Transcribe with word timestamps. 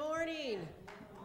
morning. 0.00 0.66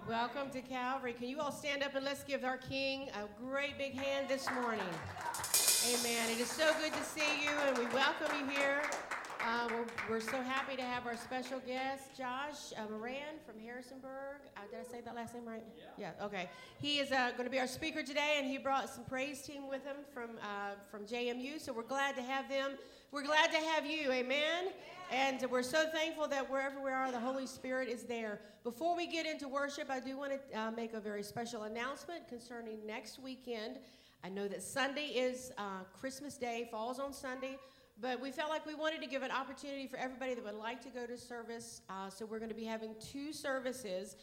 Welcome 0.05 0.49
to 0.49 0.59
Calvary. 0.59 1.13
Can 1.13 1.29
you 1.29 1.39
all 1.39 1.51
stand 1.51 1.81
up 1.81 1.95
and 1.95 2.03
let's 2.03 2.25
give 2.25 2.43
our 2.43 2.57
King 2.57 3.09
a 3.09 3.41
great 3.41 3.77
big 3.77 3.93
hand 3.93 4.27
this 4.27 4.49
morning? 4.51 4.83
Amen. 5.93 6.29
It 6.29 6.41
is 6.41 6.49
so 6.49 6.73
good 6.81 6.91
to 6.91 7.03
see 7.03 7.21
you, 7.41 7.51
and 7.67 7.77
we 7.77 7.85
welcome 7.93 8.37
you 8.37 8.45
here. 8.53 8.81
Uh, 9.45 9.67
we're, 9.69 9.85
we're, 10.09 10.19
so 10.19 10.41
happy 10.41 10.75
to 10.75 10.81
have 10.81 11.05
our 11.05 11.15
special 11.15 11.59
guest, 11.59 12.17
Josh 12.17 12.73
uh, 12.77 12.89
Moran 12.89 13.37
from 13.45 13.59
Harrisonburg. 13.59 14.37
Uh, 14.57 14.61
did 14.71 14.79
I 14.79 14.91
say 14.91 15.01
that 15.01 15.15
last 15.15 15.35
name 15.35 15.47
right? 15.47 15.61
Yeah. 15.99 16.09
yeah 16.17 16.25
okay. 16.25 16.49
He 16.81 16.97
is 16.97 17.11
uh, 17.11 17.29
going 17.33 17.43
to 17.43 17.51
be 17.51 17.59
our 17.59 17.67
speaker 17.67 18.01
today, 18.01 18.37
and 18.39 18.47
he 18.47 18.57
brought 18.57 18.89
some 18.89 19.03
praise 19.03 19.43
team 19.43 19.69
with 19.69 19.83
him 19.85 19.97
from 20.11 20.31
uh, 20.41 20.71
from 20.89 21.05
JMU. 21.05 21.61
So 21.61 21.73
we're 21.73 21.83
glad 21.83 22.15
to 22.15 22.23
have 22.23 22.49
them. 22.49 22.71
We're 23.11 23.21
glad 23.21 23.51
to 23.51 23.57
have 23.57 23.85
you. 23.85 24.11
Amen. 24.11 24.69
And 25.11 25.45
we're 25.51 25.61
so 25.61 25.85
thankful 25.93 26.27
that 26.29 26.49
wherever 26.49 26.81
we 26.81 26.89
are, 26.89 27.11
the 27.11 27.19
Holy 27.19 27.45
Spirit 27.45 27.87
is 27.87 28.01
there. 28.01 28.39
Before 28.63 28.97
we 28.97 29.05
get 29.05 29.27
into 29.27 29.47
worship, 29.47 29.91
I 29.91 29.99
do 29.99 30.17
want 30.17 30.31
to 30.31 30.59
uh, 30.59 30.71
make 30.71 30.93
a 30.93 30.99
very 30.99 31.21
special 31.21 31.63
announcement 31.63 32.27
concerning 32.27 32.83
next 32.83 33.19
weekend. 33.19 33.77
I 34.23 34.29
know 34.29 34.47
that 34.47 34.63
Sunday 34.63 35.09
is 35.09 35.51
uh, 35.59 35.83
Christmas 35.99 36.35
Day, 36.35 36.67
falls 36.71 36.97
on 36.97 37.13
Sunday, 37.13 37.59
but 38.01 38.21
we 38.21 38.31
felt 38.31 38.49
like 38.49 38.65
we 38.65 38.75
wanted 38.75 39.01
to 39.01 39.07
give 39.07 39.23
an 39.23 39.31
opportunity 39.31 39.87
for 39.87 39.97
everybody 39.97 40.33
that 40.33 40.43
would 40.43 40.55
like 40.55 40.81
to 40.83 40.89
go 40.89 41.05
to 41.05 41.17
service. 41.17 41.81
Uh, 41.89 42.09
so 42.09 42.25
we're 42.25 42.39
going 42.39 42.49
to 42.49 42.55
be 42.55 42.65
having 42.65 42.95
two 42.99 43.31
services 43.31 44.15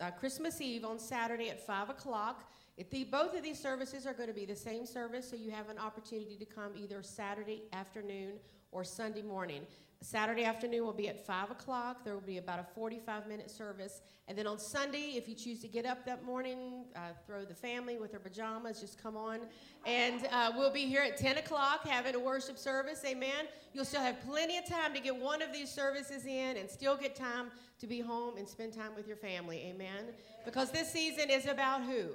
uh, 0.00 0.10
Christmas 0.10 0.60
Eve 0.60 0.84
on 0.84 0.98
Saturday 0.98 1.50
at 1.50 1.64
5 1.66 1.90
o'clock. 1.90 2.50
The, 2.90 3.04
both 3.04 3.36
of 3.36 3.42
these 3.42 3.58
services 3.58 4.06
are 4.06 4.14
going 4.14 4.28
to 4.28 4.34
be 4.34 4.46
the 4.46 4.56
same 4.56 4.86
service, 4.86 5.28
so 5.28 5.36
you 5.36 5.50
have 5.50 5.68
an 5.68 5.78
opportunity 5.78 6.36
to 6.36 6.44
come 6.44 6.72
either 6.74 7.02
Saturday 7.02 7.64
afternoon 7.72 8.32
or 8.72 8.82
Sunday 8.82 9.22
morning. 9.22 9.62
Saturday 10.02 10.44
afternoon 10.44 10.84
will 10.84 10.92
be 10.92 11.08
at 11.08 11.24
5 11.24 11.52
o'clock. 11.52 12.04
There 12.04 12.14
will 12.14 12.20
be 12.20 12.38
about 12.38 12.58
a 12.58 12.66
45 12.74 13.28
minute 13.28 13.50
service. 13.50 14.02
And 14.26 14.36
then 14.36 14.46
on 14.46 14.58
Sunday, 14.58 15.14
if 15.16 15.28
you 15.28 15.34
choose 15.34 15.60
to 15.60 15.68
get 15.68 15.86
up 15.86 16.04
that 16.06 16.24
morning, 16.24 16.84
uh, 16.96 17.10
throw 17.26 17.44
the 17.44 17.54
family 17.54 17.98
with 17.98 18.10
their 18.10 18.20
pajamas, 18.20 18.80
just 18.80 19.00
come 19.02 19.16
on. 19.16 19.40
And 19.86 20.26
uh, 20.30 20.52
we'll 20.56 20.72
be 20.72 20.86
here 20.86 21.02
at 21.02 21.16
10 21.16 21.38
o'clock 21.38 21.86
having 21.86 22.14
a 22.14 22.18
worship 22.18 22.58
service. 22.58 23.02
Amen. 23.06 23.46
You'll 23.72 23.84
still 23.84 24.00
have 24.00 24.20
plenty 24.26 24.58
of 24.58 24.66
time 24.66 24.92
to 24.94 25.00
get 25.00 25.14
one 25.14 25.40
of 25.40 25.52
these 25.52 25.70
services 25.70 26.26
in 26.26 26.56
and 26.56 26.68
still 26.68 26.96
get 26.96 27.14
time 27.14 27.50
to 27.78 27.86
be 27.86 28.00
home 28.00 28.36
and 28.36 28.48
spend 28.48 28.72
time 28.72 28.94
with 28.96 29.06
your 29.06 29.16
family. 29.16 29.72
Amen. 29.72 30.06
Because 30.44 30.70
this 30.70 30.90
season 30.90 31.30
is 31.30 31.46
about 31.46 31.82
who? 31.82 32.08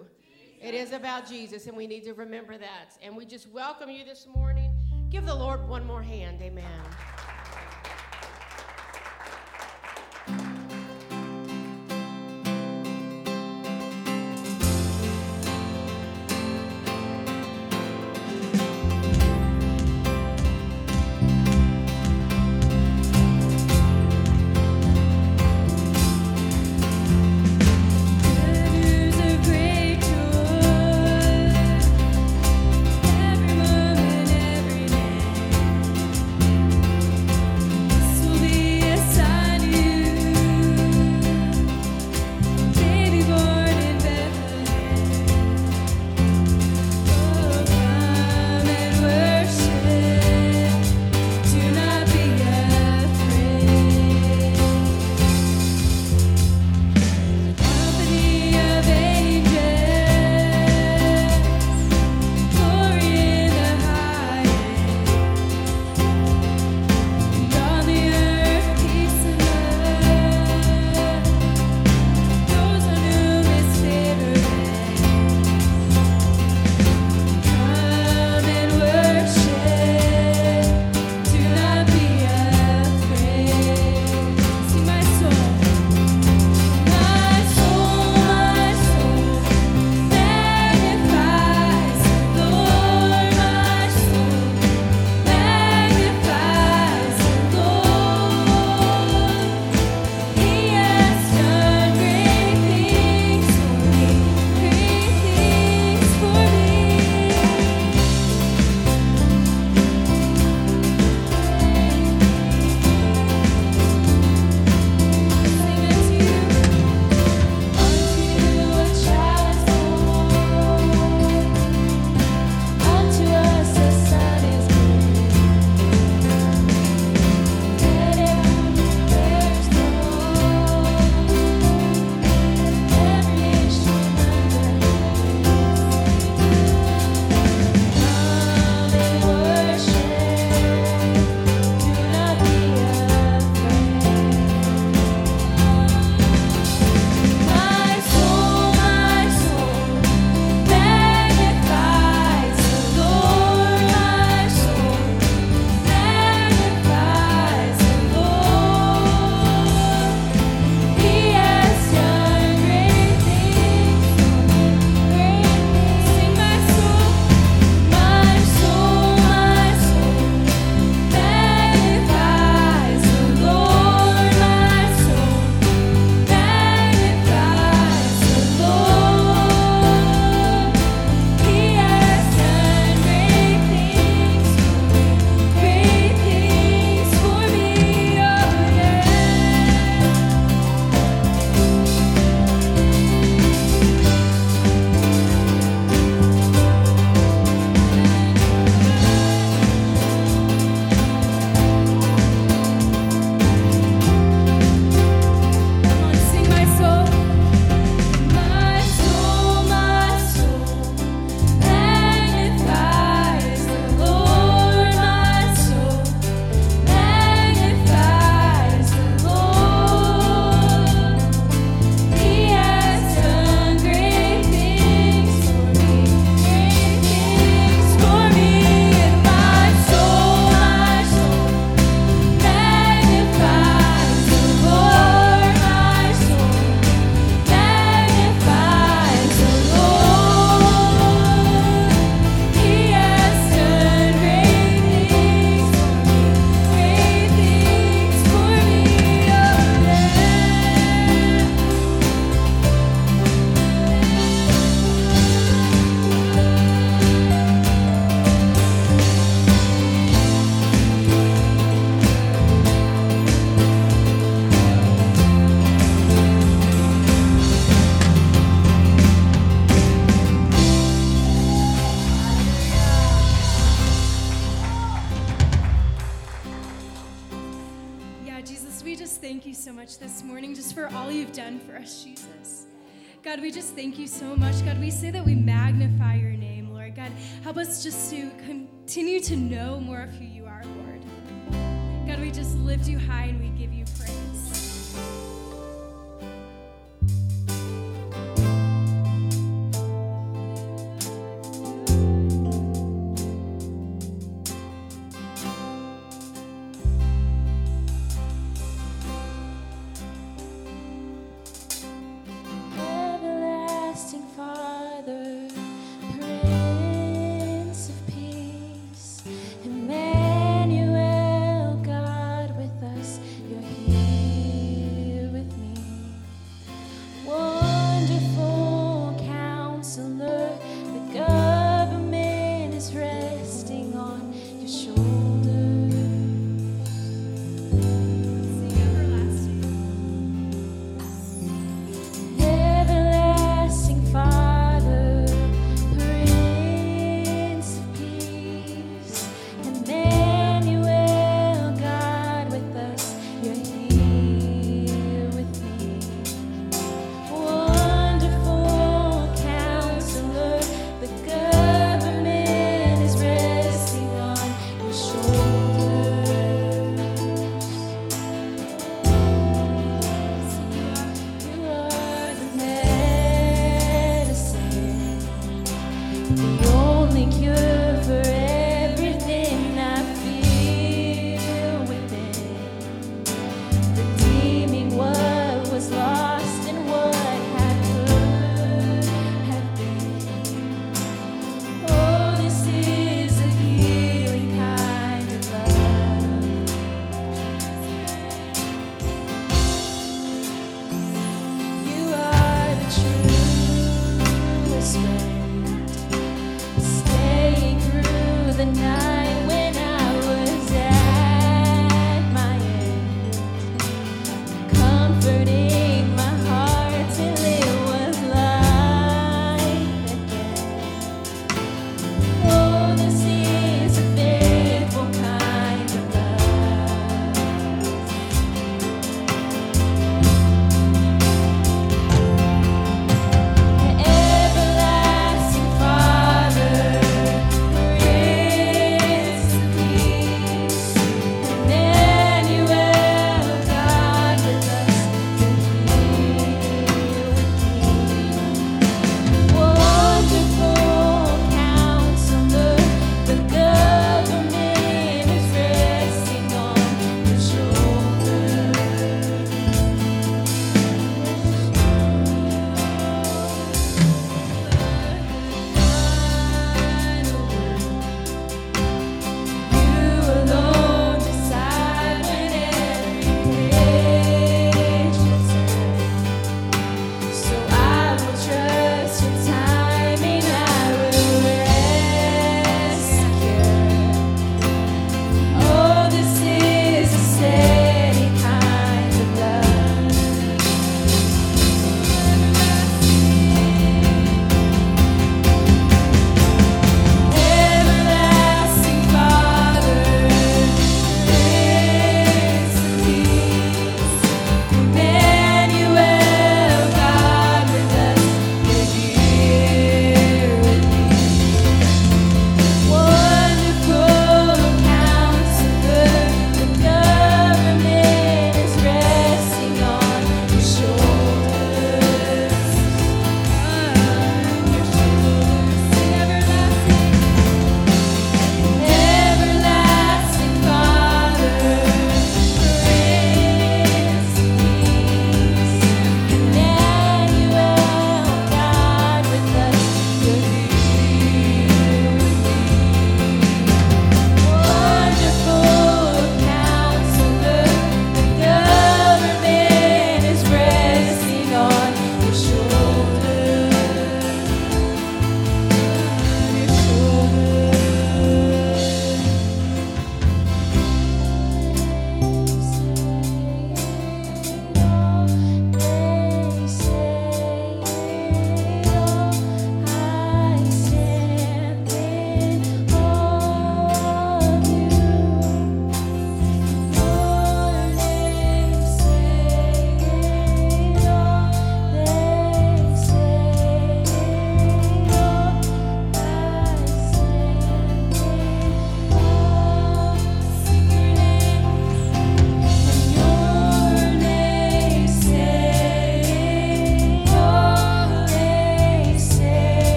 It 0.61 0.73
is 0.73 0.91
about 0.91 1.27
Jesus, 1.27 1.67
and 1.67 1.77
we 1.77 1.85
need 1.85 2.03
to 2.05 2.13
remember 2.13 2.57
that. 2.57 2.97
And 3.03 3.15
we 3.15 3.25
just 3.25 3.47
welcome 3.49 3.91
you 3.91 4.03
this 4.03 4.25
morning. 4.33 4.73
Give 5.09 5.25
the 5.25 5.35
Lord 5.35 5.67
one 5.69 5.85
more 5.85 6.01
hand. 6.01 6.41
Amen. 6.41 6.65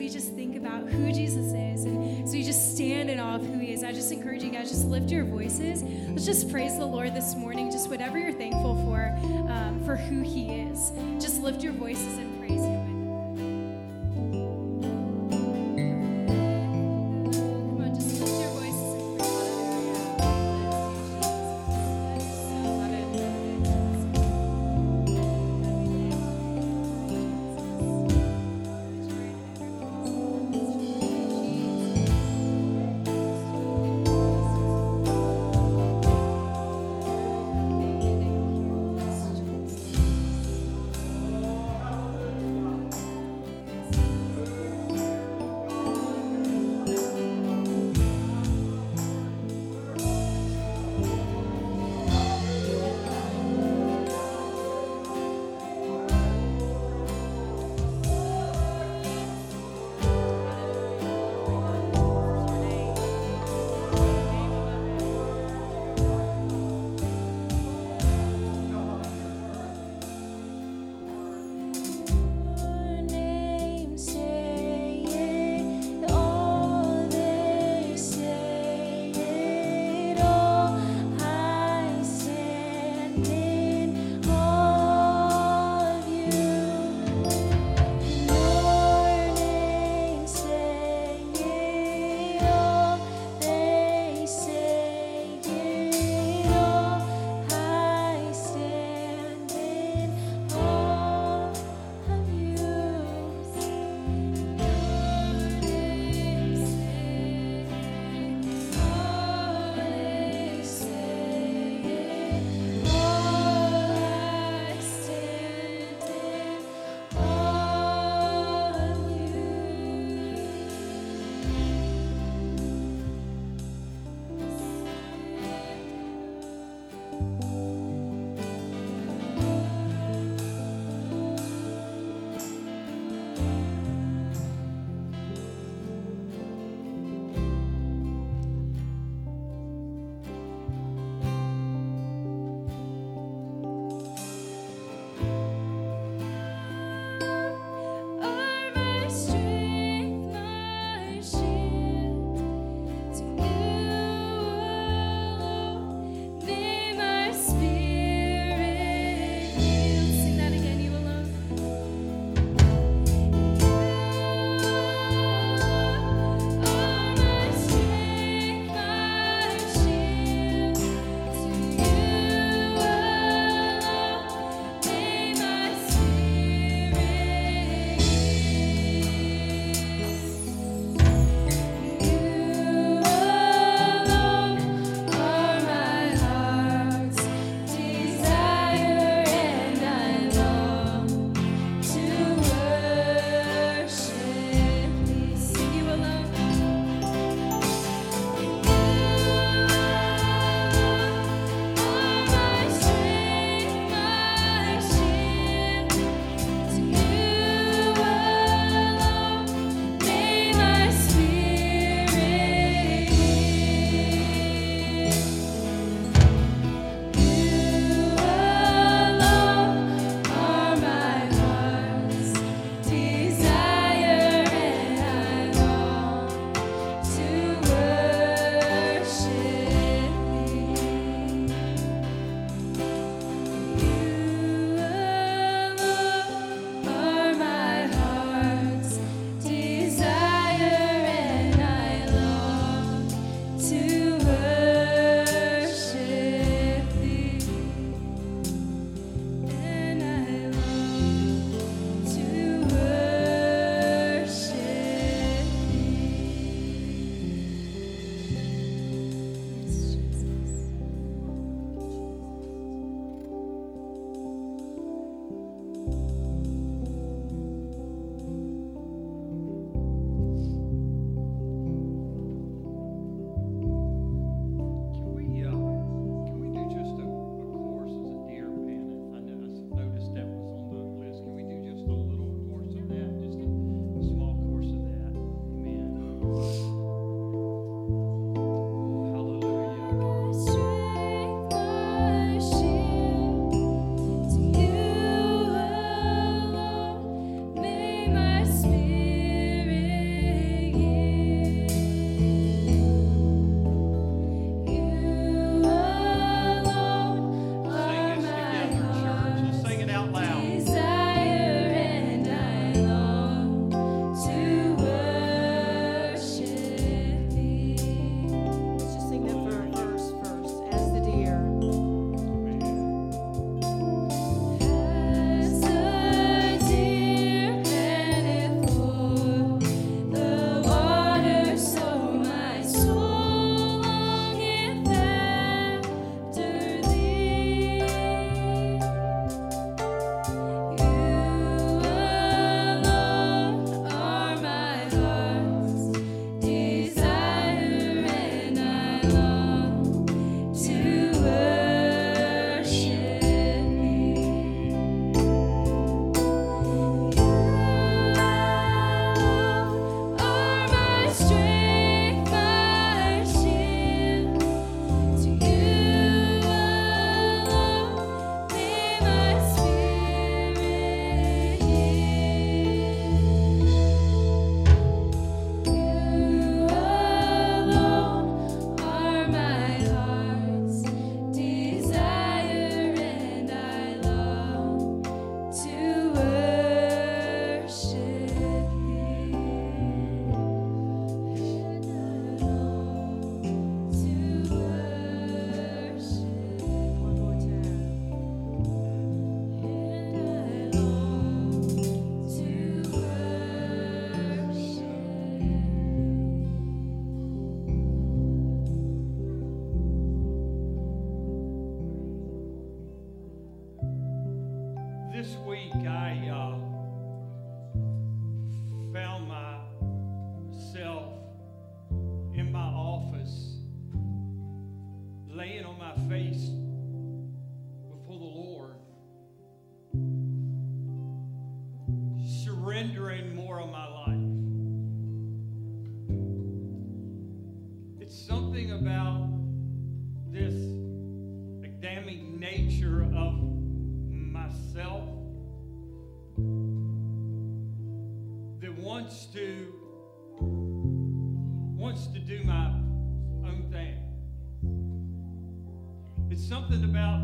We 0.00 0.08
just 0.08 0.32
think 0.32 0.56
about 0.56 0.88
who 0.88 1.12
Jesus 1.12 1.52
is 1.52 1.84
and 1.84 2.24
as 2.24 2.32
we 2.32 2.42
just 2.42 2.74
stand 2.74 3.10
in 3.10 3.20
awe 3.20 3.34
of 3.34 3.44
who 3.44 3.58
he 3.58 3.74
is, 3.74 3.84
I 3.84 3.92
just 3.92 4.10
encourage 4.10 4.42
you 4.42 4.48
guys 4.48 4.70
just 4.70 4.86
lift 4.86 5.10
your 5.10 5.26
voices. 5.26 5.82
Let's 5.82 6.24
just 6.24 6.50
praise 6.50 6.78
the 6.78 6.86
Lord 6.86 7.14
this 7.14 7.36
morning, 7.36 7.70
just 7.70 7.90
whatever 7.90 8.18
you're 8.18 8.32
thankful 8.32 8.82
for, 8.86 9.14
um, 9.52 9.82
for 9.84 9.96
who 9.96 10.22
he 10.22 10.52
is. 10.52 10.92
Just 11.22 11.42
lift 11.42 11.62
your 11.62 11.74
voices 11.74 12.16
and 12.16 12.38
praise 12.38 12.62
him. 12.62 12.79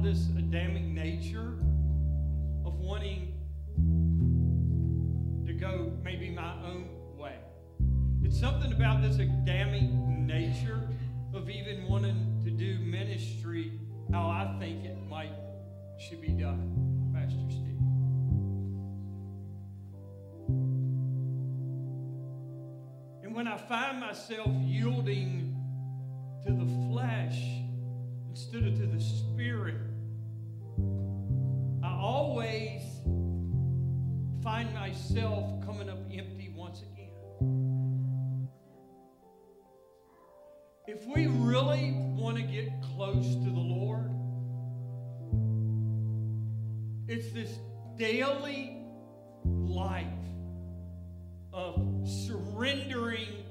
This 0.07 0.29
Adamic 0.38 0.85
nature 0.85 1.59
of 2.64 2.79
wanting 2.79 3.35
to 5.45 5.53
go 5.53 5.92
maybe 6.05 6.31
my 6.31 6.55
own 6.62 6.87
way. 7.19 7.35
It's 8.23 8.38
something 8.38 8.73
about 8.73 9.03
this 9.03 9.16
Adamic 9.16 9.90
nature 9.90 10.88
of 11.35 11.51
even 11.51 11.88
wanting 11.88 12.40
to 12.45 12.53
do 12.53 12.79
ministry 12.79 13.81
how 14.12 14.29
I 14.29 14.57
think 14.61 14.85
it 14.85 14.97
might 15.09 15.33
should 15.99 16.21
be 16.21 16.29
done, 16.29 17.11
Pastor 17.12 17.40
Steve. 17.49 17.81
And 23.25 23.35
when 23.35 23.49
I 23.49 23.57
find 23.57 23.99
myself 23.99 24.47
yielding 24.62 25.53
to 26.47 26.53
the 26.53 26.92
flesh 26.92 27.42
instead 28.31 28.62
of 28.62 28.77
to 28.79 28.87
the 28.87 29.01
spirit, 29.01 29.86
I 31.83 31.93
always 31.99 32.83
find 34.43 34.73
myself 34.75 35.65
coming 35.65 35.89
up 35.89 35.99
empty 36.12 36.53
once 36.55 36.83
again. 36.83 37.07
If 40.87 41.05
we 41.07 41.27
really 41.27 41.93
want 42.17 42.37
to 42.37 42.43
get 42.43 42.71
close 42.95 43.35
to 43.35 43.51
the 43.51 43.61
Lord, 43.61 44.11
it's 47.09 47.33
this 47.33 47.59
daily 47.97 48.77
life 49.45 50.07
of 51.53 51.81
surrendering 52.05 53.45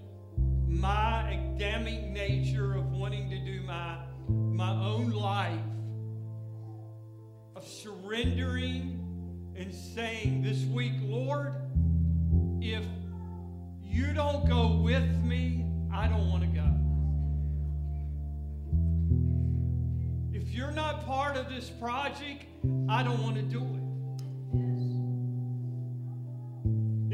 my 0.68 1.32
Adamic 1.56 2.04
nature 2.10 2.76
of 2.76 2.92
wanting 2.92 3.30
to 3.30 3.40
do 3.40 3.62
my, 3.64 3.98
my 4.28 4.72
own 4.72 5.12
life, 5.12 5.60
of 7.56 7.65
surrendering 7.65 9.00
and 9.56 9.74
saying 9.74 10.41
this 10.44 10.65
week, 10.65 10.94
Lord, 11.04 11.54
if 12.60 12.84
you 13.82 14.13
don't 14.13 14.46
go 14.48 14.82
with 14.82 15.10
me, 15.24 15.65
I 15.94 16.08
don't 16.10 16.30
want 16.30 16.44
to 16.44 16.50
go. 16.50 16.65
If 20.38 20.54
you're 20.54 20.72
not 20.72 21.06
part 21.06 21.38
of 21.38 21.48
this 21.48 21.70
project, 21.70 22.44
I 22.89 23.04
don't 23.04 23.24
want 23.24 23.38
to 23.38 23.41
do 23.41 23.62
it. 23.62 23.82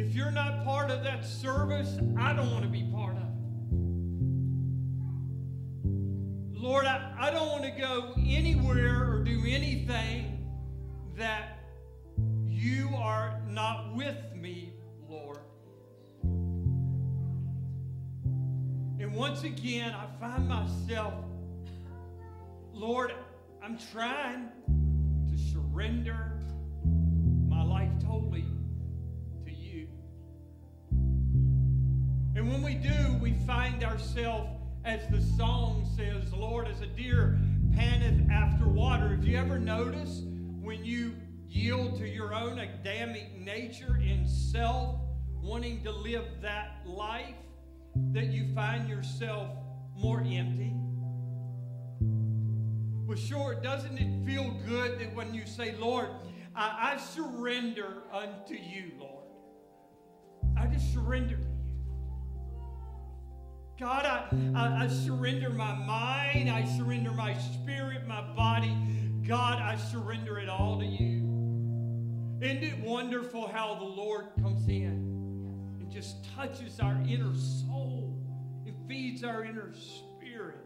If 0.04 0.16
you're 0.16 0.32
not 0.32 0.66
part 0.66 0.90
of 0.90 1.04
that 1.04 1.24
service, 1.24 2.00
I 2.18 2.34
don't 2.34 2.50
want 2.52 2.64
to 2.64 2.70
be 2.70 2.82
part 2.92 3.16
of 3.16 3.22
it. 3.22 3.28
Lord, 6.60 6.86
I, 6.86 7.14
I 7.20 7.30
don't 7.30 7.50
want 7.50 7.64
to 7.64 7.72
go 7.72 8.16
anywhere 8.18 9.12
or 9.12 9.24
do 9.24 9.44
anything 9.46 10.31
that 11.22 11.60
you 12.48 12.90
are 12.96 13.40
not 13.48 13.96
with 13.96 14.18
me, 14.36 14.74
Lord. 15.08 15.38
And 19.00 19.14
once 19.14 19.44
again, 19.44 19.94
I 19.94 20.08
find 20.20 20.48
myself, 20.48 21.14
Lord, 22.74 23.14
I'm 23.64 23.78
trying 23.94 24.50
to 25.30 25.38
surrender 25.54 26.40
my 27.48 27.64
life 27.64 27.92
totally 28.04 28.46
to 29.46 29.52
you. 29.52 29.88
And 32.36 32.50
when 32.50 32.64
we 32.64 32.74
do, 32.74 33.16
we 33.22 33.34
find 33.46 33.84
ourselves, 33.84 34.50
as 34.86 35.02
the 35.12 35.22
song 35.38 35.88
says, 35.96 36.34
Lord, 36.34 36.68
as 36.68 36.82
a 36.82 36.88
deer 36.88 37.38
panteth 37.76 38.28
after 38.32 38.68
water. 38.68 39.10
Have 39.10 39.24
you 39.24 39.38
ever 39.38 39.60
noticed 39.60 40.24
when 40.62 40.86
you 40.86 41.16
yield 41.48 41.98
to 41.98 42.08
your 42.08 42.34
own 42.34 42.60
Adamic 42.60 43.36
nature 43.38 43.98
in 43.98 44.28
self, 44.28 45.00
wanting 45.42 45.84
to 45.84 45.92
live 45.92 46.26
that 46.42 46.82
life, 46.86 47.36
that 48.14 48.28
you 48.28 48.54
find 48.54 48.88
yourself 48.88 49.50
more 49.96 50.20
empty? 50.20 50.74
Well, 53.08 53.18
sure, 53.18 53.56
doesn't 53.56 53.98
it 53.98 54.26
feel 54.26 54.52
good 54.68 55.00
that 55.00 55.14
when 55.16 55.34
you 55.34 55.46
say, 55.46 55.76
Lord, 55.78 56.10
I, 56.56 56.94
I 56.94 56.98
surrender 56.98 58.04
unto 58.14 58.54
you, 58.54 58.92
Lord? 59.00 59.26
I 60.58 60.68
just 60.68 60.94
surrender 60.94 61.36
to 61.36 61.42
you. 61.42 61.48
God, 63.80 64.06
I, 64.06 64.28
I, 64.56 64.84
I 64.84 64.88
surrender 64.88 65.50
my 65.50 65.74
mind, 65.74 66.50
I 66.50 66.66
surrender 66.78 67.12
my 67.12 67.36
spirit, 67.38 68.08
my 68.08 68.22
body. 68.36 68.78
God, 69.28 69.62
I 69.62 69.76
surrender 69.76 70.40
it 70.40 70.50
all 70.50 70.80
to 70.80 70.86
you. 70.86 71.22
Isn't 72.42 72.64
it 72.64 72.80
wonderful 72.80 73.48
how 73.48 73.76
the 73.76 73.86
Lord 73.86 74.30
comes 74.42 74.68
in 74.68 75.78
and 75.80 75.92
just 75.92 76.26
touches 76.36 76.80
our 76.80 76.98
inner 77.08 77.36
soul 77.36 78.18
and 78.66 78.76
feeds 78.88 79.24
our 79.24 79.46
inner 79.46 79.72
spirit? 79.74 80.58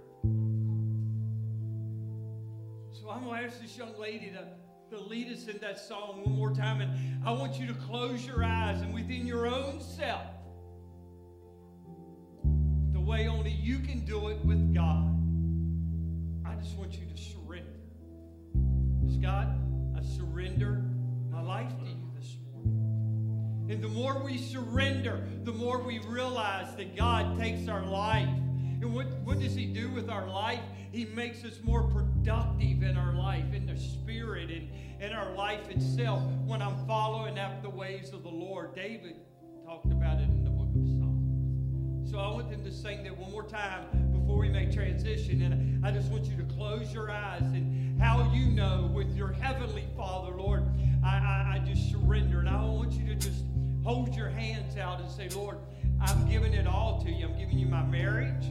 So 2.93 3.09
I'm 3.09 3.25
going 3.25 3.41
to 3.41 3.47
ask 3.47 3.61
this 3.61 3.77
young 3.77 3.99
lady 3.99 4.31
to, 4.31 4.95
to 4.95 5.03
lead 5.03 5.31
us 5.33 5.47
in 5.47 5.57
that 5.57 5.77
song 5.77 6.21
one 6.23 6.33
more 6.33 6.51
time. 6.51 6.79
And 6.79 7.27
I 7.27 7.31
want 7.33 7.59
you 7.59 7.67
to 7.67 7.73
close 7.73 8.25
your 8.25 8.43
eyes 8.43 8.81
and 8.81 8.93
within 8.93 9.27
your 9.27 9.45
own 9.45 9.81
self, 9.81 10.21
the 12.93 13.01
way 13.01 13.27
only 13.27 13.51
you 13.51 13.79
can 13.79 14.05
do 14.05 14.29
it 14.29 14.43
with 14.45 14.73
God, 14.73 15.11
I 16.45 16.55
just 16.55 16.77
want 16.77 16.93
you 16.93 17.05
to 17.05 17.21
God, 19.13 19.47
I 19.97 20.01
surrender 20.01 20.83
my 21.29 21.41
life 21.41 21.69
to 21.79 21.85
you 21.85 22.11
this 22.17 22.37
morning. 22.51 23.67
And 23.69 23.83
the 23.83 23.87
more 23.87 24.21
we 24.23 24.37
surrender, 24.37 25.27
the 25.43 25.53
more 25.53 25.81
we 25.81 25.99
realize 25.99 26.75
that 26.75 26.95
God 26.95 27.39
takes 27.39 27.67
our 27.67 27.85
life. 27.85 28.27
And 28.27 28.93
what, 28.93 29.07
what 29.23 29.39
does 29.39 29.55
He 29.55 29.65
do 29.65 29.89
with 29.89 30.09
our 30.09 30.27
life? 30.27 30.59
He 30.91 31.05
makes 31.05 31.43
us 31.43 31.59
more 31.63 31.83
productive 31.83 32.83
in 32.83 32.97
our 32.97 33.13
life, 33.13 33.53
in 33.53 33.65
the 33.65 33.77
spirit, 33.77 34.49
and 34.49 34.69
in 35.01 35.11
our 35.11 35.33
life 35.33 35.69
itself 35.69 36.23
when 36.45 36.61
I'm 36.61 36.85
following 36.85 37.37
after 37.37 37.63
the 37.63 37.75
ways 37.75 38.13
of 38.13 38.23
the 38.23 38.29
Lord. 38.29 38.75
David 38.75 39.15
talked 39.65 39.91
about 39.91 40.19
it 40.19 40.23
in 40.23 40.43
the 40.43 40.49
book 40.49 40.69
of 40.75 40.87
Psalms. 40.87 42.11
So 42.11 42.19
I 42.19 42.29
want 42.29 42.49
them 42.49 42.63
to 42.63 42.71
sing 42.71 43.03
that 43.03 43.17
one 43.17 43.31
more 43.31 43.43
time 43.43 44.11
before 44.13 44.37
we 44.37 44.49
make 44.49 44.71
transition. 44.71 45.41
And 45.41 45.85
I 45.85 45.91
just 45.91 46.11
want 46.11 46.25
you 46.25 46.37
to 46.37 46.43
close 46.43 46.93
your 46.93 47.11
eyes 47.11 47.41
and 47.41 47.84
how 47.99 48.31
you 48.33 48.47
know 48.47 48.89
with 48.93 49.15
your 49.15 49.31
heavenly 49.31 49.85
Father, 49.95 50.35
Lord, 50.35 50.63
I, 51.03 51.17
I, 51.17 51.55
I 51.55 51.59
just 51.65 51.89
surrender. 51.91 52.39
And 52.39 52.49
I 52.49 52.61
want 52.63 52.93
you 52.93 53.05
to 53.07 53.15
just 53.15 53.43
hold 53.83 54.15
your 54.15 54.29
hands 54.29 54.77
out 54.77 54.99
and 54.99 55.09
say, 55.09 55.29
Lord, 55.29 55.57
I'm 56.01 56.27
giving 56.29 56.53
it 56.53 56.67
all 56.67 57.01
to 57.03 57.11
you. 57.11 57.25
I'm 57.25 57.37
giving 57.37 57.57
you 57.57 57.67
my 57.67 57.83
marriage. 57.83 58.45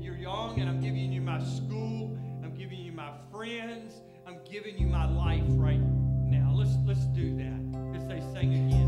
You're 0.00 0.16
young, 0.16 0.60
and 0.60 0.68
I'm 0.68 0.80
giving 0.80 1.12
you 1.12 1.20
my 1.20 1.42
school. 1.42 2.16
I'm 2.44 2.54
giving 2.56 2.78
you 2.78 2.92
my 2.92 3.10
friends. 3.32 3.94
I'm 4.26 4.38
giving 4.48 4.78
you 4.78 4.86
my 4.86 5.10
life 5.10 5.42
right 5.48 5.80
now. 5.80 6.52
Let's 6.54 6.76
let's 6.84 7.06
do 7.06 7.36
that. 7.36 7.60
As 7.96 8.06
they 8.06 8.20
sing 8.32 8.54
again. 8.54 8.86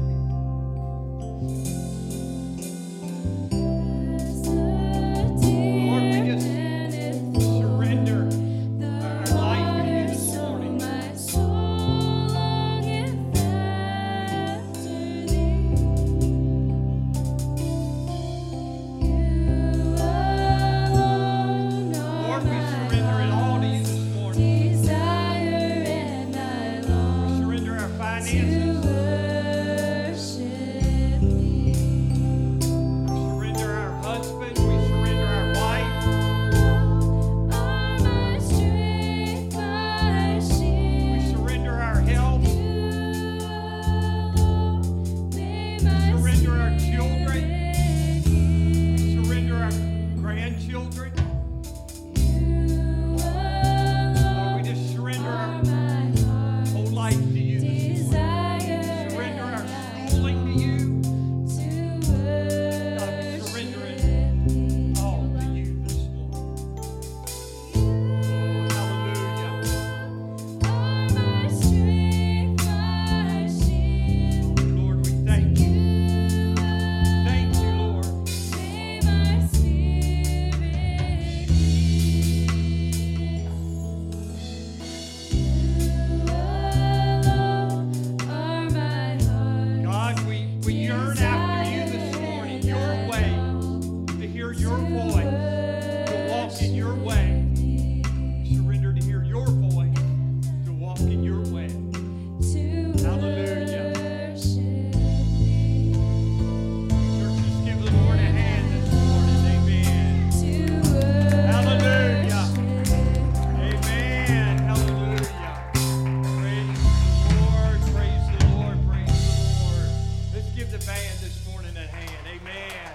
give 120.58 120.72
the 120.72 120.86
band 120.86 121.20
this 121.20 121.46
morning 121.48 121.70
a 121.76 121.86
hand. 121.86 122.26
Amen. 122.26 122.92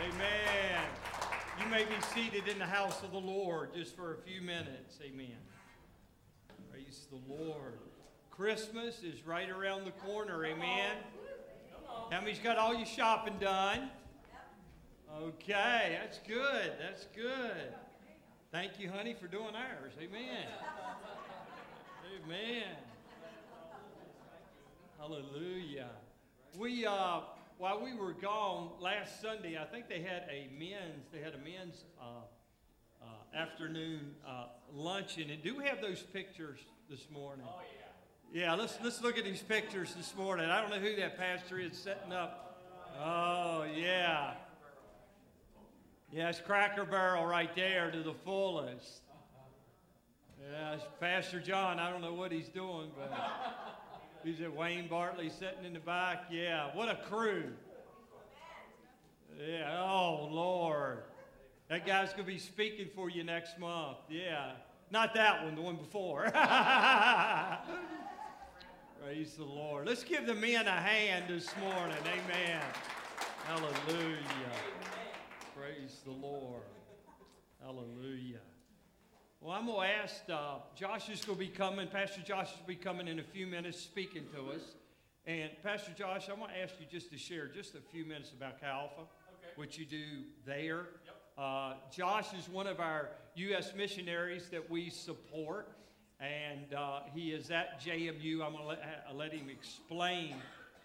Amen. 0.00 0.84
You 1.60 1.66
may 1.68 1.82
be 1.82 2.00
seated 2.14 2.46
in 2.46 2.56
the 2.56 2.66
house 2.66 3.02
of 3.02 3.10
the 3.10 3.18
Lord 3.18 3.74
just 3.74 3.96
for 3.96 4.14
a 4.14 4.16
few 4.18 4.40
minutes. 4.40 5.00
Amen. 5.04 5.34
Praise 6.70 7.08
the 7.10 7.18
Lord. 7.34 7.80
Christmas 8.30 9.02
is 9.02 9.26
right 9.26 9.50
around 9.50 9.86
the 9.86 9.90
corner. 9.90 10.46
Amen. 10.46 10.98
How 12.12 12.20
many's 12.20 12.38
got 12.38 12.58
all 12.58 12.72
your 12.72 12.86
shopping 12.86 13.38
done? 13.40 13.90
Okay, 15.20 15.98
that's 16.00 16.18
good. 16.18 16.74
That's 16.80 17.06
good. 17.06 17.74
Thank 18.52 18.78
you, 18.78 18.88
honey, 18.88 19.16
for 19.20 19.26
doing 19.26 19.56
ours. 19.56 19.94
Amen. 20.00 20.46
Amen. 22.24 22.76
Hallelujah. 24.96 25.90
We 26.58 26.86
uh, 26.86 27.20
while 27.58 27.82
we 27.82 27.94
were 27.94 28.12
gone 28.12 28.70
last 28.80 29.20
Sunday, 29.20 29.58
I 29.58 29.64
think 29.64 29.88
they 29.88 30.00
had 30.00 30.24
a 30.30 30.48
men's 30.58 31.06
they 31.12 31.18
had 31.18 31.34
a 31.34 31.38
men's 31.38 31.84
uh, 32.00 32.04
uh, 33.02 33.36
afternoon 33.36 34.14
uh, 34.26 34.46
luncheon. 34.72 35.30
And 35.30 35.42
do 35.42 35.56
we 35.56 35.64
have 35.64 35.80
those 35.80 36.02
pictures 36.02 36.58
this 36.88 37.08
morning? 37.10 37.46
Oh 37.48 37.60
yeah. 38.32 38.42
Yeah, 38.42 38.54
let's 38.54 38.78
let's 38.82 39.02
look 39.02 39.18
at 39.18 39.24
these 39.24 39.42
pictures 39.42 39.94
this 39.94 40.14
morning. 40.16 40.46
I 40.46 40.60
don't 40.60 40.70
know 40.70 40.78
who 40.78 40.96
that 40.96 41.18
pastor 41.18 41.58
is 41.58 41.76
setting 41.76 42.12
up. 42.12 42.60
Oh 43.02 43.64
yeah. 43.76 44.34
Yes, 46.12 46.40
Cracker 46.44 46.84
Barrel 46.84 47.26
right 47.26 47.54
there 47.56 47.90
to 47.90 48.02
the 48.02 48.14
fullest. 48.14 49.02
Yes, 50.52 50.80
Pastor 51.00 51.40
John, 51.40 51.80
I 51.80 51.90
don't 51.90 52.02
know 52.02 52.14
what 52.14 52.30
he's 52.30 52.48
doing, 52.48 52.90
but 52.96 53.10
he's 54.24 54.40
at 54.40 54.54
Wayne 54.54 54.88
Bartley 54.88 55.28
sitting 55.30 55.64
in 55.64 55.72
the 55.74 55.80
back. 55.80 56.24
Yeah, 56.30 56.70
what 56.74 56.88
a 56.88 56.96
crew. 56.96 57.44
Yeah, 59.38 59.82
oh, 59.82 60.28
Lord. 60.30 61.02
That 61.68 61.86
guy's 61.86 62.12
going 62.12 62.24
to 62.24 62.32
be 62.32 62.38
speaking 62.38 62.88
for 62.94 63.10
you 63.10 63.24
next 63.24 63.58
month. 63.58 63.98
Yeah. 64.08 64.52
Not 64.90 65.14
that 65.14 65.44
one, 65.44 65.54
the 65.54 65.62
one 65.62 65.76
before. 65.76 66.24
Praise 69.02 69.34
the 69.34 69.44
Lord. 69.44 69.86
Let's 69.86 70.04
give 70.04 70.26
the 70.26 70.34
men 70.34 70.66
a 70.66 70.70
hand 70.70 71.24
this 71.28 71.48
morning. 71.58 71.96
Amen. 72.00 72.62
Hallelujah. 73.44 74.18
Praise 75.56 76.00
the 76.04 76.12
Lord. 76.12 76.62
Hallelujah. 77.62 78.40
Well, 79.44 79.52
I'm 79.52 79.66
going 79.66 79.86
to 79.86 79.94
ask, 79.94 80.22
uh, 80.32 80.54
Josh 80.74 81.10
is 81.10 81.22
going 81.22 81.38
to 81.38 81.44
be 81.44 81.50
coming. 81.50 81.86
Pastor 81.88 82.22
Josh 82.22 82.48
will 82.58 82.66
be 82.66 82.76
coming 82.76 83.08
in 83.08 83.18
a 83.18 83.22
few 83.22 83.46
minutes 83.46 83.78
speaking 83.78 84.22
to 84.34 84.52
us. 84.52 84.62
And 85.26 85.50
Pastor 85.62 85.92
Josh, 85.94 86.30
I'm 86.30 86.38
going 86.38 86.48
to 86.48 86.62
ask 86.62 86.72
you 86.80 86.86
just 86.90 87.10
to 87.10 87.18
share 87.18 87.46
just 87.48 87.74
a 87.74 87.80
few 87.92 88.06
minutes 88.06 88.32
about 88.34 88.58
Chi 88.58 88.66
Alpha, 88.66 89.02
okay. 89.02 89.52
what 89.56 89.76
you 89.76 89.84
do 89.84 90.02
there. 90.46 90.86
Yep. 91.04 91.16
Uh, 91.36 91.74
Josh 91.94 92.32
is 92.32 92.48
one 92.48 92.66
of 92.66 92.80
our 92.80 93.10
U.S. 93.34 93.74
missionaries 93.76 94.48
that 94.48 94.70
we 94.70 94.88
support, 94.88 95.76
and 96.20 96.72
uh, 96.72 97.00
he 97.14 97.32
is 97.32 97.50
at 97.50 97.82
JMU. 97.82 98.42
I'm 98.42 98.52
going 98.52 98.62
to 98.62 98.66
let, 98.66 99.04
uh, 99.10 99.12
let, 99.12 99.34
him 99.34 99.50
explain 99.50 100.36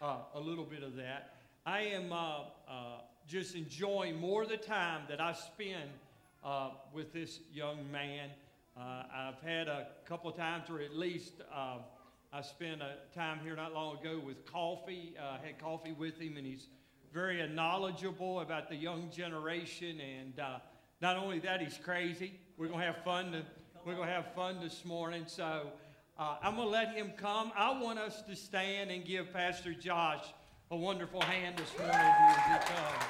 uh, 0.02 0.18
a 0.36 0.40
little 0.40 0.66
bit 0.66 0.84
of 0.84 0.98
that. 0.98 1.36
I 1.66 1.84
am 1.84 2.12
uh, 2.12 2.40
just 3.26 3.56
enjoying 3.56 4.20
more 4.20 4.44
of 4.44 4.50
the 4.50 4.58
time 4.58 5.04
that 5.08 5.22
I 5.22 5.32
spend 5.32 5.92
with 6.94 7.14
this 7.14 7.40
young 7.54 7.90
man. 7.90 8.32
Uh, 8.78 9.04
I've 9.14 9.42
had 9.42 9.68
a 9.68 9.88
couple 10.06 10.32
times, 10.32 10.70
or 10.70 10.80
at 10.80 10.96
least 10.96 11.34
uh, 11.54 11.78
I 12.32 12.42
spent 12.42 12.82
a 12.82 12.96
time 13.14 13.40
here 13.44 13.56
not 13.56 13.74
long 13.74 13.98
ago 13.98 14.22
with 14.26 14.46
coffee. 14.46 15.16
Uh, 15.20 15.38
had 15.44 15.60
coffee 15.60 15.92
with 15.92 16.20
him, 16.20 16.38
and 16.38 16.46
he's 16.46 16.68
very 17.14 17.46
knowledgeable 17.50 18.40
about 18.42 18.70
the 18.70 18.76
young 18.76 19.10
generation. 19.12 20.00
And 20.00 20.40
uh, 20.40 20.60
not 21.02 21.18
only 21.18 21.40
that, 21.40 21.62
he's 21.62 21.78
crazy. 21.78 22.34
We're 22.58 22.68
gonna 22.68 22.86
have 22.86 23.04
fun. 23.04 23.32
To, 23.32 23.44
we're 23.86 23.96
gonna 23.96 24.12
have 24.12 24.34
fun 24.34 24.60
this 24.62 24.86
morning. 24.86 25.24
So 25.26 25.68
uh, 26.18 26.38
I'm 26.42 26.56
gonna 26.56 26.70
let 26.70 26.94
him 26.94 27.12
come. 27.18 27.52
I 27.56 27.78
want 27.80 28.00
us 28.00 28.22
to 28.24 28.36
stand 28.36 28.92
and 28.92 29.04
give 29.04 29.34
Pastor 29.34 29.74
Josh 29.74 30.26
a 30.72 30.78
wonderful 30.78 31.22
hand 31.22 31.58
this 31.58 31.78
morning 31.78 31.96
as 31.96 32.36
he 32.36 32.74
comes. 32.74 33.04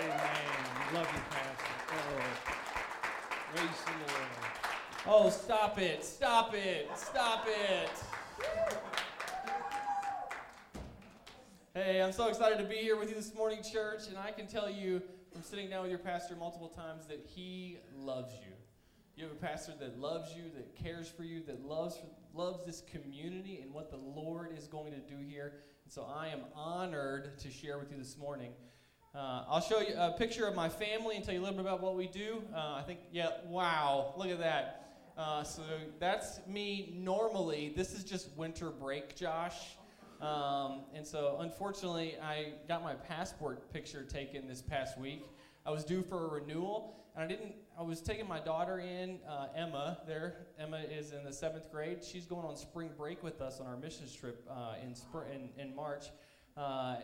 Amen. 0.00 0.94
Love 0.94 1.08
you, 1.14 1.20
Pastor. 1.30 1.74
Oh. 1.92 2.64
Praise 3.54 3.68
the 3.86 3.92
Lord. 3.92 4.13
Oh, 5.06 5.28
stop 5.28 5.78
it. 5.78 6.02
Stop 6.02 6.54
it. 6.54 6.88
Stop 6.96 7.46
it. 7.46 7.90
Hey, 11.74 12.00
I'm 12.00 12.10
so 12.10 12.28
excited 12.28 12.56
to 12.56 12.64
be 12.64 12.76
here 12.76 12.96
with 12.96 13.10
you 13.10 13.14
this 13.14 13.34
morning, 13.34 13.58
church, 13.62 14.08
and 14.08 14.16
I 14.16 14.30
can 14.30 14.46
tell 14.46 14.70
you 14.70 15.02
from 15.30 15.42
sitting 15.42 15.68
down 15.68 15.82
with 15.82 15.90
your 15.90 15.98
pastor 15.98 16.34
multiple 16.36 16.68
times 16.68 17.06
that 17.08 17.20
he 17.22 17.80
loves 17.94 18.32
you. 18.32 18.52
You 19.14 19.24
have 19.24 19.32
a 19.32 19.38
pastor 19.38 19.72
that 19.78 20.00
loves 20.00 20.34
you, 20.34 20.44
that 20.56 20.74
cares 20.74 21.06
for 21.06 21.22
you, 21.22 21.42
that 21.48 21.62
loves 21.62 21.98
loves 22.32 22.64
this 22.64 22.82
community 22.90 23.60
and 23.62 23.74
what 23.74 23.90
the 23.90 23.98
Lord 23.98 24.56
is 24.56 24.66
going 24.68 24.92
to 24.92 25.00
do 25.00 25.18
here. 25.20 25.52
And 25.84 25.92
so 25.92 26.10
I 26.10 26.28
am 26.28 26.40
honored 26.54 27.38
to 27.40 27.50
share 27.50 27.78
with 27.78 27.92
you 27.92 27.98
this 27.98 28.16
morning. 28.16 28.52
Uh, 29.14 29.44
I'll 29.48 29.60
show 29.60 29.80
you 29.80 29.94
a 29.98 30.12
picture 30.12 30.46
of 30.46 30.54
my 30.54 30.70
family 30.70 31.14
and 31.14 31.24
tell 31.24 31.34
you 31.34 31.40
a 31.40 31.44
little 31.44 31.56
bit 31.58 31.66
about 31.66 31.82
what 31.82 31.94
we 31.94 32.08
do. 32.08 32.42
Uh, 32.54 32.76
I 32.78 32.82
think, 32.86 33.00
yeah, 33.12 33.28
wow, 33.46 34.14
look 34.16 34.30
at 34.30 34.38
that. 34.38 34.83
Uh, 35.16 35.44
so 35.44 35.62
that's 36.00 36.40
me 36.46 36.92
normally. 36.96 37.72
This 37.76 37.92
is 37.92 38.02
just 38.02 38.36
winter 38.36 38.70
break, 38.70 39.14
Josh. 39.14 39.76
Um, 40.20 40.80
and 40.94 41.06
so, 41.06 41.36
unfortunately, 41.40 42.16
I 42.20 42.54
got 42.66 42.82
my 42.82 42.94
passport 42.94 43.72
picture 43.72 44.02
taken 44.02 44.48
this 44.48 44.60
past 44.60 44.98
week. 44.98 45.24
I 45.64 45.70
was 45.70 45.84
due 45.84 46.02
for 46.02 46.26
a 46.26 46.40
renewal, 46.40 47.04
and 47.14 47.24
I 47.24 47.28
didn't. 47.28 47.54
I 47.78 47.82
was 47.82 48.00
taking 48.00 48.26
my 48.26 48.40
daughter 48.40 48.80
in, 48.80 49.18
uh, 49.28 49.48
Emma. 49.54 49.98
There, 50.06 50.46
Emma 50.58 50.78
is 50.78 51.12
in 51.12 51.24
the 51.24 51.32
seventh 51.32 51.70
grade. 51.70 52.02
She's 52.02 52.26
going 52.26 52.44
on 52.44 52.56
spring 52.56 52.90
break 52.96 53.22
with 53.22 53.40
us 53.40 53.60
on 53.60 53.66
our 53.66 53.76
missions 53.76 54.14
trip 54.14 54.44
uh, 54.50 54.74
in, 54.82 54.94
in, 55.32 55.48
in 55.68 55.76
March. 55.76 56.06
Uh, 56.56 56.96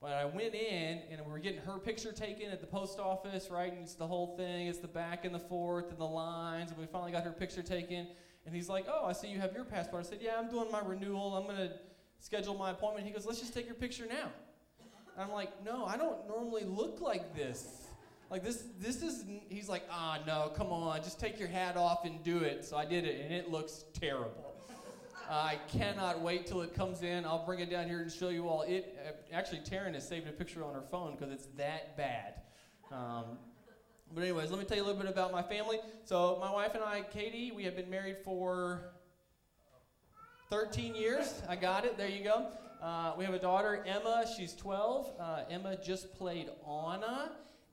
but 0.00 0.12
I 0.12 0.24
went 0.24 0.54
in 0.54 1.02
and 1.10 1.20
we 1.24 1.30
were 1.30 1.38
getting 1.38 1.60
her 1.60 1.78
picture 1.78 2.10
taken 2.10 2.50
at 2.50 2.60
the 2.60 2.66
post 2.66 2.98
office, 2.98 3.50
right? 3.50 3.70
And 3.70 3.82
it's 3.82 3.94
the 3.94 4.06
whole 4.06 4.34
thing. 4.36 4.66
It's 4.66 4.78
the 4.78 4.88
back 4.88 5.26
and 5.26 5.34
the 5.34 5.40
forth 5.40 5.90
and 5.90 5.98
the 5.98 6.06
lines. 6.06 6.70
And 6.70 6.80
we 6.80 6.86
finally 6.86 7.12
got 7.12 7.24
her 7.24 7.32
picture 7.32 7.62
taken. 7.62 8.06
And 8.46 8.54
he's 8.54 8.68
like, 8.68 8.86
Oh, 8.88 9.04
I 9.04 9.12
see 9.12 9.28
you 9.28 9.38
have 9.40 9.52
your 9.52 9.64
passport. 9.64 10.06
I 10.06 10.08
said, 10.08 10.18
Yeah, 10.22 10.38
I'm 10.38 10.48
doing 10.48 10.70
my 10.72 10.80
renewal. 10.80 11.36
I'm 11.36 11.44
going 11.44 11.56
to 11.56 11.72
schedule 12.18 12.54
my 12.54 12.70
appointment. 12.70 13.06
He 13.06 13.12
goes, 13.12 13.26
Let's 13.26 13.40
just 13.40 13.52
take 13.52 13.66
your 13.66 13.74
picture 13.74 14.06
now. 14.06 14.30
And 14.78 15.24
I'm 15.24 15.32
like, 15.32 15.50
No, 15.62 15.84
I 15.84 15.98
don't 15.98 16.26
normally 16.26 16.64
look 16.64 17.02
like 17.02 17.36
this. 17.36 17.88
Like 18.30 18.42
this, 18.42 18.64
this 18.78 19.02
is. 19.02 19.24
He's 19.50 19.68
like, 19.68 19.82
Ah, 19.90 20.20
no, 20.26 20.50
come 20.54 20.68
on, 20.68 21.02
just 21.02 21.20
take 21.20 21.38
your 21.38 21.48
hat 21.48 21.76
off 21.76 22.06
and 22.06 22.22
do 22.22 22.38
it. 22.38 22.64
So 22.64 22.76
I 22.76 22.86
did 22.86 23.04
it, 23.04 23.20
and 23.22 23.34
it 23.34 23.50
looks 23.50 23.84
terrible. 23.92 24.49
I 25.32 25.60
cannot 25.68 26.20
wait 26.20 26.48
till 26.48 26.60
it 26.62 26.74
comes 26.74 27.02
in. 27.02 27.24
I'll 27.24 27.46
bring 27.46 27.60
it 27.60 27.70
down 27.70 27.86
here 27.86 28.00
and 28.00 28.10
show 28.10 28.30
you 28.30 28.48
all. 28.48 28.62
It 28.62 28.98
uh, 29.06 29.12
actually, 29.32 29.60
Taryn 29.60 29.94
has 29.94 30.06
saved 30.06 30.26
a 30.26 30.32
picture 30.32 30.64
on 30.64 30.74
her 30.74 30.82
phone 30.82 31.14
because 31.14 31.32
it's 31.32 31.46
that 31.56 31.96
bad. 31.96 32.40
Um, 32.90 33.38
but 34.12 34.22
anyways, 34.22 34.50
let 34.50 34.58
me 34.58 34.64
tell 34.64 34.76
you 34.76 34.82
a 34.82 34.86
little 34.86 35.00
bit 35.00 35.08
about 35.08 35.30
my 35.30 35.42
family. 35.42 35.78
So 36.04 36.38
my 36.40 36.50
wife 36.50 36.74
and 36.74 36.82
I, 36.82 37.02
Katie, 37.02 37.52
we 37.52 37.62
have 37.62 37.76
been 37.76 37.88
married 37.88 38.16
for 38.24 38.90
13 40.50 40.96
years. 40.96 41.42
I 41.48 41.54
got 41.54 41.84
it. 41.84 41.96
There 41.96 42.08
you 42.08 42.24
go. 42.24 42.48
Uh, 42.82 43.12
we 43.16 43.24
have 43.24 43.34
a 43.34 43.38
daughter, 43.38 43.84
Emma. 43.86 44.24
She's 44.36 44.52
12. 44.54 45.12
Uh, 45.20 45.42
Emma 45.48 45.76
just 45.80 46.12
played 46.16 46.48
Anna 46.66 47.30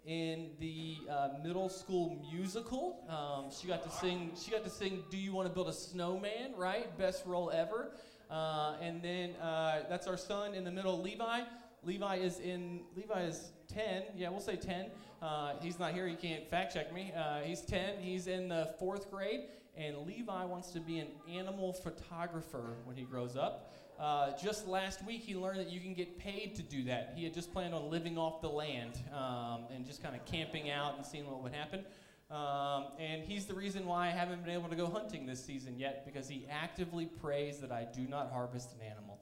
in 0.08 0.52
the 0.60 0.96
uh, 1.10 1.30
middle 1.44 1.68
school 1.68 2.26
musical. 2.32 3.06
Um, 3.10 3.52
she 3.52 3.68
got 3.68 3.84
to 3.84 3.92
sing. 3.92 4.32
She 4.42 4.52
got 4.52 4.64
to 4.64 4.70
sing 4.70 5.04
"Do 5.12 5.18
You 5.18 5.34
Want 5.34 5.48
to 5.48 5.54
Build 5.54 5.68
a 5.68 5.74
Snowman?" 5.74 6.56
Right, 6.56 6.98
best 6.98 7.26
role 7.26 7.52
ever. 7.52 7.92
Uh, 8.32 8.76
and 8.82 9.02
then 9.02 9.36
uh, 9.36 9.84
that's 9.90 10.08
our 10.08 10.18
son 10.18 10.54
in 10.54 10.64
the 10.64 10.72
middle, 10.72 11.02
Levi. 11.02 11.42
Levi 11.84 12.16
is 12.16 12.40
in. 12.40 12.82
Levi 12.96 13.24
is 13.24 13.52
10. 13.74 14.04
Yeah, 14.16 14.30
we'll 14.30 14.40
say 14.40 14.56
10. 14.56 14.88
Uh, 15.22 15.54
he's 15.62 15.78
not 15.78 15.94
here. 15.94 16.08
He 16.08 16.16
can't 16.16 16.50
fact 16.50 16.74
check 16.74 16.94
me. 16.94 17.12
Uh, 17.16 17.42
he's 17.42 17.62
10. 17.62 18.00
He's 18.00 18.28
in 18.28 18.48
the 18.48 18.74
fourth 18.80 19.12
grade, 19.12 19.42
and 19.76 19.98
Levi 20.08 20.46
wants 20.46 20.72
to 20.72 20.80
be 20.80 21.00
an 21.00 21.08
animal 21.30 21.74
photographer 21.74 22.78
when 22.86 22.96
he 22.96 23.04
grows 23.04 23.36
up. 23.36 23.74
Uh, 24.00 24.32
just 24.38 24.68
last 24.68 25.04
week, 25.06 25.22
he 25.22 25.36
learned 25.36 25.60
that 25.60 25.70
you 25.72 25.80
can 25.80 25.94
get 25.94 26.20
paid 26.20 26.56
to 26.56 26.62
do 26.62 26.84
that. 26.84 27.14
He 27.16 27.24
had 27.24 27.34
just 27.34 27.52
planned 27.52 27.74
on 27.74 27.90
living 27.90 28.18
off 28.18 28.42
the 28.42 28.50
land 28.50 29.02
um, 29.12 29.66
and 29.74 29.86
just 29.86 30.04
kind 30.04 30.16
of 30.16 30.24
camping 30.26 30.70
out 30.70 30.98
and 30.98 31.06
seeing 31.06 31.26
what 31.26 31.42
would 31.42 31.54
happen. 31.54 31.84
Um, 32.30 32.88
and 33.00 33.24
he's 33.24 33.46
the 33.46 33.54
reason 33.54 33.86
why 33.86 34.08
I 34.08 34.10
haven't 34.12 34.44
been 34.44 34.54
able 34.54 34.70
to 34.70 34.76
go 34.76 34.88
hunting 34.88 35.26
this 35.26 35.44
season 35.44 35.80
yet 35.80 36.06
because 36.06 36.28
he 36.28 36.46
actively 36.52 37.06
prays 37.06 37.60
that 37.60 37.72
I 37.72 37.88
do 37.92 38.02
not 38.02 38.32
harvest 38.32 38.74
an 38.74 38.86
animal. 38.86 39.18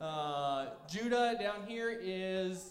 Uh, 0.00 0.66
Judah 0.90 1.36
down 1.40 1.66
here 1.66 1.96
is, 2.00 2.68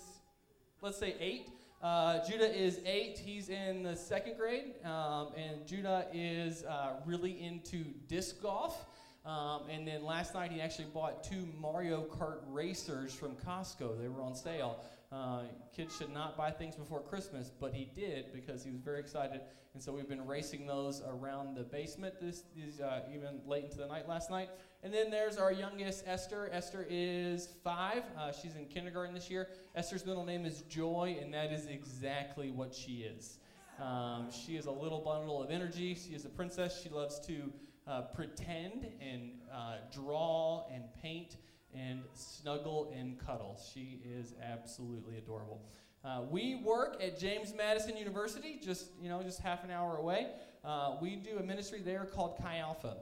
let's 0.81 0.97
say, 0.97 1.15
eight. 1.19 1.49
Uh, 1.81 2.19
Judah 2.27 2.53
is 2.53 2.81
eight. 2.85 3.17
He's 3.17 3.49
in 3.49 3.81
the 3.81 3.95
second 3.95 4.37
grade. 4.37 4.73
Um, 4.83 5.29
and 5.35 5.65
Judah 5.65 6.07
is 6.13 6.63
uh, 6.65 6.97
really 7.05 7.41
into 7.41 7.85
disc 8.07 8.41
golf. 8.41 8.85
Um, 9.27 9.63
and 9.69 9.85
then 9.85 10.05
last 10.05 10.33
night 10.33 10.53
he 10.53 10.61
actually 10.61 10.87
bought 10.93 11.21
two 11.21 11.49
Mario 11.59 12.05
Kart 12.05 12.39
racers 12.47 13.13
from 13.13 13.35
Costco. 13.35 14.01
They 14.01 14.07
were 14.07 14.21
on 14.21 14.33
sale. 14.33 14.79
Uh, 15.11 15.41
kids 15.75 15.97
should 15.97 16.13
not 16.13 16.37
buy 16.37 16.49
things 16.49 16.75
before 16.75 17.01
Christmas, 17.01 17.51
but 17.59 17.73
he 17.73 17.89
did 17.93 18.31
because 18.33 18.63
he 18.63 18.71
was 18.71 18.79
very 18.79 18.99
excited. 18.99 19.41
And 19.73 19.83
so 19.83 19.91
we've 19.91 20.07
been 20.07 20.25
racing 20.25 20.65
those 20.65 21.01
around 21.05 21.55
the 21.55 21.63
basement 21.63 22.21
this, 22.21 22.43
this 22.55 22.79
uh, 22.79 23.01
even 23.13 23.41
late 23.45 23.65
into 23.65 23.77
the 23.77 23.85
night 23.85 24.07
last 24.07 24.31
night. 24.31 24.49
And 24.81 24.93
then 24.93 25.11
there's 25.11 25.37
our 25.37 25.51
youngest, 25.51 26.05
Esther. 26.07 26.49
Esther 26.53 26.87
is 26.89 27.49
five. 27.65 28.03
Uh, 28.17 28.31
she's 28.31 28.55
in 28.55 28.65
kindergarten 28.65 29.13
this 29.13 29.29
year. 29.29 29.49
Esther's 29.75 30.05
middle 30.05 30.25
name 30.25 30.45
is 30.45 30.61
Joy, 30.63 31.17
and 31.21 31.33
that 31.33 31.51
is 31.51 31.67
exactly 31.67 32.49
what 32.49 32.73
she 32.73 33.03
is. 33.03 33.39
Um, 33.81 34.29
she 34.31 34.55
is 34.55 34.67
a 34.67 34.71
little 34.71 35.01
bundle 35.01 35.43
of 35.43 35.51
energy. 35.51 35.95
She 35.95 36.15
is 36.15 36.23
a 36.23 36.29
princess. 36.29 36.81
She 36.81 36.89
loves 36.89 37.19
to 37.27 37.51
uh, 37.87 38.01
pretend 38.01 38.87
and 39.01 39.31
uh, 39.53 39.77
draw 39.93 40.65
and 40.73 40.83
paint 41.01 41.37
and 41.73 42.01
snuggle 42.13 42.91
and 42.97 43.17
cuddle. 43.19 43.59
She 43.73 44.01
is 44.05 44.33
absolutely 44.43 45.17
adorable. 45.17 45.61
Uh, 46.03 46.21
we 46.29 46.55
work 46.55 46.97
at 47.01 47.19
James 47.19 47.53
Madison 47.55 47.97
University, 47.97 48.59
just 48.63 48.91
you 49.01 49.09
know, 49.09 49.21
just 49.23 49.39
half 49.39 49.63
an 49.63 49.71
hour 49.71 49.97
away. 49.97 50.27
Uh, 50.63 50.95
we 51.01 51.15
do 51.15 51.37
a 51.39 51.43
ministry 51.43 51.81
there 51.83 52.05
called 52.05 52.37
Chi 52.41 52.57
Alpha. 52.57 52.97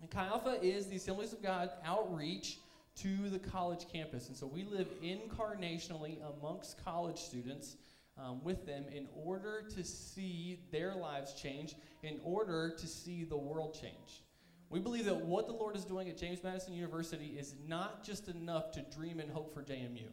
And 0.00 0.10
Chi 0.10 0.26
Alpha 0.26 0.58
is 0.62 0.86
the 0.86 0.96
Assemblies 0.96 1.32
of 1.32 1.42
God 1.42 1.70
outreach 1.84 2.58
to 3.02 3.30
the 3.30 3.38
college 3.38 3.86
campus. 3.92 4.28
And 4.28 4.36
so 4.36 4.46
we 4.46 4.64
live 4.64 4.88
incarnationally 5.02 6.18
amongst 6.38 6.82
college 6.84 7.18
students 7.18 7.76
um, 8.18 8.42
with 8.42 8.66
them 8.66 8.84
in 8.92 9.06
order 9.14 9.64
to 9.74 9.84
see 9.84 10.60
their 10.70 10.94
lives 10.94 11.34
change, 11.34 11.74
in 12.02 12.20
order 12.22 12.74
to 12.76 12.86
see 12.86 13.24
the 13.24 13.36
world 13.36 13.78
change. 13.80 14.22
We 14.70 14.80
believe 14.80 15.06
that 15.06 15.24
what 15.24 15.46
the 15.46 15.54
Lord 15.54 15.76
is 15.76 15.84
doing 15.84 16.08
at 16.08 16.18
James 16.18 16.42
Madison 16.42 16.74
University 16.74 17.36
is 17.38 17.54
not 17.66 18.04
just 18.04 18.28
enough 18.28 18.70
to 18.72 18.82
dream 18.94 19.18
and 19.18 19.30
hope 19.30 19.54
for 19.54 19.62
JMU. 19.62 20.08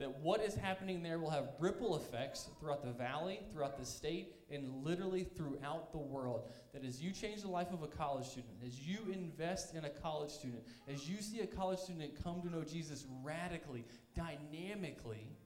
That 0.00 0.20
what 0.20 0.40
is 0.40 0.54
happening 0.54 1.02
there 1.02 1.18
will 1.18 1.30
have 1.30 1.50
ripple 1.58 1.96
effects 1.96 2.48
throughout 2.60 2.84
the 2.84 2.92
valley, 2.92 3.40
throughout 3.52 3.76
the 3.78 3.84
state, 3.84 4.36
and 4.50 4.84
literally 4.84 5.24
throughout 5.24 5.90
the 5.90 5.98
world. 5.98 6.50
That 6.72 6.84
as 6.84 7.02
you 7.02 7.10
change 7.10 7.42
the 7.42 7.48
life 7.48 7.72
of 7.72 7.82
a 7.82 7.88
college 7.88 8.26
student, 8.26 8.54
as 8.64 8.86
you 8.86 8.98
invest 9.12 9.74
in 9.74 9.84
a 9.84 9.90
college 9.90 10.30
student, 10.30 10.62
as 10.88 11.08
you 11.08 11.20
see 11.20 11.40
a 11.40 11.46
college 11.46 11.80
student 11.80 12.22
come 12.22 12.40
to 12.42 12.50
know 12.50 12.62
Jesus 12.62 13.06
radically, 13.24 13.84
dynamically, 14.14 15.36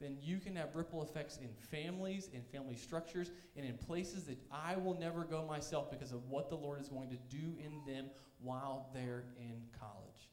then 0.00 0.16
you 0.22 0.38
can 0.38 0.54
have 0.56 0.74
ripple 0.74 1.02
effects 1.02 1.38
in 1.38 1.48
families, 1.70 2.30
in 2.32 2.42
family 2.42 2.76
structures, 2.76 3.30
and 3.56 3.66
in 3.66 3.76
places 3.76 4.24
that 4.24 4.38
I 4.50 4.76
will 4.76 4.98
never 4.98 5.24
go 5.24 5.44
myself 5.44 5.90
because 5.90 6.12
of 6.12 6.28
what 6.28 6.48
the 6.48 6.56
Lord 6.56 6.80
is 6.80 6.88
going 6.88 7.10
to 7.10 7.16
do 7.28 7.56
in 7.58 7.82
them 7.86 8.06
while 8.40 8.90
they're 8.94 9.24
in 9.38 9.60
college. 9.78 10.28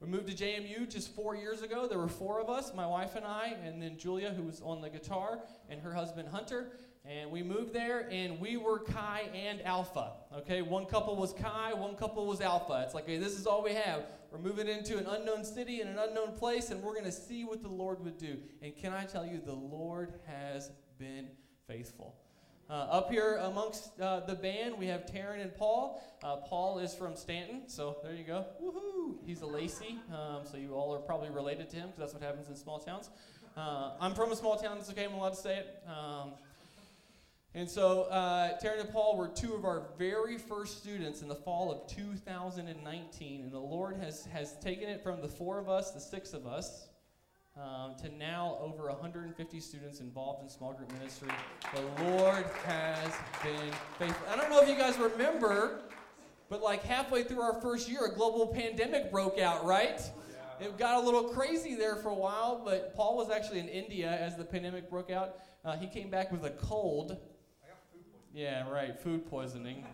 We 0.00 0.08
moved 0.08 0.36
to 0.36 0.44
JMU 0.44 0.88
just 0.90 1.14
four 1.14 1.36
years 1.36 1.62
ago. 1.62 1.86
There 1.86 1.98
were 1.98 2.08
four 2.08 2.40
of 2.40 2.50
us, 2.50 2.74
my 2.74 2.86
wife 2.86 3.14
and 3.14 3.24
I, 3.24 3.56
and 3.64 3.80
then 3.80 3.96
Julia, 3.96 4.30
who 4.30 4.42
was 4.42 4.60
on 4.60 4.80
the 4.80 4.90
guitar, 4.90 5.38
and 5.68 5.80
her 5.80 5.92
husband 5.92 6.28
Hunter. 6.28 6.72
And 7.04 7.32
we 7.32 7.42
moved 7.42 7.72
there, 7.72 8.08
and 8.12 8.38
we 8.38 8.56
were 8.56 8.78
Chi 8.78 9.22
and 9.34 9.60
Alpha. 9.62 10.12
Okay, 10.38 10.62
one 10.62 10.86
couple 10.86 11.16
was 11.16 11.32
Chi, 11.32 11.72
one 11.74 11.96
couple 11.96 12.26
was 12.26 12.40
Alpha. 12.40 12.82
It's 12.84 12.94
like, 12.94 13.04
okay, 13.04 13.18
this 13.18 13.36
is 13.36 13.44
all 13.44 13.64
we 13.64 13.74
have. 13.74 14.04
We're 14.30 14.38
moving 14.38 14.68
into 14.68 14.98
an 14.98 15.06
unknown 15.06 15.44
city 15.44 15.80
in 15.80 15.88
an 15.88 15.98
unknown 15.98 16.32
place, 16.36 16.70
and 16.70 16.80
we're 16.80 16.92
going 16.92 17.04
to 17.04 17.12
see 17.12 17.44
what 17.44 17.60
the 17.60 17.68
Lord 17.68 18.04
would 18.04 18.18
do. 18.18 18.36
And 18.62 18.76
can 18.76 18.92
I 18.92 19.04
tell 19.04 19.26
you, 19.26 19.40
the 19.44 19.52
Lord 19.52 20.14
has 20.26 20.70
been 20.98 21.26
faithful. 21.66 22.14
Uh, 22.70 22.74
up 22.84 23.10
here 23.10 23.36
amongst 23.42 24.00
uh, 24.00 24.20
the 24.20 24.34
band, 24.34 24.78
we 24.78 24.86
have 24.86 25.04
Taryn 25.04 25.42
and 25.42 25.54
Paul. 25.54 26.02
Uh, 26.22 26.36
Paul 26.36 26.78
is 26.78 26.94
from 26.94 27.16
Staunton, 27.16 27.62
so 27.66 27.98
there 28.04 28.14
you 28.14 28.24
go. 28.24 28.46
Woohoo! 28.62 29.16
He's 29.26 29.42
a 29.42 29.46
Lacey, 29.46 29.98
um, 30.10 30.42
so 30.44 30.56
you 30.56 30.72
all 30.72 30.94
are 30.94 31.00
probably 31.00 31.30
related 31.30 31.68
to 31.70 31.76
him 31.76 31.88
because 31.88 31.98
that's 31.98 32.14
what 32.14 32.22
happens 32.22 32.48
in 32.48 32.56
small 32.56 32.78
towns. 32.78 33.10
Uh, 33.56 33.90
I'm 34.00 34.14
from 34.14 34.32
a 34.32 34.36
small 34.36 34.56
town, 34.56 34.78
it's 34.78 34.88
okay, 34.88 35.04
I'm 35.04 35.12
allowed 35.12 35.34
to 35.34 35.40
say 35.40 35.58
it. 35.58 35.82
Um, 35.86 36.30
and 37.54 37.68
so, 37.68 38.04
uh, 38.04 38.58
Taryn 38.58 38.80
and 38.80 38.90
Paul 38.90 39.18
were 39.18 39.28
two 39.28 39.52
of 39.54 39.66
our 39.66 39.88
very 39.98 40.38
first 40.38 40.78
students 40.78 41.20
in 41.20 41.28
the 41.28 41.34
fall 41.34 41.70
of 41.70 41.86
2019. 41.86 43.42
And 43.42 43.52
the 43.52 43.58
Lord 43.58 43.96
has, 43.98 44.24
has 44.32 44.58
taken 44.58 44.88
it 44.88 45.02
from 45.02 45.20
the 45.20 45.28
four 45.28 45.58
of 45.58 45.68
us, 45.68 45.90
the 45.90 46.00
six 46.00 46.32
of 46.32 46.46
us, 46.46 46.88
um, 47.56 47.94
to 48.00 48.08
now 48.16 48.56
over 48.58 48.88
150 48.88 49.60
students 49.60 50.00
involved 50.00 50.42
in 50.42 50.48
small 50.48 50.72
group 50.72 50.90
ministry. 50.94 51.28
The 51.74 52.04
Lord 52.04 52.46
has 52.64 53.12
been 53.42 53.70
faithful. 53.98 54.26
I 54.30 54.36
don't 54.36 54.48
know 54.48 54.62
if 54.62 54.68
you 54.68 54.76
guys 54.76 54.96
remember, 54.96 55.80
but 56.48 56.62
like 56.62 56.82
halfway 56.84 57.22
through 57.22 57.42
our 57.42 57.60
first 57.60 57.86
year, 57.86 58.06
a 58.06 58.14
global 58.14 58.46
pandemic 58.46 59.10
broke 59.10 59.38
out, 59.38 59.62
right? 59.66 60.00
It 60.58 60.78
got 60.78 61.02
a 61.02 61.04
little 61.04 61.24
crazy 61.24 61.74
there 61.74 61.96
for 61.96 62.08
a 62.08 62.14
while, 62.14 62.62
but 62.64 62.94
Paul 62.94 63.16
was 63.18 63.30
actually 63.30 63.58
in 63.58 63.68
India 63.68 64.10
as 64.10 64.36
the 64.36 64.44
pandemic 64.44 64.88
broke 64.88 65.10
out. 65.10 65.36
Uh, 65.64 65.76
he 65.76 65.86
came 65.86 66.08
back 66.08 66.32
with 66.32 66.44
a 66.44 66.50
cold 66.50 67.18
yeah, 68.34 68.68
right. 68.70 68.98
Food 68.98 69.26
poisoning. 69.26 69.84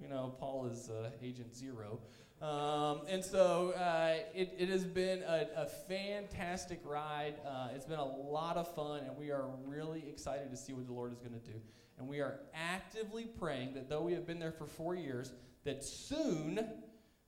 you 0.00 0.08
know, 0.08 0.34
Paul 0.38 0.66
is 0.66 0.90
uh, 0.90 1.10
Agent 1.22 1.56
Zero. 1.56 2.00
Um, 2.42 3.02
and 3.08 3.24
so 3.24 3.70
uh, 3.70 4.16
it, 4.34 4.54
it 4.58 4.68
has 4.68 4.84
been 4.84 5.22
a, 5.22 5.46
a 5.56 5.66
fantastic 5.66 6.80
ride. 6.84 7.36
Uh, 7.46 7.68
it's 7.74 7.86
been 7.86 8.00
a 8.00 8.04
lot 8.04 8.56
of 8.56 8.74
fun, 8.74 9.04
and 9.04 9.16
we 9.16 9.30
are 9.30 9.46
really 9.64 10.04
excited 10.08 10.50
to 10.50 10.56
see 10.56 10.72
what 10.72 10.86
the 10.86 10.92
Lord 10.92 11.12
is 11.12 11.20
going 11.20 11.38
to 11.40 11.50
do. 11.50 11.58
And 11.98 12.08
we 12.08 12.20
are 12.20 12.40
actively 12.52 13.26
praying 13.26 13.74
that 13.74 13.88
though 13.88 14.02
we 14.02 14.12
have 14.14 14.26
been 14.26 14.40
there 14.40 14.52
for 14.52 14.66
four 14.66 14.94
years, 14.96 15.32
that 15.64 15.84
soon 15.84 16.66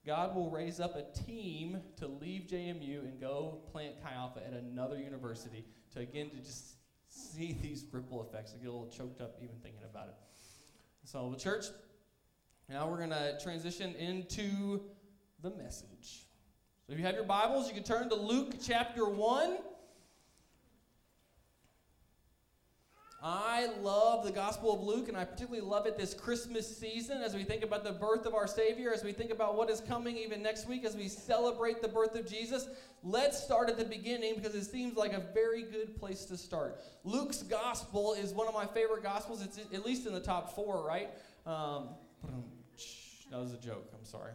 God 0.05 0.35
will 0.35 0.51
raise 0.51 0.81
up 0.81 0.97
a 0.97 1.05
team 1.27 1.81
to 1.97 2.07
leave 2.07 2.49
JMU 2.49 3.01
and 3.01 3.21
go 3.21 3.61
plant 3.73 4.03
Chi 4.03 4.12
Alpha 4.12 4.41
at 4.47 4.53
another 4.53 4.99
university 4.99 5.65
to 5.93 6.01
again 6.01 6.31
to 6.31 6.37
just 6.37 6.75
see 7.15 7.57
these 7.62 7.85
ripple 7.93 8.23
effects. 8.23 8.55
I 8.55 8.59
get 8.59 8.69
a 8.69 8.73
little 8.73 8.89
choked 8.89 9.21
up 9.21 9.39
even 9.43 9.57
thinking 9.62 9.83
about 9.85 10.09
it. 10.09 10.15
So, 11.05 11.31
the 11.31 11.39
church, 11.39 11.67
now 12.69 12.89
we're 12.89 12.97
going 12.97 13.11
to 13.11 13.39
transition 13.43 13.95
into 13.97 14.81
the 15.43 15.51
message. 15.51 16.27
So, 16.87 16.93
if 16.93 16.99
you 16.99 17.05
have 17.05 17.15
your 17.15 17.25
Bibles, 17.25 17.69
you 17.69 17.75
can 17.75 17.83
turn 17.83 18.09
to 18.09 18.15
Luke 18.15 18.55
chapter 18.62 19.09
1. 19.09 19.59
I 23.27 23.70
love 23.81 24.22
the 24.22 24.31
Gospel 24.31 24.75
of 24.75 24.83
Luke, 24.83 25.09
and 25.09 25.16
I 25.16 25.25
particularly 25.25 25.66
love 25.66 25.87
it 25.87 25.97
this 25.97 26.12
Christmas 26.12 26.77
season 26.77 27.22
as 27.22 27.35
we 27.35 27.43
think 27.43 27.64
about 27.64 27.83
the 27.83 27.93
birth 27.93 28.27
of 28.27 28.35
our 28.35 28.47
Savior, 28.47 28.93
as 28.93 29.03
we 29.03 29.12
think 29.12 29.31
about 29.31 29.57
what 29.57 29.70
is 29.70 29.81
coming 29.81 30.18
even 30.18 30.43
next 30.43 30.68
week, 30.68 30.85
as 30.85 30.95
we 30.95 31.09
celebrate 31.09 31.81
the 31.81 31.89
birth 31.89 32.16
of 32.16 32.29
Jesus. 32.29 32.68
Let's 33.03 33.43
start 33.43 33.70
at 33.70 33.79
the 33.79 33.85
beginning 33.87 34.35
because 34.35 34.55
it 34.55 34.64
seems 34.64 34.99
like 34.99 35.14
a 35.14 35.22
very 35.33 35.62
good 35.62 35.99
place 35.99 36.27
to 36.27 36.37
start. 36.37 36.83
Luke's 37.03 37.43
Gospel 37.43 38.12
is 38.12 38.35
one 38.35 38.47
of 38.47 38.53
my 38.53 38.66
favorite 38.66 39.03
Gospels. 39.03 39.41
It's 39.43 39.57
at 39.57 39.87
least 39.87 40.07
in 40.07 40.12
the 40.12 40.20
top 40.20 40.55
four, 40.55 40.87
right? 40.87 41.09
Um, 41.47 41.89
that 43.31 43.41
was 43.41 43.55
a 43.55 43.59
joke. 43.59 43.91
I'm 43.99 44.05
sorry. 44.05 44.33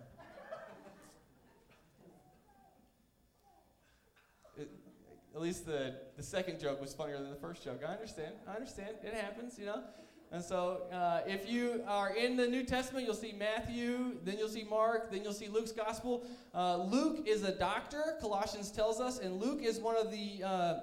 At 5.36 5.42
least 5.42 5.66
the, 5.66 5.96
the 6.18 6.24
second 6.24 6.60
joke 6.60 6.82
was 6.82 6.94
funnier 6.94 7.18
than 7.18 7.30
the 7.30 7.36
first 7.36 7.64
joke. 7.64 7.82
I 7.88 7.92
understand. 7.92 8.34
I 8.48 8.56
understand. 8.56 8.96
It 9.04 9.14
happens, 9.14 9.60
you 9.60 9.66
know. 9.66 9.84
And 10.32 10.44
so, 10.44 10.84
uh, 10.92 11.22
if 11.26 11.50
you 11.50 11.84
are 11.88 12.16
in 12.16 12.38
the 12.38 12.48
New 12.48 12.64
Testament, 12.64 13.06
you'll 13.06 13.16
see 13.16 13.34
Matthew, 13.34 14.18
then 14.24 14.38
you'll 14.38 14.48
see 14.48 14.64
Mark, 14.64 15.12
then 15.12 15.24
you'll 15.24 15.34
see 15.34 15.48
Luke's 15.48 15.72
gospel. 15.72 16.24
Uh, 16.54 16.84
Luke 16.84 17.28
is 17.28 17.44
a 17.44 17.52
doctor, 17.52 18.16
Colossians 18.22 18.70
tells 18.70 19.00
us, 19.00 19.20
and 19.20 19.42
Luke 19.42 19.64
is 19.64 19.80
one 19.80 19.96
of 19.96 20.12
the. 20.12 20.44
Uh, 20.44 20.80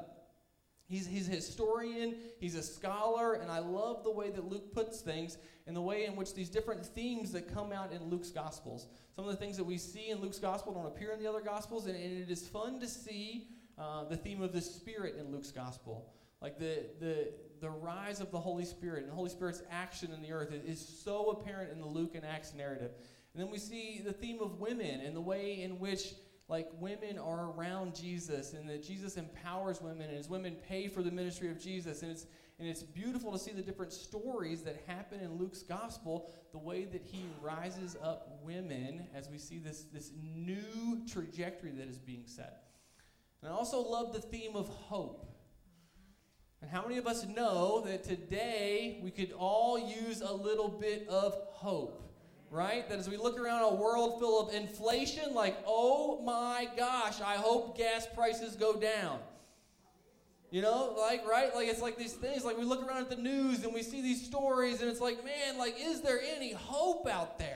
he's, 0.89 1.07
he's 1.07 1.29
a 1.29 1.33
historian, 1.33 2.17
he's 2.41 2.57
a 2.57 2.63
scholar, 2.63 3.35
and 3.35 3.51
I 3.51 3.61
love 3.61 4.03
the 4.03 4.11
way 4.11 4.31
that 4.31 4.49
Luke 4.49 4.73
puts 4.73 5.01
things 5.01 5.39
and 5.69 5.77
the 5.77 5.83
way 5.83 6.07
in 6.07 6.17
which 6.17 6.35
these 6.35 6.49
different 6.49 6.85
themes 6.85 7.31
that 7.33 7.53
come 7.53 7.73
out 7.73 7.93
in 7.93 8.03
Luke's 8.11 8.31
gospels. 8.31 8.87
Some 9.15 9.27
of 9.27 9.31
the 9.31 9.37
things 9.37 9.57
that 9.57 9.65
we 9.65 9.79
see 9.79 10.11
in 10.11 10.21
Luke's 10.21 10.41
gospel 10.41 10.75
don't 10.75 10.87
appear 10.87 11.13
in 11.13 11.21
the 11.21 11.29
other 11.29 11.41
gospels, 11.41 11.87
and, 11.87 11.97
and 11.97 12.21
it 12.21 12.31
is 12.31 12.49
fun 12.49 12.81
to 12.81 12.89
see 12.89 13.47
uh, 13.79 14.05
the 14.05 14.17
theme 14.17 14.43
of 14.43 14.53
the 14.53 14.61
Spirit 14.61 15.17
in 15.19 15.31
Luke's 15.31 15.51
gospel. 15.51 16.13
Like 16.41 16.59
the, 16.59 16.87
the, 17.01 17.33
the 17.61 17.71
rise 17.71 18.21
of 18.21 18.31
the 18.31 18.39
Holy 18.39 18.65
Spirit 18.65 19.03
and 19.03 19.11
the 19.11 19.15
Holy 19.15 19.31
Spirit's 19.31 19.63
action 19.71 20.13
in 20.13 20.23
the 20.23 20.33
earth 20.33 20.53
is 20.53 21.01
so 21.05 21.31
apparent 21.31 21.73
in 21.73 21.81
the 21.81 21.87
Luke 21.87 22.15
and 22.15 22.25
Acts 22.25 22.55
narrative. 22.55 22.93
And 23.35 23.43
then 23.43 23.51
we 23.51 23.59
see 23.59 24.03
the 24.05 24.13
theme 24.13 24.41
of 24.41 24.61
women 24.61 25.01
and 25.01 25.15
the 25.15 25.21
way 25.21 25.63
in 25.63 25.79
which 25.79 26.15
like 26.49 26.69
women 26.79 27.19
are 27.19 27.51
around 27.51 27.95
Jesus 27.95 28.53
and 28.53 28.69
that 28.69 28.87
Jesus 28.87 29.17
empowers 29.17 29.81
women 29.81 30.09
and 30.09 30.19
as 30.19 30.29
women 30.29 30.57
pay 30.69 30.89
for 30.89 31.03
the 31.03 31.11
ministry 31.11 31.51
of 31.51 31.61
Jesus. 31.61 32.03
And 32.03 32.13
it's 32.13 32.27
and 32.59 32.67
it's 32.67 32.83
beautiful 32.83 33.33
to 33.33 33.39
see 33.39 33.53
the 33.53 33.61
different 33.61 33.93
stories 33.93 34.63
that 34.63 34.83
happen 34.87 35.21
in 35.21 35.37
Luke's 35.37 35.63
gospel, 35.63 36.31
the 36.53 36.59
way 36.59 36.85
that 36.85 37.03
he 37.03 37.27
rises 37.43 37.97
up 38.03 38.39
women 38.43 39.07
as 39.15 39.29
we 39.29 39.37
see 39.37 39.59
this, 39.59 39.85
this 39.93 40.13
new 40.19 41.05
trajectory 41.07 41.71
that 41.73 41.87
is 41.87 41.99
being 41.99 42.23
set. 42.25 42.66
And 43.47 43.55
I 43.55 43.57
also 43.57 43.81
love 43.81 44.13
the 44.13 44.19
theme 44.19 44.57
of 44.57 44.67
hope. 44.67 45.25
And 46.61 46.69
how 46.69 46.83
many 46.83 46.99
of 46.99 47.07
us 47.07 47.25
know 47.25 47.81
that 47.87 48.03
today 48.03 48.99
we 49.05 49.13
could 49.13 49.31
all 49.39 49.79
use 49.79 50.21
a 50.21 50.33
little 50.33 50.69
bit 50.69 51.07
of 51.09 51.33
hope? 51.53 52.03
right? 52.51 52.89
That 52.89 52.99
as 52.99 53.09
we 53.09 53.17
look 53.17 53.39
around 53.39 53.63
a 53.63 53.75
world 53.75 54.21
full 54.21 54.49
of 54.49 54.55
inflation, 54.55 55.35
like, 55.35 55.57
oh 55.67 56.23
my 56.23 56.69
gosh, 56.77 57.21
I 57.21 57.35
hope 57.35 57.77
gas 57.77 58.07
prices 58.15 58.55
go 58.57 58.77
down. 58.77 59.19
You 60.51 60.63
know, 60.63 60.95
like, 60.97 61.27
right? 61.27 61.55
Like, 61.55 61.69
it's 61.69 61.83
like 61.83 61.99
these 61.99 62.13
things, 62.13 62.45
like, 62.45 62.57
we 62.57 62.65
look 62.65 62.87
around 62.87 62.99
at 62.99 63.11
the 63.11 63.17
news 63.17 63.65
and 63.65 63.75
we 63.75 63.83
see 63.83 64.01
these 64.01 64.25
stories, 64.25 64.81
and 64.81 64.89
it's 64.89 65.01
like, 65.01 65.25
man, 65.25 65.59
like, 65.59 65.75
is 65.79 66.03
there 66.03 66.21
any 66.37 66.53
hope 66.53 67.09
out 67.09 67.39
there? 67.39 67.56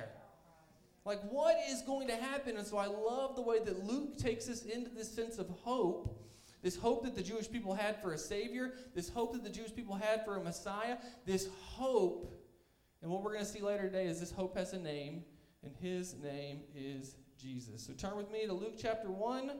Like, 1.05 1.21
what 1.31 1.57
is 1.69 1.83
going 1.83 2.09
to 2.09 2.17
happen? 2.17 2.57
And 2.57 2.67
so 2.67 2.77
I 2.77 2.87
love 2.87 3.37
the 3.37 3.43
way 3.43 3.59
that 3.65 3.85
Luke 3.87 4.19
takes 4.19 4.49
us 4.49 4.63
into 4.63 4.91
this 4.91 5.11
sense 5.11 5.39
of 5.39 5.49
hope. 5.49 6.17
This 6.63 6.77
hope 6.77 7.05
that 7.05 7.15
the 7.15 7.23
Jewish 7.23 7.51
people 7.51 7.75
had 7.75 8.03
for 8.03 8.13
a 8.13 8.19
Savior, 8.19 8.75
this 8.95 9.09
hope 9.09 9.33
that 9.33 9.43
the 9.43 9.51
Jewish 9.51 9.75
people 9.75 9.95
had 9.95 10.25
for 10.27 10.37
a 10.37 10.45
Messiah, 10.45 10.99
this 11.25 11.49
hope. 11.57 12.39
And 13.01 13.11
what 13.11 13.23
we're 13.23 13.33
going 13.33 13.47
to 13.47 13.51
see 13.51 13.63
later 13.63 13.85
today 13.85 14.07
is 14.07 14.21
this 14.21 14.31
hope 14.31 14.59
has 14.59 14.75
a 14.75 14.79
name, 14.79 15.25
and 15.63 15.73
his 15.81 16.17
name 16.23 16.61
is 16.75 17.17
Jesus. 17.39 17.83
So 17.87 17.95
turn 17.95 18.15
with 18.15 18.31
me 18.31 18.47
to 18.47 18.53
Luke 18.53 18.75
chapter 18.79 19.11
1. 19.11 19.53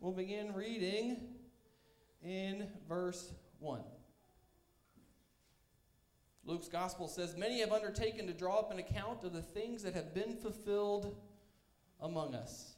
We'll 0.00 0.12
begin 0.12 0.52
reading 0.52 1.28
in 2.22 2.68
verse 2.86 3.32
1. 3.58 3.80
Luke's 6.46 6.68
gospel 6.68 7.08
says, 7.08 7.36
Many 7.36 7.60
have 7.60 7.72
undertaken 7.72 8.26
to 8.26 8.32
draw 8.32 8.58
up 8.58 8.70
an 8.70 8.78
account 8.78 9.24
of 9.24 9.32
the 9.32 9.42
things 9.42 9.82
that 9.82 9.94
have 9.94 10.14
been 10.14 10.36
fulfilled 10.36 11.16
among 12.00 12.34
us. 12.34 12.74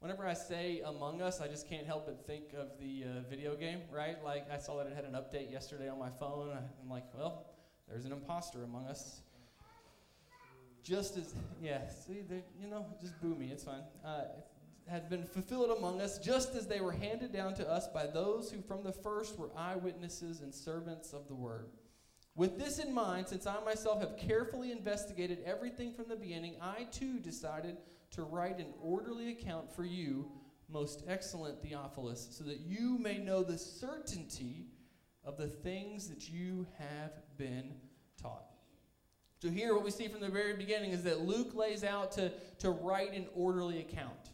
Whenever 0.00 0.26
I 0.26 0.34
say 0.34 0.80
among 0.84 1.20
us, 1.20 1.40
I 1.40 1.46
just 1.46 1.68
can't 1.68 1.86
help 1.86 2.06
but 2.06 2.26
think 2.26 2.54
of 2.56 2.68
the 2.80 3.04
uh, 3.04 3.28
video 3.28 3.54
game, 3.54 3.80
right? 3.92 4.16
Like, 4.24 4.50
I 4.50 4.56
saw 4.56 4.78
that 4.78 4.86
it 4.86 4.94
had 4.94 5.04
an 5.04 5.12
update 5.12 5.52
yesterday 5.52 5.88
on 5.88 5.98
my 5.98 6.08
phone. 6.08 6.50
I'm 6.50 6.90
like, 6.90 7.04
well, 7.16 7.46
there's 7.88 8.06
an 8.06 8.12
imposter 8.12 8.64
among 8.64 8.86
us. 8.86 9.20
Just 10.82 11.18
as, 11.18 11.34
yeah, 11.62 11.86
see, 11.88 12.22
you 12.58 12.66
know, 12.66 12.86
just 13.02 13.20
boo 13.20 13.34
me, 13.34 13.50
it's 13.52 13.64
fine. 13.64 13.82
Uh, 14.02 14.22
had 14.88 15.10
been 15.10 15.24
fulfilled 15.24 15.76
among 15.76 16.00
us, 16.00 16.18
just 16.18 16.56
as 16.56 16.66
they 16.66 16.80
were 16.80 16.92
handed 16.92 17.32
down 17.32 17.54
to 17.54 17.70
us 17.70 17.86
by 17.86 18.06
those 18.06 18.50
who 18.50 18.60
from 18.62 18.82
the 18.82 18.92
first 18.92 19.38
were 19.38 19.50
eyewitnesses 19.56 20.40
and 20.40 20.52
servants 20.52 21.12
of 21.12 21.28
the 21.28 21.34
word. 21.34 21.68
With 22.36 22.58
this 22.58 22.78
in 22.78 22.94
mind, 22.94 23.28
since 23.28 23.46
I 23.46 23.62
myself 23.64 24.00
have 24.00 24.16
carefully 24.16 24.72
investigated 24.72 25.38
everything 25.44 25.92
from 25.92 26.08
the 26.08 26.16
beginning, 26.16 26.54
I 26.60 26.84
too 26.84 27.18
decided 27.18 27.76
to 28.12 28.22
write 28.22 28.58
an 28.58 28.72
orderly 28.80 29.30
account 29.30 29.70
for 29.74 29.84
you, 29.84 30.30
most 30.68 31.04
excellent 31.08 31.62
Theophilus, 31.62 32.28
so 32.30 32.44
that 32.44 32.60
you 32.60 32.98
may 32.98 33.18
know 33.18 33.42
the 33.42 33.58
certainty 33.58 34.66
of 35.24 35.36
the 35.36 35.48
things 35.48 36.08
that 36.08 36.28
you 36.28 36.66
have 36.78 37.12
been 37.36 37.74
taught. 38.20 38.44
So, 39.42 39.48
here, 39.48 39.74
what 39.74 39.84
we 39.84 39.90
see 39.90 40.08
from 40.08 40.20
the 40.20 40.28
very 40.28 40.54
beginning 40.54 40.90
is 40.90 41.02
that 41.04 41.22
Luke 41.22 41.54
lays 41.54 41.82
out 41.82 42.12
to, 42.12 42.30
to 42.58 42.70
write 42.70 43.14
an 43.14 43.26
orderly 43.34 43.80
account. 43.80 44.30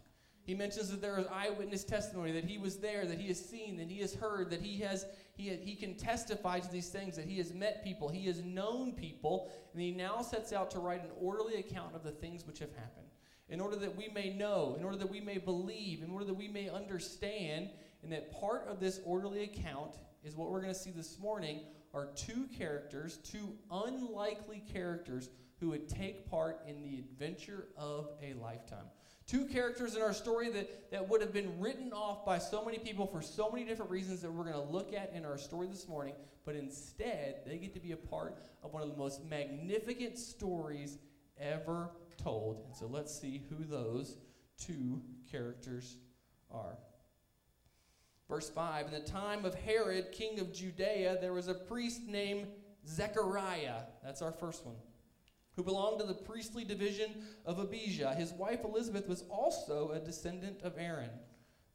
He 0.47 0.55
mentions 0.55 0.90
that 0.90 1.03
there 1.03 1.18
is 1.18 1.26
eyewitness 1.26 1.82
testimony, 1.82 2.30
that 2.32 2.44
he 2.44 2.57
was 2.57 2.76
there, 2.76 3.05
that 3.05 3.18
he 3.18 3.26
has 3.28 3.44
seen, 3.44 3.76
that 3.78 3.90
he 3.90 4.01
has 4.01 4.14
heard, 4.14 4.49
that 4.51 4.62
he 4.62 4.80
has 4.82 5.05
he, 5.34 5.51
he 5.51 5.74
can 5.74 5.97
testify 5.97 6.61
to 6.61 6.70
these 6.70 6.88
things, 6.88 7.16
that 7.16 7.26
he 7.26 7.36
has 7.38 7.53
met 7.53 7.84
people, 7.84 8.09
he 8.09 8.26
has 8.26 8.42
known 8.42 8.92
people, 8.92 9.51
and 9.72 9.82
he 9.82 9.90
now 9.90 10.22
sets 10.22 10.53
out 10.53 10.70
to 10.70 10.78
write 10.78 11.03
an 11.03 11.11
orderly 11.20 11.57
account 11.57 11.94
of 11.94 12.03
the 12.03 12.11
things 12.11 12.47
which 12.47 12.61
have 12.61 12.72
happened. 12.72 13.09
In 13.49 13.61
order 13.61 13.76
that 13.76 13.94
we 13.94 14.09
may 14.09 14.32
know, 14.32 14.76
in 14.78 14.84
order 14.84 14.97
that 14.97 15.11
we 15.11 15.20
may 15.20 15.38
believe, 15.38 16.03
in 16.03 16.11
order 16.11 16.24
that 16.24 16.34
we 16.34 16.49
may 16.49 16.70
understand, 16.70 17.68
and 18.03 18.11
that 18.12 18.32
part 18.40 18.66
of 18.66 18.80
this 18.80 19.01
orderly 19.05 19.42
account 19.42 19.97
is 20.24 20.36
what 20.36 20.51
we're 20.51 20.62
going 20.62 20.72
to 20.72 20.78
see 20.78 20.90
this 20.90 21.18
morning 21.18 21.61
are 21.92 22.07
two 22.16 22.49
characters, 22.57 23.18
two 23.18 23.53
unlikely 23.70 24.62
characters 24.72 25.28
who 25.61 25.70
would 25.70 25.88
take 25.88 26.28
part 26.30 26.61
in 26.66 26.82
the 26.82 26.99
adventure 26.99 27.68
of 27.76 28.11
a 28.22 28.34
lifetime. 28.34 28.86
Two 29.27 29.47
characters 29.47 29.97
in 29.97 30.03
our 30.03 30.12
story 30.12 30.51
that, 30.51 30.91
that 30.93 31.09
would 31.09 31.20
have 31.20 31.33
been 31.33 31.59
written 31.59 31.93
off 31.93 32.24
by 32.24 32.39
so 32.39 32.64
many 32.64 32.79
people 32.79 33.07
for 33.07 33.20
so 33.20 33.51
many 33.51 33.64
different 33.64 33.91
reasons 33.91 34.22
that 34.22 34.31
we're 34.31 34.45
going 34.45 34.55
to 34.55 34.72
look 34.72 34.93
at 34.93 35.12
in 35.14 35.24
our 35.24 35.37
story 35.37 35.66
this 35.66 35.89
morning, 35.89 36.14
but 36.45 36.55
instead, 36.55 37.41
they 37.45 37.57
get 37.57 37.74
to 37.74 37.81
be 37.81 37.91
a 37.91 37.97
part 37.97 38.39
of 38.62 38.72
one 38.72 38.83
of 38.83 38.89
the 38.89 38.97
most 38.97 39.24
magnificent 39.29 40.16
stories 40.16 40.99
ever 41.41 41.91
told. 42.22 42.62
And 42.66 42.77
so 42.77 42.87
let's 42.87 43.12
see 43.12 43.43
who 43.51 43.64
those 43.64 44.16
two 44.59 45.03
characters 45.29 45.97
are. 46.49 46.79
Verse 48.29 48.49
5 48.49 48.87
In 48.87 48.93
the 48.93 49.01
time 49.01 49.45
of 49.45 49.57
Herod, 49.57 50.12
king 50.12 50.39
of 50.39 50.53
Judea, 50.53 51.18
there 51.20 51.33
was 51.33 51.49
a 51.49 51.55
priest 51.55 52.03
named 52.07 52.47
Zechariah. 52.87 53.83
That's 54.05 54.22
our 54.22 54.33
first 54.33 54.64
one 54.64 54.77
who 55.57 55.62
belonged 55.62 55.98
to 55.98 56.07
the 56.07 56.14
priestly 56.14 56.64
division 56.64 57.24
of 57.46 57.59
Abijah. 57.59 58.14
His 58.14 58.32
wife 58.32 58.61
Elizabeth 58.64 59.09
was 59.09 59.24
also 59.30 59.90
a 59.90 59.98
descendant 59.98 60.61
of 60.62 60.74
Aaron. 60.78 61.11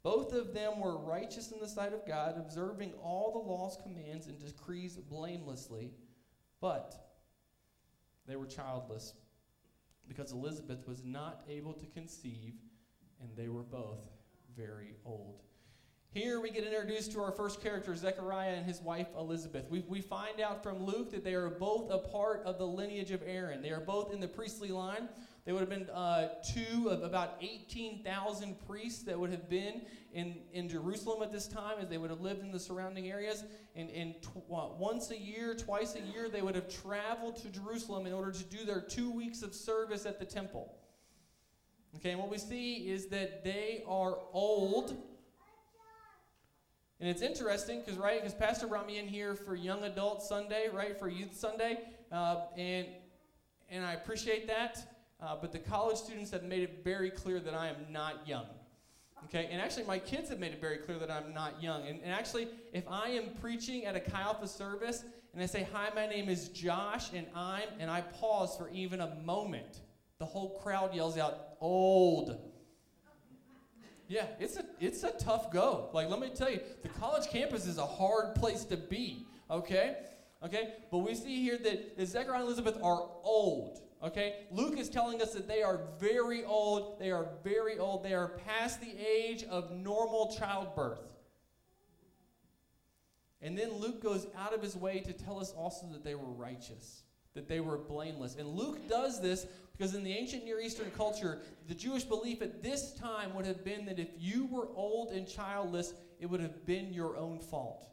Both 0.04 0.34
of 0.34 0.54
them 0.54 0.80
were 0.80 0.98
righteous 0.98 1.52
in 1.52 1.60
the 1.60 1.68
sight 1.68 1.94
of 1.94 2.08
God, 2.08 2.36
observing 2.38 2.94
all 3.04 3.32
the 3.32 3.52
law's 3.52 3.78
commands 3.84 4.28
and 4.28 4.40
decrees 4.40 4.96
blamelessly. 4.96 5.92
But 6.60 6.96
they 8.28 8.36
were 8.36 8.48
childless 8.48 9.14
because 10.08 10.32
Elizabeth 10.32 10.88
was 10.88 11.04
not 11.04 11.44
able 11.50 11.74
to 11.74 11.86
conceive, 11.88 12.54
and 13.20 13.36
they 13.36 13.48
were 13.48 13.64
both 13.64 14.00
very 14.56 14.96
old. 15.06 15.44
Here 16.14 16.42
we 16.42 16.50
get 16.50 16.66
introduced 16.66 17.14
to 17.14 17.22
our 17.22 17.32
first 17.32 17.62
character, 17.62 17.96
Zechariah 17.96 18.56
and 18.56 18.66
his 18.66 18.82
wife 18.82 19.08
Elizabeth. 19.18 19.70
We, 19.70 19.86
we 19.88 20.02
find 20.02 20.42
out 20.42 20.62
from 20.62 20.84
Luke 20.84 21.10
that 21.12 21.24
they 21.24 21.36
are 21.36 21.50
both 21.50 21.90
a 21.90 22.00
part 22.00 22.44
of 22.44 22.58
the 22.58 22.68
lineage 22.68 23.12
of 23.12 23.24
Aaron. 23.26 23.62
They 23.62 23.70
are 23.70 23.80
both 23.80 24.14
in 24.14 24.20
the 24.20 24.28
priestly 24.28 24.72
line. 24.72 25.08
They 25.46 25.54
would 25.54 25.62
have 25.62 25.70
been 25.70 25.90
uh, 25.90 26.28
two 26.54 26.90
of 26.90 27.04
about 27.04 27.38
18,000 27.40 28.58
priests 28.68 29.04
that 29.04 29.18
would 29.18 29.30
have 29.30 29.48
been 29.48 29.84
in, 30.12 30.36
in 30.52 30.68
Jerusalem 30.68 31.24
at 31.24 31.32
this 31.32 31.48
time, 31.48 31.78
as 31.80 31.88
they 31.88 31.98
would 31.98 32.10
have 32.10 32.20
lived 32.20 32.42
in 32.42 32.52
the 32.52 32.60
surrounding 32.60 33.10
areas. 33.10 33.46
And, 33.78 33.90
and 33.92 34.22
tw- 34.22 34.50
once 34.50 35.12
a 35.12 35.18
year, 35.18 35.56
twice 35.56 35.96
a 35.96 36.02
year, 36.02 36.28
they 36.28 36.42
would 36.42 36.56
have 36.56 36.68
traveled 36.68 37.38
to 37.38 37.48
Jerusalem 37.48 38.06
in 38.06 38.12
order 38.12 38.34
to 38.34 38.44
do 38.44 38.66
their 38.66 38.82
two 38.82 39.10
weeks 39.10 39.44
of 39.44 39.56
service 39.56 40.06
at 40.06 40.20
the 40.20 40.26
temple. 40.26 40.76
Okay, 41.96 42.12
and 42.12 42.20
what 42.20 42.30
we 42.30 42.38
see 42.38 42.90
is 42.90 43.08
that 43.08 43.46
they 43.46 43.84
are 43.88 44.18
old 44.34 44.98
and 47.02 47.10
it's 47.10 47.24
interesting 47.24 47.80
because, 47.80 47.98
right, 48.00 48.22
because 48.22 48.36
Pastor 48.36 48.68
brought 48.68 48.86
me 48.86 49.00
in 49.00 49.08
here 49.08 49.34
for 49.34 49.56
Young 49.56 49.84
Adult 49.86 50.22
Sunday, 50.22 50.68
right, 50.72 50.98
for 51.00 51.10
Youth 51.10 51.34
Sunday. 51.36 51.80
Uh, 52.12 52.42
and, 52.56 52.86
and 53.72 53.84
I 53.84 53.94
appreciate 53.94 54.46
that. 54.46 54.78
Uh, 55.20 55.36
but 55.42 55.52
the 55.52 55.58
college 55.58 55.98
students 55.98 56.30
have 56.30 56.44
made 56.44 56.62
it 56.62 56.84
very 56.84 57.10
clear 57.10 57.40
that 57.40 57.56
I 57.56 57.70
am 57.70 57.88
not 57.90 58.28
young. 58.28 58.46
Okay, 59.26 59.50
and 59.52 59.60
actually, 59.60 59.86
my 59.86 59.98
kids 59.98 60.30
have 60.30 60.38
made 60.38 60.52
it 60.52 60.62
very 60.62 60.78
clear 60.78 61.00
that 61.00 61.10
I'm 61.10 61.34
not 61.34 61.62
young. 61.62 61.88
And, 61.88 62.00
and 62.04 62.14
actually, 62.14 62.48
if 62.72 62.84
I 62.88 63.10
am 63.10 63.32
preaching 63.42 63.86
at 63.86 63.96
a 63.96 64.00
Chi 64.00 64.22
Alpha 64.22 64.48
service 64.48 65.04
and 65.34 65.42
I 65.42 65.48
say, 65.48 65.68
Hi, 65.74 65.90
my 65.96 66.06
name 66.06 66.30
is 66.30 66.50
Josh, 66.50 67.14
and 67.14 67.26
I'm, 67.36 67.68
and 67.80 67.90
I 67.90 68.02
pause 68.02 68.56
for 68.58 68.70
even 68.70 69.02
a 69.02 69.16
moment, 69.24 69.82
the 70.20 70.26
whole 70.26 70.60
crowd 70.60 70.94
yells 70.94 71.18
out, 71.18 71.56
Old. 71.60 72.51
Yeah, 74.12 74.26
it's 74.42 74.58
a 74.58 74.66
it's 74.82 75.04
a 75.04 75.12
tough 75.12 75.54
go. 75.54 75.88
Like 75.94 76.10
let 76.10 76.20
me 76.20 76.28
tell 76.36 76.52
you, 76.52 76.60
the 76.82 76.90
college 76.90 77.30
campus 77.30 77.66
is 77.66 77.78
a 77.78 77.86
hard 77.86 78.36
place 78.36 78.66
to 78.66 78.76
be. 78.76 79.26
Okay, 79.50 79.96
okay. 80.44 80.74
But 80.92 80.98
we 80.98 81.16
see 81.16 81.42
here 81.42 81.58
that, 81.60 82.06
Zechariah 82.06 82.40
and 82.40 82.46
Elizabeth 82.46 82.76
are 82.84 83.08
old. 83.24 83.80
Okay, 84.04 84.48
Luke 84.52 84.78
is 84.78 84.90
telling 84.90 85.22
us 85.22 85.32
that 85.32 85.48
they 85.48 85.64
are 85.64 85.80
very 85.98 86.44
old. 86.44 87.00
They 87.00 87.10
are 87.10 87.30
very 87.42 87.80
old. 87.80 88.04
They 88.04 88.14
are 88.14 88.28
past 88.46 88.82
the 88.82 88.94
age 89.00 89.46
of 89.46 89.72
normal 89.72 90.36
childbirth. 90.38 91.00
And 93.42 93.58
then 93.58 93.72
Luke 93.76 94.04
goes 94.04 94.28
out 94.38 94.54
of 94.54 94.62
his 94.62 94.76
way 94.76 95.00
to 95.00 95.14
tell 95.14 95.40
us 95.40 95.54
also 95.54 95.86
that 95.94 96.04
they 96.04 96.16
were 96.16 96.34
righteous, 96.34 97.04
that 97.34 97.48
they 97.48 97.62
were 97.62 97.78
blameless. 97.78 98.36
And 98.36 98.50
Luke 98.50 98.90
does 98.90 99.22
this 99.22 99.48
because 99.82 99.96
in 99.96 100.04
the 100.04 100.14
ancient 100.14 100.46
Near 100.46 100.62
Eastern 100.62 100.92
culture, 100.92 101.40
the 101.68 101.74
Jewish 101.74 102.04
belief 102.04 102.44
at 102.44 102.62
this 102.62 102.94
time 102.94 103.34
would 103.34 103.48
have 103.48 103.66
been 103.66 103.84
that 103.88 103.98
if 103.98 104.10
you 104.16 104.46
were 104.46 104.68
old 104.76 105.10
and 105.10 105.28
childless, 105.28 105.96
it 106.20 106.28
would 106.28 106.40
have 106.40 106.68
been 106.68 106.94
your 106.94 107.18
own 107.18 107.40
fault. 107.40 107.88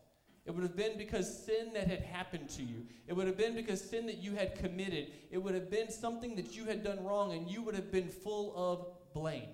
It 0.44 0.54
would 0.54 0.62
have 0.64 0.76
been 0.76 0.98
because 0.98 1.46
sin 1.46 1.72
that 1.72 1.86
had 1.86 2.02
happened 2.02 2.50
to 2.50 2.62
you. 2.62 2.84
It 3.06 3.14
would 3.14 3.26
have 3.26 3.38
been 3.38 3.54
because 3.54 3.80
sin 3.80 4.04
that 4.04 4.18
you 4.18 4.34
had 4.34 4.54
committed. 4.56 5.12
It 5.30 5.38
would 5.38 5.54
have 5.54 5.70
been 5.70 5.90
something 5.90 6.36
that 6.36 6.54
you 6.54 6.66
had 6.66 6.84
done 6.84 7.02
wrong, 7.02 7.32
and 7.32 7.50
you 7.50 7.62
would 7.62 7.74
have 7.74 7.90
been 7.90 8.08
full 8.08 8.52
of 8.54 9.14
blame. 9.14 9.48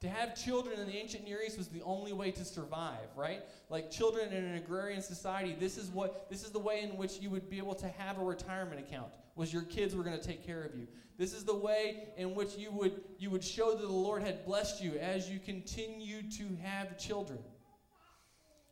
To 0.00 0.08
have 0.08 0.34
children 0.34 0.80
in 0.80 0.88
the 0.88 0.96
ancient 0.96 1.24
Near 1.24 1.40
East 1.40 1.56
was 1.56 1.68
the 1.68 1.82
only 1.82 2.14
way 2.14 2.32
to 2.32 2.44
survive, 2.44 3.06
right? 3.14 3.44
Like 3.70 3.92
children 3.92 4.32
in 4.32 4.44
an 4.44 4.56
agrarian 4.56 5.02
society, 5.02 5.54
this 5.56 5.78
is 5.78 5.88
what 5.88 6.28
this 6.30 6.42
is 6.42 6.50
the 6.50 6.58
way 6.58 6.80
in 6.82 6.96
which 6.96 7.20
you 7.20 7.30
would 7.30 7.48
be 7.48 7.58
able 7.58 7.76
to 7.76 7.86
have 7.90 8.18
a 8.18 8.24
retirement 8.24 8.80
account 8.80 9.12
was 9.36 9.52
your 9.52 9.62
kids 9.62 9.94
were 9.94 10.02
going 10.02 10.18
to 10.18 10.26
take 10.26 10.44
care 10.44 10.62
of 10.62 10.74
you. 10.74 10.88
This 11.18 11.32
is 11.32 11.44
the 11.44 11.54
way 11.54 12.08
in 12.16 12.34
which 12.34 12.56
you 12.56 12.72
would, 12.72 13.00
you 13.18 13.30
would 13.30 13.44
show 13.44 13.70
that 13.70 13.80
the 13.80 13.88
Lord 13.88 14.22
had 14.22 14.44
blessed 14.44 14.82
you 14.82 14.98
as 14.98 15.30
you 15.30 15.38
continue 15.38 16.22
to 16.32 16.56
have 16.62 16.98
children. 16.98 17.38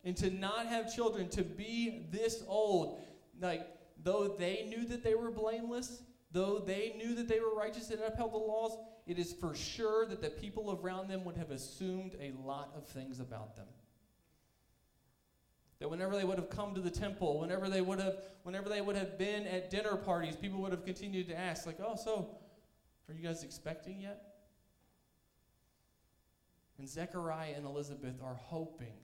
And 0.04 0.16
to 0.18 0.30
not 0.30 0.66
have 0.66 0.94
children, 0.94 1.28
to 1.30 1.42
be 1.42 2.08
this 2.10 2.42
old, 2.46 3.02
like, 3.40 3.66
though 4.02 4.28
they 4.38 4.66
knew 4.68 4.86
that 4.86 5.02
they 5.02 5.14
were 5.14 5.30
blameless, 5.30 6.02
though 6.32 6.58
they 6.58 6.94
knew 6.98 7.14
that 7.14 7.28
they 7.28 7.40
were 7.40 7.54
righteous 7.54 7.90
and 7.90 8.00
upheld 8.02 8.32
the 8.32 8.38
laws, 8.38 8.76
it 9.06 9.18
is 9.18 9.32
for 9.32 9.54
sure 9.54 10.04
that 10.06 10.20
the 10.20 10.30
people 10.30 10.78
around 10.82 11.08
them 11.08 11.24
would 11.24 11.36
have 11.36 11.50
assumed 11.50 12.16
a 12.20 12.32
lot 12.46 12.72
of 12.76 12.86
things 12.86 13.20
about 13.20 13.56
them. 13.56 13.66
That 15.80 15.90
whenever 15.90 16.16
they 16.16 16.24
would 16.24 16.38
have 16.38 16.50
come 16.50 16.74
to 16.74 16.80
the 16.80 16.90
temple, 16.90 17.40
whenever 17.40 17.68
they 17.68 17.80
would 17.80 18.00
have, 18.00 18.16
whenever 18.42 18.68
they 18.68 18.80
would 18.80 18.96
have 18.96 19.18
been 19.18 19.46
at 19.46 19.70
dinner 19.70 19.96
parties, 19.96 20.36
people 20.36 20.60
would 20.62 20.72
have 20.72 20.84
continued 20.84 21.28
to 21.28 21.36
ask, 21.36 21.66
like, 21.66 21.80
"Oh, 21.80 21.96
so 21.96 22.38
are 23.08 23.14
you 23.14 23.22
guys 23.22 23.42
expecting 23.42 24.00
yet?" 24.00 24.30
And 26.78 26.88
Zechariah 26.88 27.54
and 27.56 27.66
Elizabeth 27.66 28.20
are 28.22 28.34
hoping, 28.34 28.98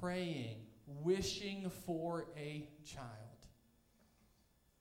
praying, 0.00 0.66
wishing 0.86 1.68
for 1.70 2.26
a 2.36 2.68
child. 2.84 3.10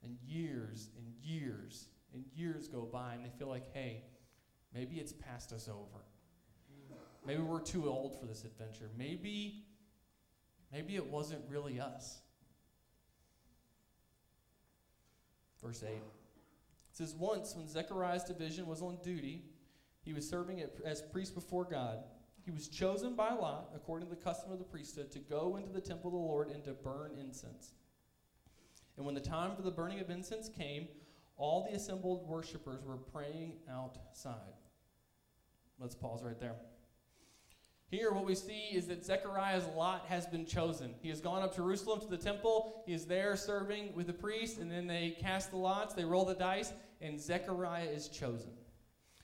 And 0.03 0.17
years 0.25 0.89
and 0.97 1.13
years 1.21 1.89
and 2.13 2.25
years 2.33 2.67
go 2.67 2.81
by, 2.81 3.13
and 3.13 3.25
they 3.25 3.29
feel 3.29 3.47
like, 3.47 3.73
hey, 3.73 4.03
maybe 4.73 4.99
it's 4.99 5.13
passed 5.13 5.51
us 5.51 5.67
over. 5.67 6.03
Maybe 7.25 7.41
we're 7.41 7.59
too 7.59 7.89
old 7.89 8.19
for 8.19 8.25
this 8.25 8.43
adventure. 8.43 8.89
Maybe, 8.97 9.65
maybe 10.71 10.95
it 10.95 11.05
wasn't 11.05 11.41
really 11.49 11.79
us. 11.79 12.19
Verse 15.61 15.83
8 15.83 15.89
it 15.89 16.01
says, 16.91 17.15
Once, 17.15 17.55
when 17.55 17.67
Zechariah's 17.67 18.23
division 18.23 18.67
was 18.67 18.81
on 18.81 18.97
duty, 19.03 19.43
he 20.03 20.13
was 20.13 20.29
serving 20.29 20.63
as 20.85 21.01
priest 21.01 21.33
before 21.33 21.65
God. 21.65 22.03
He 22.45 22.51
was 22.51 22.67
chosen 22.67 23.15
by 23.15 23.33
lot, 23.33 23.71
according 23.75 24.07
to 24.07 24.15
the 24.15 24.21
custom 24.21 24.51
of 24.51 24.59
the 24.59 24.65
priesthood, 24.65 25.11
to 25.11 25.19
go 25.19 25.57
into 25.57 25.71
the 25.71 25.81
temple 25.81 26.09
of 26.09 26.13
the 26.13 26.19
Lord 26.19 26.51
and 26.51 26.63
to 26.63 26.73
burn 26.73 27.17
incense. 27.19 27.73
And 28.97 29.05
when 29.05 29.15
the 29.15 29.21
time 29.21 29.55
for 29.55 29.63
the 29.63 29.71
burning 29.71 29.99
of 29.99 30.09
incense 30.09 30.47
came, 30.47 30.87
all 31.37 31.63
the 31.63 31.75
assembled 31.75 32.27
worshippers 32.27 32.83
were 32.85 32.97
praying 32.97 33.53
outside. 33.69 34.53
Let's 35.79 35.95
pause 35.95 36.23
right 36.23 36.39
there. 36.39 36.55
Here, 37.87 38.11
what 38.11 38.25
we 38.25 38.33
see 38.33 38.69
is 38.73 38.87
that 38.87 39.05
Zechariah's 39.05 39.67
lot 39.75 40.05
has 40.07 40.25
been 40.25 40.45
chosen. 40.45 40.95
He 41.01 41.09
has 41.09 41.21
gone 41.21 41.43
up 41.43 41.51
to 41.51 41.57
Jerusalem 41.57 42.01
to 42.01 42.07
the 42.07 42.17
temple. 42.17 42.83
He 42.87 42.93
is 42.93 43.05
there 43.05 43.35
serving 43.35 43.93
with 43.93 44.07
the 44.07 44.13
priest, 44.13 44.57
and 44.57 44.71
then 44.71 44.87
they 44.87 45.15
cast 45.19 45.51
the 45.51 45.57
lots, 45.57 45.93
they 45.93 46.03
roll 46.03 46.25
the 46.25 46.33
dice, 46.33 46.73
and 46.99 47.19
Zechariah 47.19 47.85
is 47.85 48.07
chosen. 48.07 48.51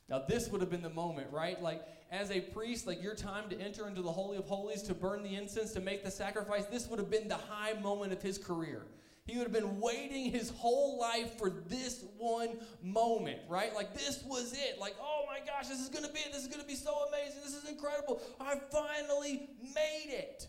Now, 0.09 0.23
this 0.27 0.49
would 0.49 0.61
have 0.61 0.69
been 0.69 0.83
the 0.83 0.89
moment, 0.89 1.27
right? 1.31 1.61
Like, 1.61 1.81
as 2.11 2.29
a 2.29 2.41
priest, 2.41 2.85
like 2.85 3.01
your 3.01 3.15
time 3.15 3.49
to 3.49 3.59
enter 3.59 3.87
into 3.87 4.01
the 4.01 4.11
Holy 4.11 4.37
of 4.37 4.45
Holies, 4.45 4.83
to 4.83 4.93
burn 4.93 5.23
the 5.23 5.35
incense, 5.35 5.71
to 5.73 5.79
make 5.79 6.03
the 6.03 6.11
sacrifice, 6.11 6.65
this 6.65 6.87
would 6.87 6.99
have 6.99 7.09
been 7.09 7.29
the 7.29 7.35
high 7.35 7.73
moment 7.79 8.11
of 8.11 8.21
his 8.21 8.37
career. 8.37 8.85
He 9.31 9.37
would 9.37 9.45
have 9.45 9.53
been 9.53 9.79
waiting 9.79 10.29
his 10.29 10.49
whole 10.57 10.99
life 10.99 11.37
for 11.37 11.49
this 11.49 12.03
one 12.17 12.49
moment, 12.83 13.39
right? 13.47 13.73
Like, 13.73 13.93
this 13.93 14.23
was 14.25 14.51
it. 14.51 14.77
Like, 14.77 14.95
oh 15.01 15.23
my 15.25 15.39
gosh, 15.39 15.69
this 15.69 15.79
is 15.79 15.87
going 15.87 16.03
to 16.03 16.11
be 16.11 16.19
it. 16.19 16.33
This 16.33 16.41
is 16.41 16.47
going 16.47 16.59
to 16.59 16.67
be 16.67 16.75
so 16.75 16.93
amazing. 17.07 17.39
This 17.41 17.55
is 17.55 17.69
incredible. 17.69 18.21
I 18.41 18.55
finally 18.71 19.49
made 19.73 20.09
it. 20.09 20.47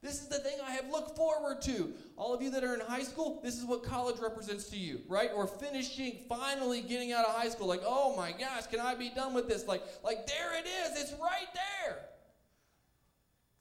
This 0.00 0.22
is 0.22 0.28
the 0.28 0.38
thing 0.38 0.56
I 0.66 0.70
have 0.70 0.88
looked 0.90 1.16
forward 1.16 1.60
to. 1.62 1.92
All 2.16 2.34
of 2.34 2.40
you 2.40 2.50
that 2.52 2.64
are 2.64 2.74
in 2.74 2.80
high 2.80 3.02
school, 3.02 3.40
this 3.44 3.58
is 3.58 3.66
what 3.66 3.84
college 3.84 4.18
represents 4.20 4.70
to 4.70 4.78
you, 4.78 5.02
right? 5.06 5.30
Or 5.34 5.46
finishing, 5.46 6.24
finally 6.30 6.80
getting 6.80 7.12
out 7.12 7.26
of 7.26 7.34
high 7.34 7.50
school. 7.50 7.68
Like, 7.68 7.82
oh 7.84 8.16
my 8.16 8.32
gosh, 8.32 8.66
can 8.68 8.80
I 8.80 8.94
be 8.94 9.10
done 9.10 9.34
with 9.34 9.48
this? 9.48 9.66
Like, 9.68 9.82
like 10.02 10.26
there 10.26 10.58
it 10.58 10.66
is. 10.66 11.00
It's 11.00 11.12
right 11.20 11.46
there. 11.84 11.98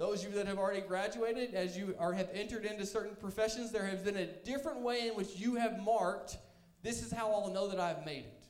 Those 0.02 0.26
of 0.26 0.32
you 0.32 0.38
that 0.38 0.48
have 0.48 0.58
already 0.58 0.82
graduated, 0.82 1.54
as 1.54 1.78
you 1.78 1.94
are 2.00 2.12
have 2.12 2.28
entered 2.34 2.66
into 2.66 2.88
certain 2.88 3.16
professions, 3.16 3.72
there 3.72 3.86
has 3.86 4.02
been 4.02 4.18
a 4.18 4.26
different 4.26 4.80
way 4.80 5.08
in 5.08 5.14
which 5.14 5.36
you 5.36 5.54
have 5.58 5.80
marked, 5.80 6.38
this 6.82 7.04
is 7.04 7.12
how 7.12 7.32
I'll 7.32 7.54
know 7.54 7.68
that 7.68 7.80
I've 7.80 8.04
made 8.04 8.26
it. 8.26 8.44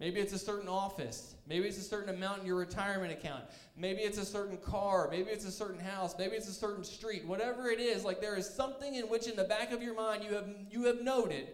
Maybe 0.00 0.18
it's 0.18 0.32
a 0.32 0.38
certain 0.38 0.68
office. 0.68 1.36
Maybe 1.46 1.68
it's 1.68 1.78
a 1.78 1.82
certain 1.82 2.12
amount 2.12 2.40
in 2.40 2.46
your 2.48 2.56
retirement 2.56 3.12
account. 3.12 3.44
Maybe 3.76 4.00
it's 4.00 4.18
a 4.18 4.24
certain 4.24 4.56
car. 4.56 5.06
Maybe 5.08 5.30
it's 5.30 5.44
a 5.44 5.52
certain 5.52 5.78
house. 5.78 6.16
Maybe 6.18 6.34
it's 6.34 6.48
a 6.48 6.52
certain 6.52 6.82
street. 6.82 7.24
Whatever 7.24 7.68
it 7.68 7.78
is, 7.78 8.04
like 8.04 8.20
there 8.20 8.36
is 8.36 8.52
something 8.52 8.96
in 8.96 9.04
which 9.04 9.28
in 9.28 9.36
the 9.36 9.44
back 9.44 9.70
of 9.70 9.84
your 9.84 9.94
mind 9.94 10.24
you 10.24 10.34
have 10.34 10.48
you 10.68 10.82
have 10.86 11.00
noted, 11.00 11.46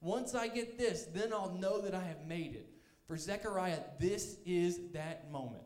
once 0.00 0.34
I 0.34 0.48
get 0.48 0.78
this, 0.78 1.04
then 1.12 1.34
I'll 1.34 1.52
know 1.60 1.82
that 1.82 1.94
I 1.94 2.02
have 2.02 2.26
made 2.26 2.54
it. 2.54 2.66
For 3.06 3.18
Zechariah, 3.18 3.80
this 4.00 4.38
is 4.46 4.80
that 4.94 5.30
moment 5.30 5.64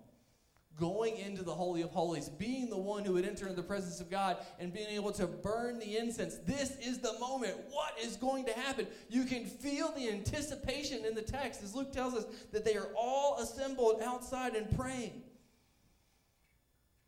going 0.79 1.17
into 1.17 1.43
the 1.43 1.55
Holy 1.55 1.83
of 1.83 1.91
Holies, 1.91 2.29
being 2.29 2.69
the 2.69 2.77
one 2.77 3.05
who 3.05 3.15
would 3.15 3.27
enter 3.27 3.45
into 3.47 3.57
the 3.57 3.63
presence 3.63 4.01
of 4.01 4.11
God 4.11 4.37
and 4.59 4.73
being 4.73 4.89
able 4.89 5.13
to 5.13 5.27
burn 5.27 5.79
the 5.79 5.97
incense. 5.97 6.37
This 6.47 6.77
is 6.79 6.99
the 6.99 7.19
moment. 7.19 7.55
What 7.71 7.99
is 8.03 8.17
going 8.17 8.45
to 8.47 8.53
happen? 8.53 8.87
You 9.09 9.25
can 9.25 9.47
feel 9.47 9.93
the 9.93 10.09
anticipation 10.09 11.05
in 11.05 11.15
the 11.15 11.23
text 11.23 11.63
as 11.63 11.75
Luke 11.75 11.93
tells 11.93 12.15
us 12.15 12.27
that 12.53 12.65
they 12.65 12.77
are 12.77 12.89
all 12.97 13.39
assembled 13.39 14.03
outside 14.03 14.55
and 14.55 14.77
praying. 14.77 15.23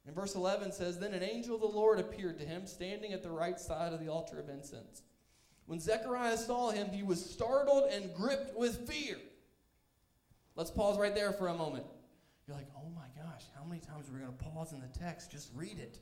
And 0.06 0.14
verse 0.14 0.34
11 0.34 0.72
says 0.72 0.98
Then 0.98 1.12
an 1.12 1.22
angel 1.22 1.56
of 1.56 1.60
the 1.60 1.66
Lord 1.66 1.98
appeared 1.98 2.38
to 2.38 2.46
him, 2.46 2.66
standing 2.66 3.12
at 3.12 3.22
the 3.22 3.30
right 3.30 3.60
side 3.60 3.92
of 3.92 4.00
the 4.00 4.08
altar 4.08 4.40
of 4.40 4.48
incense. 4.48 5.02
When 5.66 5.78
Zechariah 5.78 6.38
saw 6.38 6.70
him, 6.70 6.88
he 6.88 7.02
was 7.02 7.22
startled 7.22 7.90
and 7.92 8.14
gripped 8.14 8.56
with 8.56 8.88
fear. 8.88 9.18
Let's 10.56 10.70
pause 10.70 10.98
right 10.98 11.14
there 11.14 11.32
for 11.32 11.48
a 11.48 11.54
moment. 11.54 11.84
You're 12.46 12.56
like, 12.56 12.68
oh 12.74 12.88
my 12.96 13.07
gosh, 13.38 13.46
how 13.56 13.64
many 13.64 13.80
times 13.80 14.08
are 14.08 14.12
we 14.12 14.20
going 14.20 14.32
to 14.32 14.44
pause 14.44 14.72
in 14.72 14.80
the 14.80 14.98
text? 14.98 15.30
Just 15.30 15.50
read 15.54 15.78
it. 15.78 15.98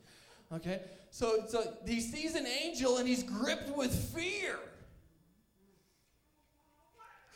Okay? 0.52 0.80
So, 1.10 1.44
so 1.48 1.74
he 1.86 2.00
sees 2.00 2.34
an 2.34 2.46
angel 2.46 2.98
and 2.98 3.06
he's 3.06 3.22
gripped 3.22 3.76
with 3.76 3.94
fear. 4.14 4.58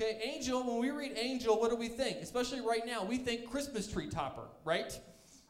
Okay, 0.01 0.19
angel, 0.25 0.63
when 0.67 0.79
we 0.81 0.91
read 0.91 1.19
angel, 1.19 1.61
what 1.61 1.71
do 1.71 1.77
we 1.77 1.89
think? 1.89 2.19
Especially 2.23 2.63
right 2.63 2.87
now, 2.87 3.05
we 3.05 3.19
think 3.19 3.51
Christmas 3.51 3.87
tree 3.87 4.09
topper, 4.09 4.49
right? 4.65 4.99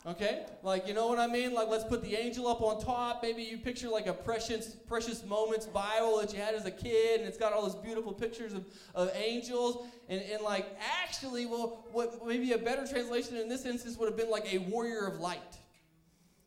Okay? 0.06 0.46
Like, 0.62 0.88
you 0.88 0.94
know 0.94 1.08
what 1.08 1.18
I 1.18 1.26
mean? 1.26 1.52
Like, 1.52 1.68
let's 1.68 1.84
put 1.84 2.02
the 2.02 2.16
angel 2.16 2.48
up 2.48 2.62
on 2.62 2.80
top. 2.80 3.22
Maybe 3.22 3.42
you 3.42 3.58
picture 3.58 3.88
like 3.88 4.06
a 4.06 4.14
precious, 4.14 4.68
precious 4.68 5.24
moments 5.26 5.66
Bible 5.66 6.18
that 6.18 6.32
you 6.32 6.40
had 6.40 6.54
as 6.54 6.64
a 6.64 6.70
kid, 6.70 7.20
and 7.20 7.28
it's 7.28 7.36
got 7.36 7.52
all 7.52 7.62
those 7.62 7.74
beautiful 7.74 8.12
pictures 8.12 8.54
of, 8.54 8.64
of 8.94 9.10
angels. 9.14 9.86
And, 10.08 10.22
and 10.32 10.42
like, 10.42 10.66
actually, 11.02 11.44
well, 11.44 11.84
what 11.92 12.26
maybe 12.26 12.52
a 12.52 12.58
better 12.58 12.86
translation 12.86 13.36
in 13.36 13.48
this 13.48 13.66
instance 13.66 13.98
would 13.98 14.08
have 14.08 14.16
been 14.16 14.30
like 14.30 14.50
a 14.52 14.58
warrior 14.58 15.06
of 15.06 15.20
light. 15.20 15.58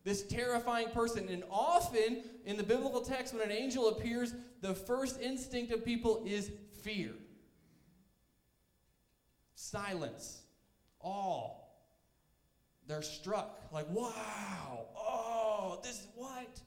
This 0.04 0.24
terrifying 0.24 0.89
person. 0.89 1.30
And 1.30 1.43
often 1.51 2.24
in 2.45 2.58
the 2.58 2.64
biblical 2.64 3.01
text, 3.01 3.36
when 3.36 3.43
an 3.43 3.51
angel 3.51 3.89
appears, 3.89 4.34
the 4.62 4.74
first 4.74 5.22
instinct 5.22 5.72
of 5.72 5.86
people 5.86 6.24
is 6.26 6.51
fear, 6.82 7.12
silence, 9.54 10.41
awe 10.99 11.62
they're 12.88 13.01
struck 13.01 13.59
like, 13.71 13.89
wow, 13.89 14.88
oh, 14.97 15.79
this 15.84 15.99
is 15.99 16.07
what? 16.15 16.59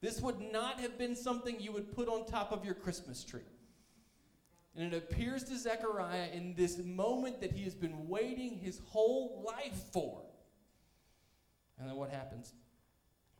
This 0.00 0.20
would 0.20 0.40
not 0.52 0.80
have 0.80 0.98
been 0.98 1.14
something 1.14 1.60
you 1.60 1.72
would 1.72 1.94
put 1.94 2.08
on 2.08 2.26
top 2.26 2.52
of 2.52 2.64
your 2.64 2.74
Christmas 2.74 3.22
tree. 3.22 3.40
And 4.74 4.92
it 4.92 4.96
appears 4.96 5.44
to 5.44 5.56
Zechariah 5.56 6.28
in 6.32 6.54
this 6.54 6.78
moment 6.78 7.40
that 7.40 7.52
he 7.52 7.62
has 7.64 7.74
been 7.74 8.08
waiting 8.08 8.58
his 8.58 8.80
whole 8.86 9.44
life 9.46 9.80
for. 9.92 10.22
And 11.78 11.88
then 11.88 11.96
what 11.96 12.10
happens? 12.10 12.54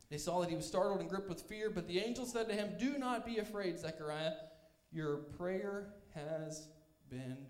They 0.09 0.17
saw 0.17 0.41
that 0.41 0.49
he 0.49 0.55
was 0.55 0.67
startled 0.67 0.99
and 0.99 1.09
gripped 1.09 1.27
with 1.27 1.41
fear, 1.41 1.69
but 1.69 1.87
the 1.87 1.99
angel 1.99 2.25
said 2.25 2.47
to 2.49 2.53
him, 2.53 2.73
Do 2.77 2.97
not 2.97 3.25
be 3.25 3.39
afraid, 3.39 3.79
Zechariah. 3.79 4.33
Your 4.91 5.17
prayer 5.17 5.95
has 6.13 6.67
been 7.09 7.47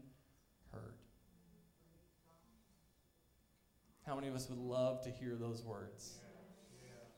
How 4.06 4.16
many 4.16 4.28
of 4.28 4.36
us 4.36 4.50
would 4.50 4.60
love 4.60 5.02
to 5.04 5.10
hear 5.10 5.36
those 5.36 5.64
words? 5.64 6.20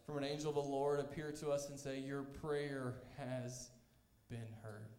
From 0.06 0.18
an 0.18 0.24
angel 0.24 0.50
of 0.50 0.56
the 0.56 0.72
Lord 0.72 1.00
appear 1.00 1.32
to 1.32 1.50
us 1.50 1.70
and 1.70 1.80
say, 1.80 2.00
Your 2.00 2.22
prayer 2.22 2.96
has 3.18 3.70
been 4.30 4.48
heard. 4.62 4.90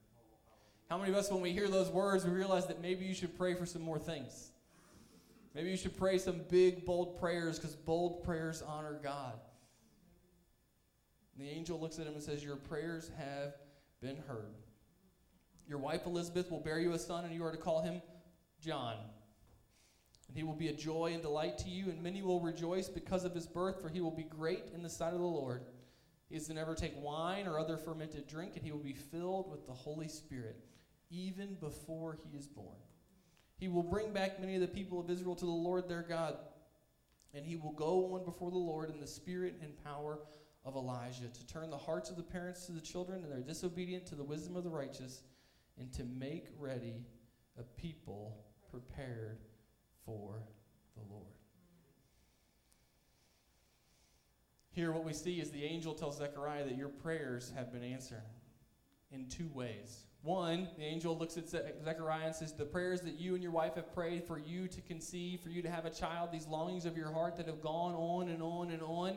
How 0.91 0.99
many 0.99 1.11
of 1.11 1.17
us, 1.17 1.31
when 1.31 1.41
we 1.41 1.53
hear 1.53 1.69
those 1.69 1.89
words, 1.91 2.25
we 2.25 2.33
realize 2.33 2.67
that 2.67 2.81
maybe 2.81 3.05
you 3.05 3.15
should 3.15 3.37
pray 3.37 3.55
for 3.55 3.67
some 3.67 3.83
more 3.83 3.99
things? 3.99 4.51
Maybe 5.55 5.71
you 5.71 5.77
should 5.77 5.97
pray 5.97 6.19
some 6.19 6.43
big, 6.49 6.85
bold 6.85 7.19
prayers 7.19 7.59
because 7.59 7.77
bold 7.77 8.25
prayers 8.25 8.63
honor 8.63 8.99
God. 9.03 9.35
And 11.37 11.47
the 11.47 11.51
angel 11.51 11.81
looks 11.81 11.99
at 11.99 12.07
him 12.07 12.15
and 12.15 12.23
says, 12.23 12.43
Your 12.43 12.57
prayers 12.57 13.11
have 13.17 13.55
been 14.01 14.17
heard. 14.29 14.55
Your 15.69 15.79
wife 15.79 16.07
Elizabeth 16.07 16.51
will 16.51 16.61
bear 16.61 16.79
you 16.79 16.93
a 16.93 16.99
son, 16.99 17.25
and 17.25 17.35
you 17.35 17.45
are 17.45 17.53
to 17.53 17.59
call 17.59 17.83
him 17.83 18.03
John. 18.61 18.97
And 20.29 20.37
he 20.37 20.43
will 20.43 20.55
be 20.55 20.69
a 20.69 20.73
joy 20.73 21.13
and 21.13 21.23
delight 21.23 21.59
to 21.59 21.69
you, 21.69 21.91
and 21.91 22.03
many 22.03 22.23
will 22.23 22.41
rejoice 22.41 22.89
because 22.89 23.25
of 23.25 23.35
his 23.35 23.47
birth, 23.47 23.81
for 23.81 23.89
he 23.89 24.01
will 24.01 24.11
be 24.11 24.25
great 24.25 24.65
in 24.75 24.83
the 24.83 24.89
sight 24.89 25.13
of 25.13 25.21
the 25.21 25.27
Lord. 25.27 25.63
He 26.29 26.37
is 26.37 26.49
to 26.49 26.55
never 26.55 26.75
take 26.75 26.95
wine 26.97 27.47
or 27.47 27.59
other 27.59 27.77
fermented 27.77 28.27
drink, 28.27 28.57
and 28.57 28.65
he 28.65 28.73
will 28.73 28.79
be 28.79 28.93
filled 28.93 29.51
with 29.51 29.67
the 29.67 29.73
Holy 29.73 30.09
Spirit, 30.09 30.57
even 31.11 31.55
before 31.61 32.19
he 32.25 32.37
is 32.37 32.49
born. 32.49 32.77
He 33.59 33.69
will 33.69 33.85
bring 33.85 34.13
back 34.13 34.41
many 34.41 34.57
of 34.57 34.61
the 34.61 34.67
people 34.67 35.01
of 35.01 35.09
Israel 35.09 35.37
to 35.37 35.45
the 35.45 35.51
Lord 35.51 35.89
their 35.89 36.03
God, 36.03 36.37
and 37.33 37.47
he 37.47 37.57
will 37.57 37.73
go 37.73 38.15
on 38.15 38.25
before 38.25 38.51
the 38.51 38.59
Lord 38.59 38.91
in 38.91 39.01
the 39.01 39.07
spirit 39.07 39.55
and 39.63 39.83
power 39.85 40.19
of 40.65 40.75
Elijah, 40.75 41.29
to 41.29 41.47
turn 41.47 41.71
the 41.71 41.77
hearts 41.77 42.11
of 42.11 42.17
the 42.17 42.23
parents 42.23 42.67
to 42.67 42.73
the 42.73 42.81
children, 42.81 43.23
and 43.23 43.31
their 43.31 43.41
disobedient 43.41 44.05
to 44.07 44.17
the 44.17 44.25
wisdom 44.25 44.57
of 44.57 44.65
the 44.65 44.71
righteous, 44.71 45.23
and 45.79 45.93
to 45.93 46.05
make 46.05 46.49
ready 46.59 47.07
a 47.59 47.63
people 47.63 48.45
prepared 48.69 49.39
for 50.07 50.43
the 50.97 51.03
Lord. 51.13 51.27
Here, 54.71 54.93
what 54.93 55.05
we 55.05 55.13
see 55.13 55.41
is 55.41 55.51
the 55.51 55.65
angel 55.65 55.93
tells 55.93 56.19
Zechariah 56.19 56.65
that 56.65 56.77
your 56.77 56.89
prayers 56.89 57.53
have 57.57 57.73
been 57.73 57.83
answered 57.83 58.23
in 59.11 59.29
two 59.29 59.51
ways. 59.53 60.05
One, 60.23 60.69
the 60.77 60.85
angel 60.85 61.17
looks 61.17 61.37
at 61.37 61.49
Zechariah 61.49 62.27
and 62.27 62.35
says, 62.35 62.53
The 62.53 62.65
prayers 62.65 63.01
that 63.03 63.15
you 63.15 63.35
and 63.35 63.43
your 63.43 63.53
wife 63.53 63.75
have 63.77 63.95
prayed 63.95 64.25
for 64.25 64.39
you 64.39 64.67
to 64.69 64.81
conceive, 64.81 65.41
for 65.41 65.51
you 65.51 65.63
to 65.63 65.71
have 65.71 65.85
a 65.85 65.91
child, 65.91 66.33
these 66.33 66.47
longings 66.47 66.85
of 66.85 66.97
your 66.97 67.13
heart 67.13 67.37
that 67.37 67.47
have 67.47 67.61
gone 67.61 67.95
on 67.95 68.29
and 68.29 68.43
on 68.43 68.71
and 68.71 68.83
on, 68.83 69.17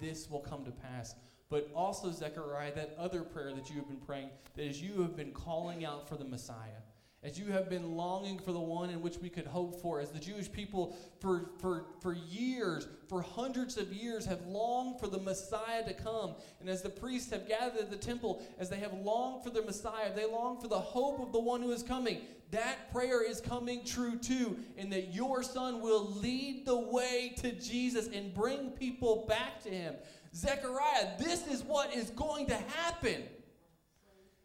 this 0.00 0.30
will 0.30 0.40
come 0.40 0.64
to 0.64 0.70
pass. 0.70 1.14
But 1.48 1.70
also, 1.74 2.10
Zechariah, 2.10 2.74
that 2.74 2.94
other 2.98 3.22
prayer 3.22 3.52
that 3.54 3.70
you 3.70 3.76
have 3.76 3.88
been 3.88 4.00
praying, 4.00 4.30
that 4.56 4.66
as 4.66 4.80
you 4.80 5.02
have 5.02 5.16
been 5.16 5.32
calling 5.32 5.84
out 5.84 6.08
for 6.08 6.16
the 6.16 6.24
Messiah, 6.24 6.82
as 7.26 7.36
you 7.36 7.46
have 7.46 7.68
been 7.68 7.96
longing 7.96 8.38
for 8.38 8.52
the 8.52 8.60
one 8.60 8.88
in 8.88 9.02
which 9.02 9.18
we 9.18 9.28
could 9.28 9.46
hope 9.48 9.82
for, 9.82 9.98
as 9.98 10.10
the 10.10 10.20
Jewish 10.20 10.50
people 10.50 10.96
for, 11.18 11.50
for, 11.58 11.86
for 12.00 12.14
years, 12.14 12.86
for 13.08 13.20
hundreds 13.20 13.76
of 13.76 13.92
years, 13.92 14.24
have 14.26 14.46
longed 14.46 15.00
for 15.00 15.08
the 15.08 15.18
Messiah 15.18 15.84
to 15.84 15.92
come. 15.92 16.36
And 16.60 16.68
as 16.68 16.82
the 16.82 16.88
priests 16.88 17.32
have 17.32 17.48
gathered 17.48 17.80
at 17.80 17.90
the 17.90 17.96
temple, 17.96 18.46
as 18.60 18.70
they 18.70 18.76
have 18.76 18.92
longed 18.92 19.42
for 19.42 19.50
the 19.50 19.62
Messiah, 19.62 20.14
they 20.14 20.24
long 20.24 20.60
for 20.60 20.68
the 20.68 20.78
hope 20.78 21.18
of 21.18 21.32
the 21.32 21.40
one 21.40 21.62
who 21.62 21.72
is 21.72 21.82
coming. 21.82 22.20
That 22.52 22.92
prayer 22.92 23.28
is 23.28 23.40
coming 23.40 23.84
true 23.84 24.16
too, 24.16 24.60
and 24.78 24.92
that 24.92 25.12
your 25.12 25.42
son 25.42 25.80
will 25.80 26.08
lead 26.08 26.64
the 26.64 26.78
way 26.78 27.34
to 27.38 27.50
Jesus 27.50 28.08
and 28.14 28.32
bring 28.32 28.70
people 28.70 29.26
back 29.28 29.60
to 29.64 29.68
him. 29.68 29.96
Zechariah, 30.32 31.18
this 31.18 31.48
is 31.48 31.64
what 31.64 31.92
is 31.92 32.10
going 32.10 32.46
to 32.46 32.54
happen. 32.54 33.24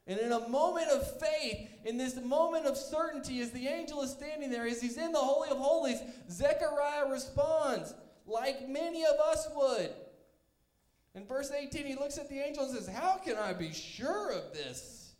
And 0.07 0.19
in 0.19 0.31
a 0.31 0.47
moment 0.49 0.89
of 0.89 1.19
faith, 1.19 1.69
in 1.85 1.97
this 1.97 2.15
moment 2.15 2.65
of 2.65 2.75
certainty, 2.75 3.39
as 3.39 3.51
the 3.51 3.67
angel 3.67 4.01
is 4.01 4.11
standing 4.11 4.49
there, 4.49 4.65
as 4.65 4.81
he's 4.81 4.97
in 4.97 5.11
the 5.11 5.19
Holy 5.19 5.49
of 5.49 5.57
Holies, 5.57 5.99
Zechariah 6.29 7.09
responds 7.09 7.93
like 8.25 8.67
many 8.67 9.03
of 9.03 9.19
us 9.19 9.47
would. 9.55 9.91
In 11.13 11.25
verse 11.25 11.51
18, 11.51 11.85
he 11.85 11.95
looks 11.95 12.17
at 12.17 12.29
the 12.29 12.39
angel 12.39 12.63
and 12.63 12.75
says, 12.75 12.87
How 12.87 13.17
can 13.17 13.37
I 13.37 13.53
be 13.53 13.71
sure 13.71 14.31
of 14.31 14.53
this? 14.53 15.13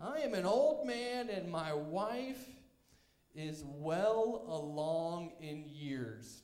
I 0.00 0.20
am 0.20 0.34
an 0.34 0.44
old 0.44 0.86
man, 0.86 1.28
and 1.28 1.50
my 1.50 1.72
wife 1.72 2.44
is 3.34 3.64
well 3.66 4.44
along 4.48 5.32
in 5.40 5.64
years. 5.66 6.42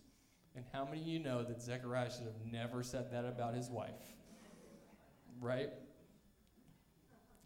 And 0.56 0.64
how 0.72 0.84
many 0.84 1.00
of 1.00 1.06
you 1.06 1.18
know 1.18 1.42
that 1.42 1.60
Zechariah 1.60 2.10
should 2.10 2.24
have 2.24 2.52
never 2.52 2.82
said 2.82 3.12
that 3.12 3.24
about 3.24 3.54
his 3.54 3.68
wife? 3.68 3.90
Right? 5.40 5.70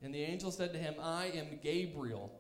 And 0.03 0.15
the 0.15 0.23
angel 0.23 0.51
said 0.51 0.73
to 0.73 0.79
him, 0.79 0.95
I 1.01 1.27
am 1.35 1.59
Gabriel. 1.63 2.33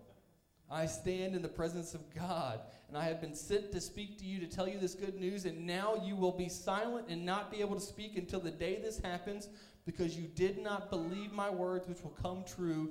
I 0.70 0.86
stand 0.86 1.34
in 1.34 1.42
the 1.42 1.48
presence 1.48 1.94
of 1.94 2.14
God, 2.14 2.60
and 2.88 2.96
I 2.96 3.04
have 3.04 3.20
been 3.20 3.34
sent 3.34 3.72
to 3.72 3.80
speak 3.80 4.18
to 4.18 4.24
you 4.24 4.38
to 4.40 4.46
tell 4.46 4.68
you 4.68 4.78
this 4.78 4.94
good 4.94 5.18
news, 5.18 5.46
and 5.46 5.66
now 5.66 5.94
you 6.04 6.14
will 6.14 6.32
be 6.32 6.48
silent 6.48 7.06
and 7.08 7.24
not 7.24 7.50
be 7.50 7.60
able 7.60 7.74
to 7.74 7.80
speak 7.80 8.18
until 8.18 8.40
the 8.40 8.50
day 8.50 8.78
this 8.82 8.98
happens, 8.98 9.48
because 9.86 10.16
you 10.16 10.26
did 10.26 10.58
not 10.58 10.90
believe 10.90 11.32
my 11.32 11.48
words, 11.48 11.88
which 11.88 12.02
will 12.02 12.10
come 12.22 12.44
true 12.44 12.90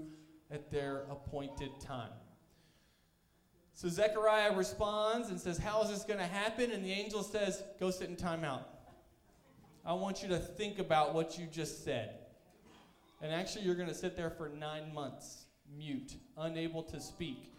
at 0.49 0.71
their 0.71 1.03
appointed 1.11 1.69
time. 1.79 2.09
So 3.75 3.87
Zechariah 3.89 4.55
responds 4.55 5.29
and 5.29 5.39
says, 5.39 5.59
How 5.59 5.83
is 5.83 5.89
this 5.89 6.03
going 6.03 6.17
to 6.17 6.25
happen? 6.25 6.71
And 6.71 6.83
the 6.83 6.91
angel 6.91 7.21
says, 7.21 7.61
Go 7.79 7.91
sit 7.91 8.09
in 8.09 8.15
timeout. 8.15 8.63
I 9.85 9.93
want 9.93 10.23
you 10.23 10.29
to 10.29 10.39
think 10.39 10.79
about 10.79 11.13
what 11.13 11.37
you 11.37 11.45
just 11.45 11.85
said. 11.85 12.15
And 13.21 13.31
actually, 13.31 13.63
you're 13.63 13.75
going 13.75 13.89
to 13.89 13.95
sit 13.95 14.15
there 14.15 14.29
for 14.29 14.49
nine 14.49 14.93
months, 14.93 15.45
mute, 15.75 16.13
unable 16.37 16.83
to 16.83 16.99
speak. 16.99 17.51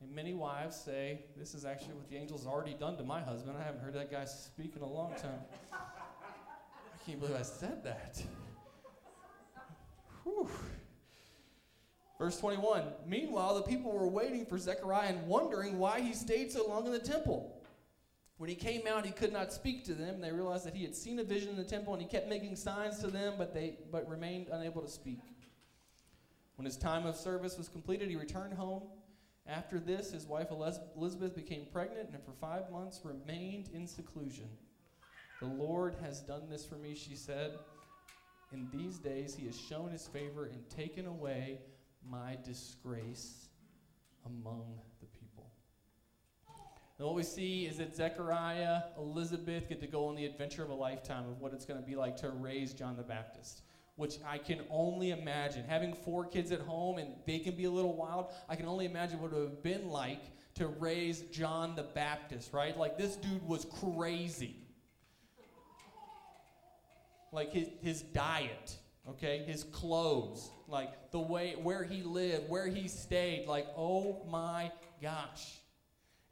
And 0.00 0.14
many 0.14 0.34
wives 0.34 0.76
say, 0.76 1.20
This 1.36 1.54
is 1.54 1.64
actually 1.64 1.94
what 1.94 2.08
the 2.08 2.16
angel's 2.16 2.46
already 2.46 2.74
done 2.74 2.96
to 2.96 3.04
my 3.04 3.20
husband. 3.20 3.56
I 3.58 3.64
haven't 3.64 3.82
heard 3.82 3.94
that 3.94 4.10
guy 4.10 4.24
speak 4.24 4.76
in 4.76 4.82
a 4.82 4.88
long 4.88 5.12
time. 5.14 5.40
I 5.72 7.06
can't 7.06 7.20
believe 7.20 7.36
I 7.36 7.42
said 7.42 7.84
that. 7.84 8.22
Whew. 10.24 10.48
Verse 12.18 12.38
21 12.38 12.84
Meanwhile, 13.06 13.56
the 13.56 13.62
people 13.62 13.92
were 13.92 14.08
waiting 14.08 14.46
for 14.46 14.58
Zechariah 14.58 15.08
and 15.08 15.26
wondering 15.26 15.78
why 15.78 16.00
he 16.00 16.14
stayed 16.14 16.50
so 16.50 16.66
long 16.66 16.86
in 16.86 16.92
the 16.92 16.98
temple. 16.98 17.53
When 18.36 18.50
he 18.50 18.56
came 18.56 18.82
out, 18.88 19.06
he 19.06 19.12
could 19.12 19.32
not 19.32 19.52
speak 19.52 19.84
to 19.84 19.94
them. 19.94 20.20
They 20.20 20.32
realized 20.32 20.66
that 20.66 20.74
he 20.74 20.82
had 20.82 20.94
seen 20.94 21.18
a 21.20 21.24
vision 21.24 21.50
in 21.50 21.56
the 21.56 21.64
temple 21.64 21.92
and 21.92 22.02
he 22.02 22.08
kept 22.08 22.28
making 22.28 22.56
signs 22.56 22.98
to 22.98 23.06
them, 23.06 23.34
but 23.38 23.54
they 23.54 23.78
but 23.92 24.08
remained 24.08 24.48
unable 24.48 24.82
to 24.82 24.88
speak. 24.88 25.20
When 26.56 26.66
his 26.66 26.76
time 26.76 27.06
of 27.06 27.16
service 27.16 27.56
was 27.56 27.68
completed, 27.68 28.08
he 28.08 28.16
returned 28.16 28.54
home. 28.54 28.82
After 29.46 29.78
this, 29.78 30.12
his 30.12 30.26
wife 30.26 30.48
Elizabeth 30.50 31.36
became 31.36 31.66
pregnant 31.72 32.10
and 32.12 32.24
for 32.24 32.32
five 32.40 32.70
months 32.70 33.00
remained 33.04 33.68
in 33.72 33.86
seclusion. 33.86 34.48
The 35.40 35.46
Lord 35.46 35.96
has 36.02 36.20
done 36.20 36.48
this 36.48 36.64
for 36.64 36.76
me, 36.76 36.94
she 36.94 37.14
said. 37.14 37.52
In 38.52 38.68
these 38.72 38.98
days, 38.98 39.34
he 39.34 39.46
has 39.46 39.58
shown 39.58 39.90
his 39.90 40.06
favor 40.06 40.46
and 40.46 40.68
taken 40.70 41.06
away 41.06 41.58
my 42.08 42.38
disgrace 42.44 43.48
among 44.24 44.80
and 46.98 47.06
what 47.06 47.16
we 47.16 47.24
see 47.24 47.66
is 47.66 47.78
that 47.78 47.94
Zechariah, 47.96 48.82
Elizabeth 48.96 49.68
get 49.68 49.80
to 49.80 49.86
go 49.86 50.06
on 50.06 50.14
the 50.14 50.24
adventure 50.26 50.62
of 50.62 50.70
a 50.70 50.74
lifetime 50.74 51.28
of 51.28 51.40
what 51.40 51.52
it's 51.52 51.64
going 51.64 51.80
to 51.80 51.86
be 51.86 51.96
like 51.96 52.16
to 52.18 52.30
raise 52.30 52.72
John 52.72 52.96
the 52.96 53.02
Baptist, 53.02 53.62
which 53.96 54.18
I 54.24 54.38
can 54.38 54.60
only 54.70 55.10
imagine. 55.10 55.64
Having 55.66 55.94
four 55.94 56.24
kids 56.24 56.52
at 56.52 56.60
home 56.60 56.98
and 56.98 57.14
they 57.26 57.40
can 57.40 57.56
be 57.56 57.64
a 57.64 57.70
little 57.70 57.96
wild, 57.96 58.32
I 58.48 58.54
can 58.54 58.66
only 58.66 58.86
imagine 58.86 59.20
what 59.20 59.32
it 59.32 59.34
would 59.34 59.48
have 59.48 59.62
been 59.62 59.88
like 59.88 60.22
to 60.54 60.68
raise 60.68 61.22
John 61.32 61.74
the 61.74 61.82
Baptist, 61.82 62.52
right? 62.52 62.78
Like 62.78 62.96
this 62.96 63.16
dude 63.16 63.44
was 63.44 63.64
crazy. 63.64 64.56
Like 67.32 67.52
his, 67.52 67.66
his 67.82 68.02
diet, 68.02 68.76
okay, 69.08 69.42
his 69.44 69.64
clothes, 69.64 70.48
like 70.68 71.10
the 71.10 71.18
way 71.18 71.56
where 71.60 71.82
he 71.82 72.04
lived, 72.04 72.48
where 72.48 72.68
he 72.68 72.86
stayed, 72.86 73.48
like, 73.48 73.66
oh 73.76 74.24
my 74.30 74.70
gosh 75.02 75.58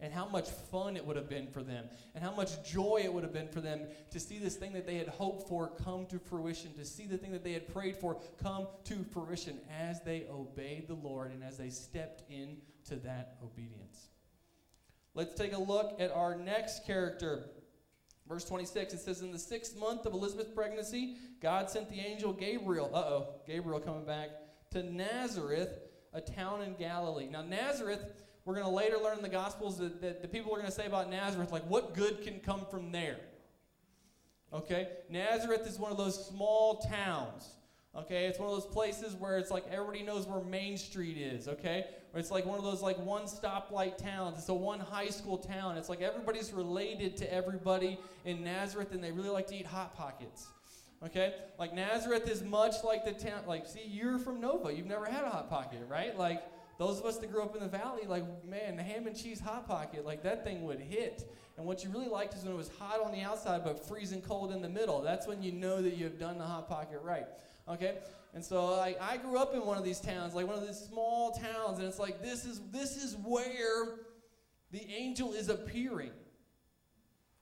and 0.03 0.13
how 0.13 0.27
much 0.27 0.51
fun 0.51 0.97
it 0.97 1.07
would 1.07 1.15
have 1.15 1.29
been 1.29 1.47
for 1.47 1.63
them, 1.63 1.87
and 2.15 2.23
how 2.23 2.35
much 2.35 2.69
joy 2.69 3.01
it 3.03 3.13
would 3.13 3.23
have 3.23 3.33
been 3.33 3.49
for 3.49 3.61
them 3.61 3.87
to 4.11 4.19
see 4.19 4.37
this 4.37 4.57
thing 4.57 4.73
that 4.73 4.85
they 4.85 4.97
had 4.97 5.07
hoped 5.07 5.49
for 5.49 5.69
come 5.83 6.07
to 6.07 6.19
fruition, 6.19 6.75
to 6.75 6.85
see 6.85 7.07
the 7.07 7.17
thing 7.17 7.31
that 7.31 7.45
they 7.45 7.53
had 7.53 7.73
prayed 7.73 7.97
for 7.97 8.21
come 8.43 8.67
to 8.85 9.05
fruition 9.13 9.59
as 9.81 10.03
they 10.03 10.27
obeyed 10.29 10.89
the 10.89 10.95
Lord 10.95 11.31
and 11.31 11.45
as 11.45 11.57
they 11.57 11.71
stepped 11.71 12.29
into 12.29 12.97
that 13.05 13.37
obedience. 13.45 14.09
Let's 15.15 15.35
take 15.35 15.53
a 15.53 15.61
look 15.61 16.01
at 16.01 16.11
our 16.11 16.35
next 16.35 16.85
character. 16.85 17.45
Verse 18.27 18.45
26, 18.45 18.95
it 18.95 19.01
says, 19.01 19.21
In 19.21 19.31
the 19.31 19.39
sixth 19.39 19.79
month 19.79 20.05
of 20.05 20.15
Elizabeth's 20.15 20.53
pregnancy, 20.53 21.17
God 21.41 21.71
sent 21.71 21.89
the 21.89 22.01
angel 22.01 22.33
Gabriel, 22.33 22.91
uh 22.93 22.99
oh, 22.99 23.35
Gabriel 23.47 23.79
coming 23.79 24.05
back, 24.05 24.31
to 24.73 24.83
Nazareth, 24.83 25.79
a 26.13 26.21
town 26.21 26.63
in 26.63 26.75
Galilee. 26.75 27.29
Now, 27.31 27.43
Nazareth 27.43 28.22
we're 28.45 28.55
going 28.55 28.67
to 28.67 28.73
later 28.73 28.99
learn 28.99 29.17
in 29.17 29.23
the 29.23 29.29
Gospels 29.29 29.79
that, 29.79 30.01
that 30.01 30.23
the 30.23 30.29
people 30.29 30.53
are 30.53 30.57
going 30.57 30.67
to 30.67 30.73
say 30.73 30.87
about 30.87 31.09
Nazareth, 31.09 31.53
like, 31.53 31.69
what 31.69 31.95
good 31.95 32.23
can 32.23 32.41
come 32.41 32.67
from 32.71 32.91
there? 32.91 33.19
Okay? 34.53 34.89
Nazareth 35.09 35.67
is 35.67 35.79
one 35.79 35.91
of 35.91 35.97
those 35.97 36.27
small 36.27 36.79
towns. 36.81 37.49
Okay? 37.97 38.27
It's 38.27 38.39
one 38.39 38.49
of 38.49 38.55
those 38.55 38.67
places 38.67 39.15
where 39.15 39.39
it's 39.39 39.51
like 39.51 39.65
everybody 39.71 40.03
knows 40.03 40.27
where 40.27 40.43
Main 40.43 40.77
Street 40.77 41.17
is. 41.17 41.49
Okay? 41.49 41.87
Or 42.13 42.21
it's 42.21 42.31
like 42.31 42.45
one 42.45 42.59
of 42.59 42.65
those 42.65 42.83
like 42.83 42.99
one 42.99 43.25
stoplight 43.25 43.97
towns. 43.97 44.39
It's 44.39 44.49
a 44.49 44.55
one 44.55 44.81
high 44.81 45.09
school 45.09 45.39
town. 45.39 45.77
It's 45.77 45.89
like 45.89 46.03
everybody's 46.03 46.53
related 46.53 47.17
to 47.19 47.33
everybody 47.33 47.99
in 48.25 48.45
Nazareth 48.45 48.93
and 48.93 49.03
they 49.03 49.13
really 49.13 49.31
like 49.31 49.47
to 49.49 49.57
eat 49.57 49.67
Hot 49.67 49.97
Pockets. 49.97 50.49
Okay? 51.05 51.35
Like 51.59 51.75
Nazareth 51.75 52.29
is 52.29 52.43
much 52.43 52.85
like 52.85 53.05
the 53.05 53.13
town. 53.13 53.43
Like, 53.47 53.67
see, 53.67 53.85
you're 53.87 54.19
from 54.19 54.41
Nova. 54.41 54.73
You've 54.73 54.87
never 54.87 55.07
had 55.07 55.25
a 55.25 55.31
Hot 55.31 55.49
Pocket, 55.49 55.81
right? 55.89 56.17
Like, 56.17 56.43
those 56.79 56.99
of 56.99 57.07
us 57.07 57.19
that 57.19 57.31
grew 57.31 57.43
up 57.43 57.55
in 57.55 57.63
the 57.63 57.69
valley, 57.69 58.03
like, 58.09 58.25
man, 58.45 58.77
the 58.77 58.83
ham 58.83 59.07
and 59.07 59.17
cheese 59.17 59.41
hot 59.41 59.67
pocket, 59.69 60.05
like 60.05 60.23
that 60.23 60.45
thing 60.45 60.65
would 60.65 60.81
hit. 60.81 61.31
And 61.57 61.67
what 61.67 61.85
you 61.85 61.91
really 61.91 62.09
liked 62.09 62.35
is 62.35 62.45
when 62.45 62.55
it 62.55 62.57
was 62.57 62.71
hot 62.79 63.01
on 63.01 63.13
the 63.13 63.21
outside 63.21 63.63
but 63.63 63.87
freezing 63.87 64.23
cold 64.23 64.53
in 64.53 64.63
the 64.63 64.69
middle. 64.69 65.03
That's 65.03 65.27
when 65.27 65.43
you 65.43 65.53
know 65.53 65.83
that 65.83 65.97
you 65.97 66.05
have 66.05 66.19
done 66.19 66.39
the 66.39 66.45
hot 66.45 66.69
pocket 66.69 67.01
right. 67.03 67.27
Okay? 67.69 67.99
And 68.35 68.43
so 68.45 68.75
I, 68.75 68.97
I 69.01 69.19
grew 69.19 69.37
up 69.37 69.55
in 69.55 69.65
one 69.65 69.77
of 69.77 69.85
these 69.85 70.01
towns, 70.01 70.35
like 70.35 70.47
one 70.47 70.57
of 70.57 70.67
these 70.67 70.79
small 70.79 71.33
towns, 71.33 71.79
and 71.79 71.87
it's 71.87 71.99
like 71.99 72.23
this 72.23 72.47
is 72.47 72.61
this 72.71 72.97
is 72.97 73.17
where 73.17 73.99
the 74.71 74.83
angel 74.91 75.35
is 75.35 75.51
appearing. 75.51 76.13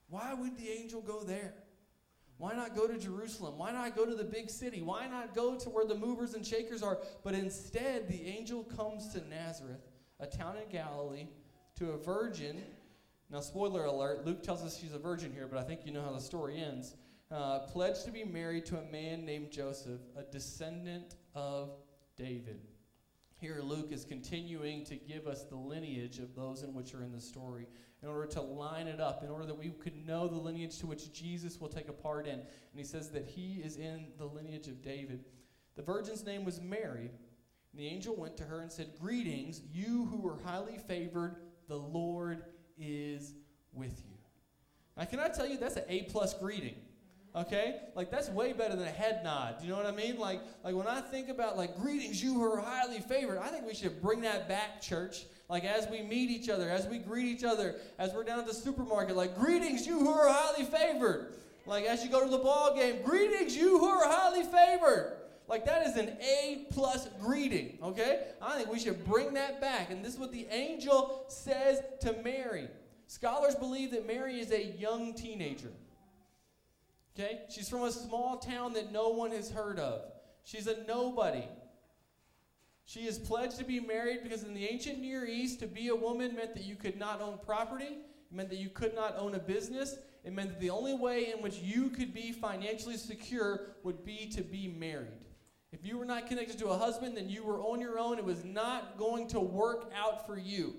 Why 0.09 0.33
would 0.33 0.57
the 0.57 0.69
angel 0.69 1.01
go 1.01 1.23
there? 1.23 1.53
Why 2.41 2.55
not 2.55 2.75
go 2.75 2.87
to 2.87 2.97
Jerusalem? 2.97 3.59
Why 3.59 3.71
not 3.71 3.95
go 3.95 4.03
to 4.03 4.15
the 4.15 4.23
big 4.23 4.49
city? 4.49 4.81
Why 4.81 5.07
not 5.07 5.35
go 5.35 5.55
to 5.59 5.69
where 5.69 5.85
the 5.85 5.93
movers 5.93 6.33
and 6.33 6.43
shakers 6.43 6.81
are? 6.81 6.97
But 7.23 7.35
instead, 7.35 8.07
the 8.07 8.25
angel 8.25 8.63
comes 8.63 9.13
to 9.13 9.21
Nazareth, 9.29 9.85
a 10.19 10.25
town 10.25 10.55
in 10.57 10.67
Galilee, 10.71 11.27
to 11.77 11.91
a 11.91 11.97
virgin. 11.97 12.63
Now, 13.29 13.41
spoiler 13.41 13.85
alert, 13.85 14.25
Luke 14.25 14.41
tells 14.41 14.63
us 14.63 14.75
she's 14.75 14.95
a 14.95 14.97
virgin 14.97 15.31
here, 15.31 15.45
but 15.45 15.59
I 15.59 15.63
think 15.63 15.85
you 15.85 15.93
know 15.93 16.01
how 16.01 16.13
the 16.13 16.19
story 16.19 16.59
ends. 16.59 16.95
Uh, 17.29 17.59
pledged 17.59 18.05
to 18.05 18.11
be 18.11 18.23
married 18.23 18.65
to 18.65 18.79
a 18.79 18.91
man 18.91 19.23
named 19.23 19.51
Joseph, 19.51 20.01
a 20.17 20.23
descendant 20.23 21.13
of 21.35 21.69
David. 22.17 22.59
Here 23.41 23.59
Luke 23.63 23.91
is 23.91 24.05
continuing 24.05 24.85
to 24.85 24.95
give 24.95 25.25
us 25.25 25.45
the 25.45 25.55
lineage 25.55 26.19
of 26.19 26.35
those 26.35 26.61
in 26.61 26.75
which 26.75 26.93
are 26.93 27.01
in 27.01 27.11
the 27.11 27.19
story 27.19 27.65
in 28.03 28.07
order 28.07 28.27
to 28.27 28.41
line 28.41 28.85
it 28.85 28.99
up, 28.99 29.23
in 29.23 29.31
order 29.31 29.47
that 29.47 29.57
we 29.57 29.69
could 29.69 30.05
know 30.05 30.27
the 30.27 30.37
lineage 30.37 30.77
to 30.77 30.85
which 30.85 31.11
Jesus 31.11 31.59
will 31.59 31.67
take 31.67 31.89
a 31.89 31.93
part 31.93 32.27
in. 32.27 32.35
And 32.35 32.45
he 32.75 32.83
says 32.83 33.09
that 33.09 33.25
he 33.25 33.61
is 33.65 33.77
in 33.77 34.09
the 34.19 34.25
lineage 34.25 34.67
of 34.67 34.83
David. 34.83 35.25
The 35.75 35.81
virgin's 35.81 36.23
name 36.23 36.45
was 36.45 36.61
Mary. 36.61 37.09
And 37.71 37.81
the 37.81 37.87
angel 37.87 38.15
went 38.15 38.37
to 38.37 38.43
her 38.43 38.61
and 38.61 38.71
said, 38.71 38.91
Greetings, 38.99 39.61
you 39.71 40.05
who 40.11 40.27
are 40.27 40.37
highly 40.45 40.77
favored, 40.77 41.37
the 41.67 41.77
Lord 41.77 42.43
is 42.77 43.33
with 43.73 44.03
you. 44.07 44.17
Now, 44.97 45.05
can 45.05 45.19
I 45.19 45.29
tell 45.29 45.47
you 45.47 45.57
that's 45.57 45.77
an 45.77 45.85
A 45.89 46.03
plus 46.03 46.35
greeting? 46.35 46.75
Okay? 47.35 47.79
Like 47.95 48.11
that's 48.11 48.29
way 48.29 48.53
better 48.53 48.75
than 48.75 48.87
a 48.87 48.91
head 48.91 49.23
nod. 49.23 49.59
Do 49.59 49.65
you 49.65 49.71
know 49.71 49.77
what 49.77 49.85
I 49.85 49.91
mean? 49.91 50.17
Like 50.17 50.41
like 50.63 50.75
when 50.75 50.87
I 50.87 51.01
think 51.01 51.29
about 51.29 51.57
like 51.57 51.77
greetings, 51.79 52.21
you 52.21 52.33
who 52.33 52.43
are 52.43 52.59
highly 52.59 52.99
favored, 52.99 53.37
I 53.37 53.47
think 53.47 53.65
we 53.65 53.73
should 53.73 54.01
bring 54.01 54.21
that 54.21 54.49
back, 54.49 54.81
church. 54.81 55.25
Like 55.49 55.63
as 55.63 55.87
we 55.89 56.01
meet 56.01 56.29
each 56.29 56.49
other, 56.49 56.69
as 56.69 56.87
we 56.87 56.97
greet 56.97 57.25
each 57.25 57.43
other, 57.43 57.75
as 57.99 58.13
we're 58.13 58.23
down 58.23 58.39
at 58.39 58.47
the 58.47 58.53
supermarket, 58.53 59.15
like 59.15 59.37
greetings, 59.37 59.85
you 59.87 59.99
who 59.99 60.09
are 60.09 60.29
highly 60.29 60.65
favored. 60.65 61.33
Like 61.65 61.85
as 61.85 62.03
you 62.03 62.09
go 62.09 62.23
to 62.23 62.29
the 62.29 62.37
ball 62.37 62.75
game, 62.75 63.01
greetings, 63.03 63.55
you 63.55 63.77
who 63.77 63.85
are 63.85 64.07
highly 64.09 64.43
favored. 64.43 65.17
Like 65.47 65.65
that 65.65 65.85
is 65.85 65.97
an 65.97 66.17
A 66.21 66.67
plus 66.69 67.09
greeting, 67.19 67.77
okay? 67.83 68.27
I 68.41 68.57
think 68.57 68.71
we 68.71 68.79
should 68.79 69.05
bring 69.05 69.33
that 69.33 69.59
back. 69.59 69.91
And 69.91 70.03
this 70.03 70.13
is 70.13 70.19
what 70.19 70.31
the 70.31 70.47
angel 70.49 71.25
says 71.27 71.81
to 72.01 72.13
Mary. 72.23 72.69
Scholars 73.07 73.55
believe 73.55 73.91
that 73.91 74.07
Mary 74.07 74.39
is 74.39 74.51
a 74.51 74.63
young 74.63 75.13
teenager. 75.13 75.71
Okay? 77.15 77.41
She's 77.49 77.69
from 77.69 77.83
a 77.83 77.91
small 77.91 78.37
town 78.37 78.73
that 78.73 78.91
no 78.91 79.09
one 79.09 79.31
has 79.31 79.51
heard 79.51 79.79
of. 79.79 80.03
She's 80.43 80.67
a 80.67 80.83
nobody. 80.85 81.47
She 82.85 83.01
is 83.01 83.17
pledged 83.17 83.57
to 83.57 83.63
be 83.63 83.79
married 83.79 84.19
because 84.23 84.43
in 84.43 84.53
the 84.53 84.65
ancient 84.65 84.99
Near 84.99 85.25
East, 85.25 85.59
to 85.59 85.67
be 85.67 85.89
a 85.89 85.95
woman 85.95 86.35
meant 86.35 86.55
that 86.55 86.63
you 86.63 86.75
could 86.75 86.97
not 86.97 87.21
own 87.21 87.37
property, 87.45 87.85
it 87.85 88.35
meant 88.35 88.49
that 88.49 88.57
you 88.57 88.69
could 88.69 88.95
not 88.95 89.15
own 89.17 89.35
a 89.35 89.39
business, 89.39 89.95
it 90.23 90.33
meant 90.33 90.49
that 90.49 90.59
the 90.59 90.69
only 90.69 90.93
way 90.93 91.31
in 91.31 91.41
which 91.41 91.57
you 91.59 91.89
could 91.89 92.13
be 92.13 92.31
financially 92.31 92.97
secure 92.97 93.75
would 93.83 94.03
be 94.03 94.27
to 94.35 94.41
be 94.41 94.67
married. 94.67 95.07
If 95.71 95.85
you 95.85 95.97
were 95.97 96.05
not 96.05 96.27
connected 96.27 96.59
to 96.59 96.67
a 96.67 96.77
husband, 96.77 97.15
then 97.15 97.29
you 97.29 97.45
were 97.45 97.61
on 97.61 97.79
your 97.79 97.97
own. 97.97 98.17
It 98.17 98.25
was 98.25 98.43
not 98.43 98.97
going 98.97 99.27
to 99.29 99.39
work 99.39 99.91
out 99.95 100.27
for 100.27 100.37
you. 100.37 100.75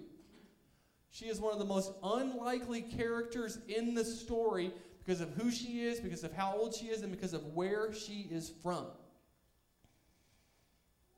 She 1.11 1.27
is 1.27 1.41
one 1.41 1.53
of 1.53 1.59
the 1.59 1.65
most 1.65 1.93
unlikely 2.03 2.83
characters 2.83 3.59
in 3.69 3.95
the 3.95 4.05
story 4.05 4.73
because 5.05 5.21
of 5.21 5.31
who 5.31 5.51
she 5.51 5.83
is, 5.83 6.01
because 6.01 6.25
of 6.25 6.33
how 6.33 6.55
old 6.57 6.75
she 6.75 6.87
is, 6.87 7.03
and 7.03 7.11
because 7.11 7.33
of 7.33 7.45
where 7.55 7.93
she 7.93 8.29
is 8.31 8.53
from. 8.63 8.87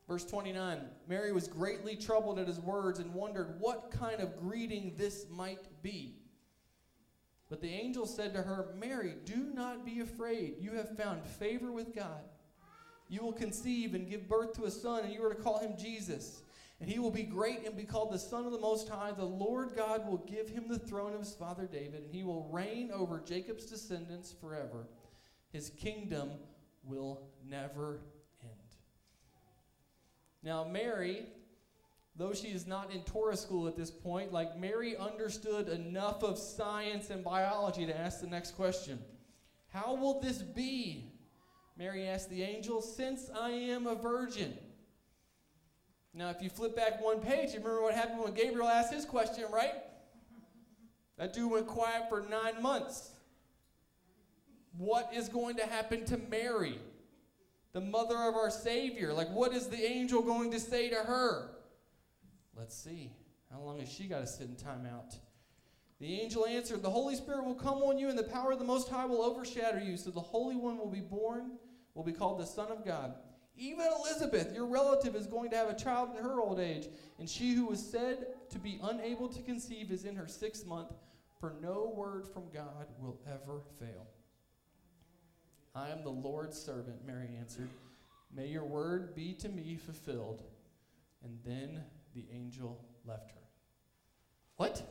Verse 0.08 0.24
29 0.24 0.80
Mary 1.08 1.32
was 1.32 1.48
greatly 1.48 1.96
troubled 1.96 2.38
at 2.38 2.46
his 2.46 2.60
words 2.60 2.98
and 2.98 3.12
wondered 3.14 3.56
what 3.58 3.90
kind 3.90 4.20
of 4.20 4.36
greeting 4.38 4.94
this 4.96 5.26
might 5.30 5.82
be. 5.82 6.16
But 7.48 7.60
the 7.60 7.68
angel 7.68 8.06
said 8.06 8.34
to 8.34 8.42
her, 8.42 8.74
Mary, 8.78 9.16
do 9.24 9.50
not 9.54 9.84
be 9.84 10.00
afraid. 10.00 10.54
You 10.58 10.72
have 10.72 10.96
found 10.96 11.24
favor 11.24 11.70
with 11.70 11.94
God. 11.94 12.22
You 13.08 13.22
will 13.22 13.32
conceive 13.32 13.94
and 13.94 14.08
give 14.08 14.28
birth 14.28 14.54
to 14.54 14.64
a 14.64 14.70
son, 14.70 15.04
and 15.04 15.12
you 15.12 15.24
are 15.24 15.34
to 15.34 15.40
call 15.40 15.58
him 15.58 15.74
Jesus. 15.78 16.42
And 16.84 16.92
he 16.92 16.98
will 16.98 17.10
be 17.10 17.22
great 17.22 17.64
and 17.64 17.74
be 17.74 17.84
called 17.84 18.12
the 18.12 18.18
Son 18.18 18.44
of 18.44 18.52
the 18.52 18.58
Most 18.58 18.90
High. 18.90 19.12
The 19.12 19.24
Lord 19.24 19.70
God 19.74 20.06
will 20.06 20.18
give 20.18 20.50
him 20.50 20.68
the 20.68 20.78
throne 20.78 21.14
of 21.14 21.20
his 21.20 21.32
father 21.32 21.66
David, 21.66 22.02
and 22.02 22.14
he 22.14 22.24
will 22.24 22.46
reign 22.52 22.90
over 22.92 23.22
Jacob's 23.26 23.64
descendants 23.64 24.34
forever. 24.38 24.86
His 25.50 25.70
kingdom 25.70 26.32
will 26.84 27.22
never 27.48 28.00
end. 28.42 28.52
Now, 30.42 30.64
Mary, 30.64 31.24
though 32.16 32.34
she 32.34 32.48
is 32.48 32.66
not 32.66 32.92
in 32.92 33.00
Torah 33.04 33.38
school 33.38 33.66
at 33.66 33.78
this 33.78 33.90
point, 33.90 34.30
like 34.30 34.58
Mary 34.58 34.94
understood 34.94 35.70
enough 35.70 36.22
of 36.22 36.36
science 36.36 37.08
and 37.08 37.24
biology 37.24 37.86
to 37.86 37.98
ask 37.98 38.20
the 38.20 38.26
next 38.26 38.56
question 38.56 38.98
How 39.68 39.94
will 39.94 40.20
this 40.20 40.42
be? 40.42 41.14
Mary 41.78 42.06
asked 42.06 42.28
the 42.28 42.42
angel, 42.42 42.82
Since 42.82 43.30
I 43.34 43.52
am 43.52 43.86
a 43.86 43.94
virgin. 43.94 44.58
Now, 46.14 46.30
if 46.30 46.40
you 46.40 46.48
flip 46.48 46.76
back 46.76 47.02
one 47.02 47.20
page, 47.20 47.52
you 47.52 47.58
remember 47.58 47.82
what 47.82 47.94
happened 47.94 48.20
when 48.20 48.34
Gabriel 48.34 48.68
asked 48.68 48.94
his 48.94 49.04
question, 49.04 49.44
right? 49.52 49.74
That 51.18 51.32
dude 51.32 51.50
went 51.50 51.66
quiet 51.66 52.08
for 52.08 52.24
nine 52.30 52.62
months. 52.62 53.10
What 54.76 55.10
is 55.12 55.28
going 55.28 55.56
to 55.56 55.66
happen 55.66 56.04
to 56.06 56.16
Mary, 56.16 56.78
the 57.72 57.80
mother 57.80 58.16
of 58.16 58.34
our 58.34 58.50
Savior? 58.50 59.12
Like, 59.12 59.30
what 59.30 59.52
is 59.52 59.66
the 59.66 59.84
angel 59.84 60.22
going 60.22 60.52
to 60.52 60.60
say 60.60 60.88
to 60.90 60.96
her? 60.96 61.50
Let's 62.56 62.76
see. 62.76 63.10
How 63.52 63.60
long 63.60 63.80
has 63.80 63.92
she 63.92 64.04
got 64.04 64.20
to 64.20 64.26
sit 64.26 64.48
in 64.48 64.54
timeout? 64.54 65.16
The 66.00 66.20
angel 66.20 66.46
answered, 66.46 66.82
The 66.82 66.90
Holy 66.90 67.14
Spirit 67.16 67.44
will 67.44 67.54
come 67.54 67.78
on 67.78 67.98
you, 67.98 68.08
and 68.08 68.18
the 68.18 68.24
power 68.24 68.52
of 68.52 68.58
the 68.58 68.64
Most 68.64 68.88
High 68.88 69.06
will 69.06 69.22
overshadow 69.22 69.78
you. 69.78 69.96
So 69.96 70.10
the 70.10 70.20
Holy 70.20 70.56
One 70.56 70.78
will 70.78 70.90
be 70.90 71.00
born, 71.00 71.52
will 71.94 72.04
be 72.04 72.12
called 72.12 72.40
the 72.40 72.46
Son 72.46 72.70
of 72.70 72.84
God. 72.84 73.14
Even 73.56 73.86
Elizabeth, 74.00 74.52
your 74.52 74.66
relative, 74.66 75.14
is 75.14 75.26
going 75.26 75.50
to 75.50 75.56
have 75.56 75.68
a 75.68 75.76
child 75.76 76.10
in 76.16 76.24
her 76.24 76.40
old 76.40 76.58
age, 76.58 76.88
and 77.18 77.28
she 77.28 77.54
who 77.54 77.66
was 77.66 77.84
said 77.84 78.26
to 78.50 78.58
be 78.58 78.80
unable 78.82 79.28
to 79.28 79.42
conceive 79.42 79.92
is 79.92 80.04
in 80.04 80.16
her 80.16 80.26
sixth 80.26 80.66
month, 80.66 80.92
for 81.38 81.54
no 81.62 81.92
word 81.94 82.26
from 82.26 82.44
God 82.52 82.86
will 82.98 83.20
ever 83.26 83.60
fail. 83.78 84.08
I 85.74 85.90
am 85.90 86.02
the 86.02 86.10
Lord's 86.10 86.58
servant, 86.60 87.04
Mary 87.06 87.28
answered. 87.38 87.68
May 88.34 88.48
your 88.48 88.64
word 88.64 89.14
be 89.14 89.32
to 89.34 89.48
me 89.48 89.76
fulfilled. 89.76 90.42
And 91.22 91.38
then 91.44 91.82
the 92.14 92.24
angel 92.32 92.84
left 93.04 93.30
her. 93.30 93.40
What? 94.56 94.82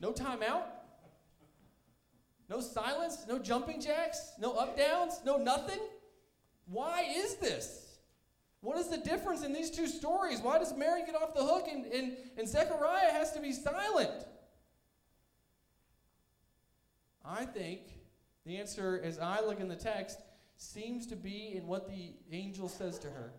No 0.00 0.12
timeout? 0.12 0.64
No 2.48 2.60
silence? 2.60 3.24
No 3.28 3.38
jumping 3.38 3.80
jacks? 3.80 4.32
No 4.38 4.54
up 4.54 4.76
downs? 4.76 5.20
No 5.24 5.36
nothing? 5.36 5.80
Why 6.72 7.04
is 7.14 7.36
this? 7.36 7.86
What 8.62 8.78
is 8.78 8.88
the 8.88 8.96
difference 8.96 9.44
in 9.44 9.52
these 9.52 9.70
two 9.70 9.86
stories? 9.86 10.40
Why 10.40 10.58
does 10.58 10.74
Mary 10.74 11.02
get 11.04 11.14
off 11.14 11.34
the 11.34 11.44
hook 11.44 11.68
and, 11.70 11.84
and, 11.86 12.16
and 12.38 12.48
Zechariah 12.48 13.12
has 13.12 13.32
to 13.32 13.40
be 13.40 13.52
silent? 13.52 14.24
I 17.24 17.44
think 17.44 17.80
the 18.46 18.56
answer, 18.56 19.00
as 19.04 19.18
I 19.18 19.40
look 19.40 19.60
in 19.60 19.68
the 19.68 19.76
text, 19.76 20.18
seems 20.56 21.06
to 21.08 21.16
be 21.16 21.54
in 21.56 21.66
what 21.66 21.88
the 21.88 22.14
angel 22.30 22.68
says 22.68 22.98
to 23.00 23.08
her. 23.08 23.32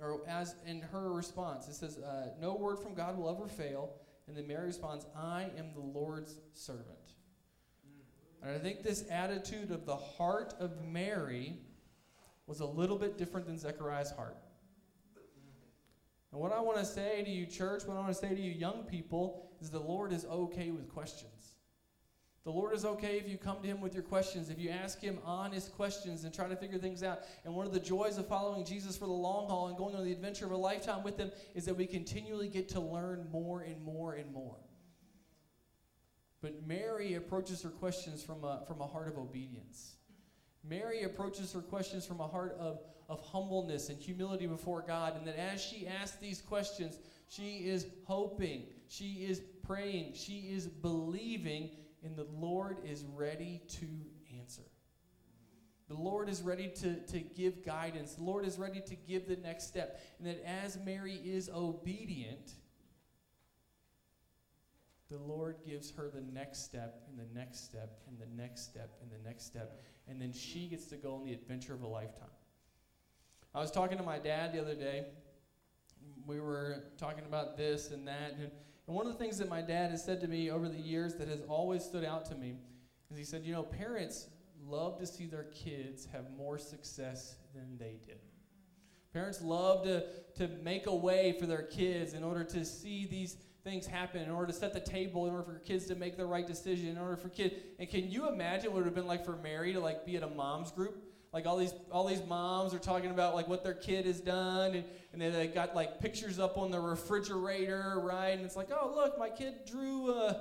Or 0.00 0.20
as 0.26 0.54
in 0.66 0.80
her 0.80 1.12
response, 1.12 1.68
it 1.68 1.74
says, 1.74 1.98
uh, 1.98 2.30
No 2.40 2.54
word 2.54 2.78
from 2.78 2.94
God 2.94 3.16
will 3.16 3.30
ever 3.30 3.48
fail. 3.48 3.94
And 4.26 4.36
then 4.36 4.46
Mary 4.46 4.66
responds, 4.66 5.06
I 5.16 5.50
am 5.56 5.72
the 5.72 5.80
Lord's 5.80 6.38
servant. 6.52 7.14
And 8.42 8.54
I 8.54 8.58
think 8.58 8.82
this 8.82 9.04
attitude 9.10 9.70
of 9.70 9.84
the 9.84 9.96
heart 9.96 10.54
of 10.60 10.84
Mary 10.84 11.58
was 12.46 12.60
a 12.60 12.66
little 12.66 12.96
bit 12.96 13.18
different 13.18 13.46
than 13.46 13.58
Zechariah's 13.58 14.10
heart. 14.10 14.36
And 16.32 16.40
what 16.40 16.52
I 16.52 16.60
want 16.60 16.78
to 16.78 16.84
say 16.84 17.22
to 17.22 17.30
you, 17.30 17.46
church, 17.46 17.84
what 17.84 17.96
I 17.96 18.00
want 18.00 18.12
to 18.12 18.14
say 18.14 18.34
to 18.34 18.40
you, 18.40 18.52
young 18.52 18.84
people, 18.84 19.50
is 19.60 19.70
the 19.70 19.80
Lord 19.80 20.12
is 20.12 20.24
okay 20.26 20.70
with 20.70 20.88
questions. 20.88 21.54
The 22.44 22.50
Lord 22.50 22.74
is 22.74 22.84
okay 22.84 23.18
if 23.18 23.28
you 23.28 23.36
come 23.36 23.60
to 23.60 23.68
Him 23.68 23.80
with 23.80 23.92
your 23.92 24.02
questions, 24.02 24.48
if 24.48 24.58
you 24.58 24.70
ask 24.70 25.00
Him 25.00 25.18
honest 25.24 25.74
questions 25.74 26.24
and 26.24 26.32
try 26.32 26.48
to 26.48 26.56
figure 26.56 26.78
things 26.78 27.02
out. 27.02 27.20
And 27.44 27.54
one 27.54 27.66
of 27.66 27.72
the 27.72 27.80
joys 27.80 28.16
of 28.16 28.26
following 28.26 28.64
Jesus 28.64 28.96
for 28.96 29.06
the 29.06 29.12
long 29.12 29.48
haul 29.48 29.68
and 29.68 29.76
going 29.76 29.94
on 29.94 30.04
the 30.04 30.12
adventure 30.12 30.46
of 30.46 30.52
a 30.52 30.56
lifetime 30.56 31.02
with 31.02 31.18
Him 31.18 31.30
is 31.54 31.64
that 31.66 31.74
we 31.74 31.86
continually 31.86 32.48
get 32.48 32.68
to 32.70 32.80
learn 32.80 33.26
more 33.30 33.60
and 33.60 33.82
more 33.82 34.14
and 34.14 34.32
more. 34.32 34.56
But 36.40 36.66
Mary 36.66 37.14
approaches 37.14 37.62
her 37.62 37.70
questions 37.70 38.22
from 38.22 38.44
a, 38.44 38.62
from 38.66 38.80
a 38.80 38.86
heart 38.86 39.08
of 39.08 39.18
obedience. 39.18 39.96
Mary 40.64 41.02
approaches 41.02 41.52
her 41.52 41.60
questions 41.60 42.06
from 42.06 42.20
a 42.20 42.26
heart 42.26 42.56
of, 42.60 42.80
of 43.08 43.20
humbleness 43.20 43.88
and 43.88 43.98
humility 43.98 44.46
before 44.46 44.82
God. 44.86 45.16
And 45.16 45.26
that 45.26 45.38
as 45.38 45.60
she 45.60 45.86
asks 45.86 46.18
these 46.18 46.40
questions, 46.40 46.98
she 47.28 47.58
is 47.68 47.86
hoping, 48.04 48.66
she 48.88 49.26
is 49.28 49.40
praying, 49.66 50.14
she 50.14 50.50
is 50.52 50.66
believing, 50.66 51.70
and 52.04 52.16
the 52.16 52.26
Lord 52.32 52.78
is 52.84 53.04
ready 53.04 53.62
to 53.68 53.86
answer. 54.38 54.62
The 55.88 55.94
Lord 55.94 56.28
is 56.28 56.42
ready 56.42 56.68
to, 56.80 56.96
to 57.06 57.20
give 57.20 57.64
guidance. 57.64 58.14
The 58.14 58.22
Lord 58.22 58.44
is 58.44 58.58
ready 58.58 58.80
to 58.80 58.94
give 58.94 59.26
the 59.26 59.36
next 59.36 59.68
step. 59.68 60.00
And 60.18 60.28
that 60.28 60.46
as 60.46 60.78
Mary 60.84 61.14
is 61.14 61.48
obedient, 61.48 62.52
the 65.10 65.18
Lord 65.18 65.56
gives 65.66 65.90
her 65.92 66.10
the 66.12 66.20
next 66.20 66.64
step, 66.64 67.02
and 67.08 67.18
the 67.18 67.38
next 67.38 67.64
step, 67.64 68.00
and 68.06 68.18
the 68.18 68.40
next 68.40 68.64
step, 68.64 68.90
and 69.00 69.10
the 69.10 69.26
next 69.26 69.44
step, 69.46 69.80
and 70.06 70.20
then 70.20 70.32
she 70.32 70.68
gets 70.68 70.86
to 70.86 70.96
go 70.96 71.14
on 71.14 71.24
the 71.24 71.32
adventure 71.32 71.72
of 71.74 71.82
a 71.82 71.86
lifetime. 71.86 72.28
I 73.54 73.60
was 73.60 73.70
talking 73.70 73.96
to 73.96 74.04
my 74.04 74.18
dad 74.18 74.52
the 74.52 74.60
other 74.60 74.74
day. 74.74 75.06
We 76.26 76.40
were 76.40 76.84
talking 76.98 77.24
about 77.24 77.56
this 77.56 77.90
and 77.90 78.06
that, 78.06 78.34
and, 78.38 78.50
and 78.86 78.96
one 78.96 79.06
of 79.06 79.12
the 79.12 79.18
things 79.18 79.38
that 79.38 79.48
my 79.48 79.62
dad 79.62 79.90
has 79.90 80.04
said 80.04 80.20
to 80.20 80.28
me 80.28 80.50
over 80.50 80.68
the 80.68 80.80
years 80.80 81.14
that 81.14 81.28
has 81.28 81.40
always 81.48 81.82
stood 81.82 82.04
out 82.04 82.26
to 82.26 82.34
me 82.34 82.56
is 83.10 83.16
he 83.16 83.24
said, 83.24 83.44
You 83.44 83.52
know, 83.52 83.62
parents 83.62 84.28
love 84.66 84.98
to 84.98 85.06
see 85.06 85.26
their 85.26 85.44
kids 85.44 86.06
have 86.12 86.30
more 86.36 86.58
success 86.58 87.36
than 87.54 87.78
they 87.78 87.96
did. 88.06 88.20
Parents 89.12 89.40
love 89.40 89.84
to, 89.84 90.04
to 90.36 90.48
make 90.62 90.86
a 90.86 90.94
way 90.94 91.34
for 91.40 91.46
their 91.46 91.62
kids 91.62 92.12
in 92.12 92.22
order 92.22 92.44
to 92.44 92.64
see 92.64 93.06
these 93.06 93.36
things 93.64 93.86
happen, 93.86 94.22
in 94.22 94.30
order 94.30 94.46
to 94.46 94.58
set 94.58 94.72
the 94.72 94.80
table, 94.80 95.26
in 95.26 95.32
order 95.32 95.44
for 95.44 95.58
kids 95.58 95.86
to 95.86 95.94
make 95.94 96.16
the 96.16 96.24
right 96.24 96.46
decision, 96.46 96.88
in 96.88 96.98
order 96.98 97.16
for 97.16 97.28
kids. 97.28 97.54
And 97.78 97.88
can 97.88 98.10
you 98.10 98.28
imagine 98.28 98.72
what 98.72 98.78
it 98.78 98.84
would 98.84 98.86
have 98.86 98.94
been 98.94 99.06
like 99.06 99.24
for 99.24 99.36
Mary 99.36 99.72
to 99.72 99.80
like 99.80 100.06
be 100.06 100.16
at 100.16 100.22
a 100.22 100.28
mom's 100.28 100.70
group? 100.70 101.02
Like 101.32 101.46
all 101.46 101.58
these 101.58 101.74
all 101.90 102.06
these 102.06 102.22
moms 102.26 102.72
are 102.72 102.78
talking 102.78 103.10
about 103.10 103.34
like 103.34 103.48
what 103.48 103.62
their 103.62 103.74
kid 103.74 104.06
has 104.06 104.20
done, 104.20 104.74
and, 104.74 104.84
and 105.12 105.20
they, 105.20 105.30
they 105.30 105.46
got 105.46 105.74
like 105.74 106.00
pictures 106.00 106.38
up 106.38 106.56
on 106.56 106.70
the 106.70 106.80
refrigerator, 106.80 108.00
right? 108.02 108.30
And 108.30 108.44
it's 108.44 108.56
like, 108.56 108.68
oh 108.70 108.92
look, 108.94 109.18
my 109.18 109.28
kid 109.28 109.66
drew. 109.66 110.14
Uh, 110.14 110.34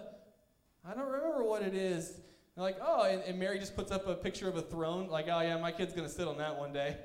I 0.85 0.93
don't 0.93 1.09
remember 1.09 1.43
what 1.43 1.61
it 1.61 1.75
is. 1.75 2.13
They're 2.55 2.63
like, 2.63 2.77
oh, 2.81 3.03
and, 3.03 3.21
and 3.23 3.37
Mary 3.37 3.59
just 3.59 3.75
puts 3.75 3.91
up 3.91 4.07
a 4.07 4.15
picture 4.15 4.47
of 4.47 4.55
a 4.55 4.61
throne, 4.61 5.09
like, 5.09 5.27
oh 5.29 5.41
yeah, 5.41 5.57
my 5.57 5.71
kid's 5.71 5.93
gonna 5.93 6.07
sit 6.07 6.27
on 6.27 6.37
that 6.37 6.57
one 6.57 6.71
day. 6.71 6.95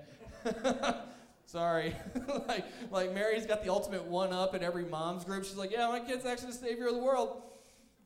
Sorry. 1.52 1.94
like, 2.48 2.64
like 2.90 3.12
Mary's 3.12 3.44
got 3.44 3.62
the 3.62 3.70
ultimate 3.70 4.06
one 4.06 4.32
up 4.32 4.54
in 4.54 4.62
every 4.62 4.86
mom's 4.86 5.22
group. 5.22 5.44
She's 5.44 5.58
like, 5.58 5.70
yeah, 5.70 5.86
my 5.86 6.00
kid's 6.00 6.24
actually 6.24 6.52
the 6.52 6.56
savior 6.56 6.86
of 6.86 6.94
the 6.94 7.02
world. 7.02 7.42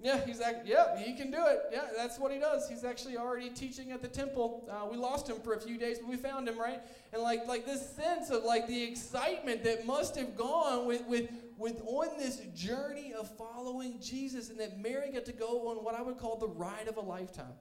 Yeah, 0.01 0.19
he's 0.27 0.41
act- 0.41 0.67
yeah, 0.67 0.99
he 0.99 1.15
can 1.15 1.31
do 1.31 1.39
it. 1.47 1.61
Yeah, 1.71 1.83
that's 1.97 2.19
what 2.19 2.33
he 2.33 2.41
does. 2.41 2.69
He's 2.69 2.83
actually 2.83 3.17
already 3.17 3.51
teaching 3.51 3.93
at 3.93 4.03
the 4.03 4.09
temple. 4.09 4.69
Uh, 4.69 4.89
we 4.91 4.97
lost 4.97 5.29
him 5.31 5.37
for 5.45 5.55
a 5.55 5.61
few 5.61 5.79
days, 5.79 6.01
but 6.01 6.09
we 6.11 6.17
found 6.17 6.49
him, 6.49 6.59
right? 6.59 6.81
And 7.13 7.23
like 7.23 7.47
like 7.47 7.65
this 7.65 7.89
sense 7.95 8.31
of 8.31 8.43
like 8.43 8.67
the 8.67 8.83
excitement 8.83 9.63
that 9.63 9.87
must 9.87 10.17
have 10.17 10.37
gone 10.37 10.85
with 10.85 11.07
with 11.07 11.31
with 11.57 11.81
on 11.87 12.19
this 12.19 12.41
journey 12.53 13.15
of 13.15 13.31
following 13.39 14.01
Jesus, 14.01 14.51
and 14.51 14.59
that 14.59 14.79
Mary 14.81 15.13
got 15.13 15.25
to 15.25 15.33
go 15.33 15.69
on 15.69 15.77
what 15.77 15.95
I 15.95 16.03
would 16.03 16.19
call 16.19 16.37
the 16.37 16.49
ride 16.49 16.89
of 16.89 16.97
a 16.97 17.01
lifetime. 17.01 17.55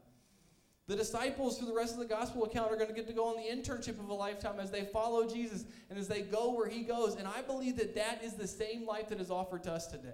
The 0.87 0.95
disciples, 0.95 1.57
through 1.57 1.67
the 1.67 1.73
rest 1.73 1.93
of 1.93 1.99
the 1.99 2.05
gospel 2.05 2.45
account, 2.45 2.71
are 2.71 2.75
going 2.75 2.89
to 2.89 2.93
get 2.93 3.07
to 3.07 3.13
go 3.13 3.25
on 3.25 3.37
the 3.37 3.49
internship 3.49 3.99
of 3.99 4.07
a 4.07 4.13
lifetime 4.13 4.59
as 4.59 4.69
they 4.69 4.85
follow 4.85 5.27
Jesus 5.27 5.65
and 5.89 5.97
as 5.97 6.07
they 6.07 6.21
go 6.21 6.53
where 6.53 6.69
he 6.69 6.83
goes. 6.83 7.15
And 7.15 7.27
I 7.27 7.41
believe 7.41 7.77
that 7.77 7.95
that 7.95 8.23
is 8.23 8.33
the 8.33 8.47
same 8.47 8.85
life 8.85 9.09
that 9.09 9.19
is 9.19 9.31
offered 9.31 9.63
to 9.63 9.71
us 9.71 9.87
today. 9.87 10.13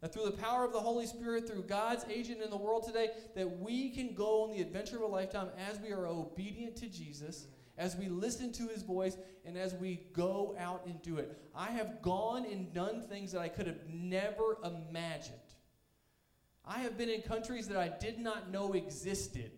That 0.00 0.12
through 0.12 0.24
the 0.24 0.32
power 0.32 0.64
of 0.64 0.72
the 0.72 0.80
Holy 0.80 1.06
Spirit, 1.06 1.48
through 1.48 1.62
God's 1.62 2.04
agent 2.10 2.42
in 2.42 2.50
the 2.50 2.56
world 2.56 2.86
today, 2.86 3.10
that 3.36 3.60
we 3.60 3.90
can 3.90 4.14
go 4.14 4.44
on 4.44 4.50
the 4.50 4.60
adventure 4.60 4.96
of 4.96 5.02
a 5.02 5.06
lifetime 5.06 5.48
as 5.70 5.78
we 5.78 5.92
are 5.92 6.06
obedient 6.08 6.74
to 6.76 6.88
Jesus, 6.88 7.46
as 7.76 7.94
we 7.94 8.08
listen 8.08 8.52
to 8.54 8.66
his 8.66 8.82
voice, 8.82 9.16
and 9.44 9.56
as 9.56 9.74
we 9.74 10.02
go 10.12 10.56
out 10.58 10.86
and 10.86 11.00
do 11.02 11.18
it. 11.18 11.40
I 11.54 11.70
have 11.70 12.02
gone 12.02 12.46
and 12.46 12.72
done 12.72 13.02
things 13.02 13.30
that 13.30 13.40
I 13.40 13.48
could 13.48 13.68
have 13.68 13.86
never 13.88 14.58
imagined. 14.64 15.36
I 16.64 16.80
have 16.80 16.98
been 16.98 17.08
in 17.08 17.22
countries 17.22 17.68
that 17.68 17.78
I 17.78 17.88
did 17.88 18.18
not 18.18 18.50
know 18.50 18.72
existed 18.72 19.52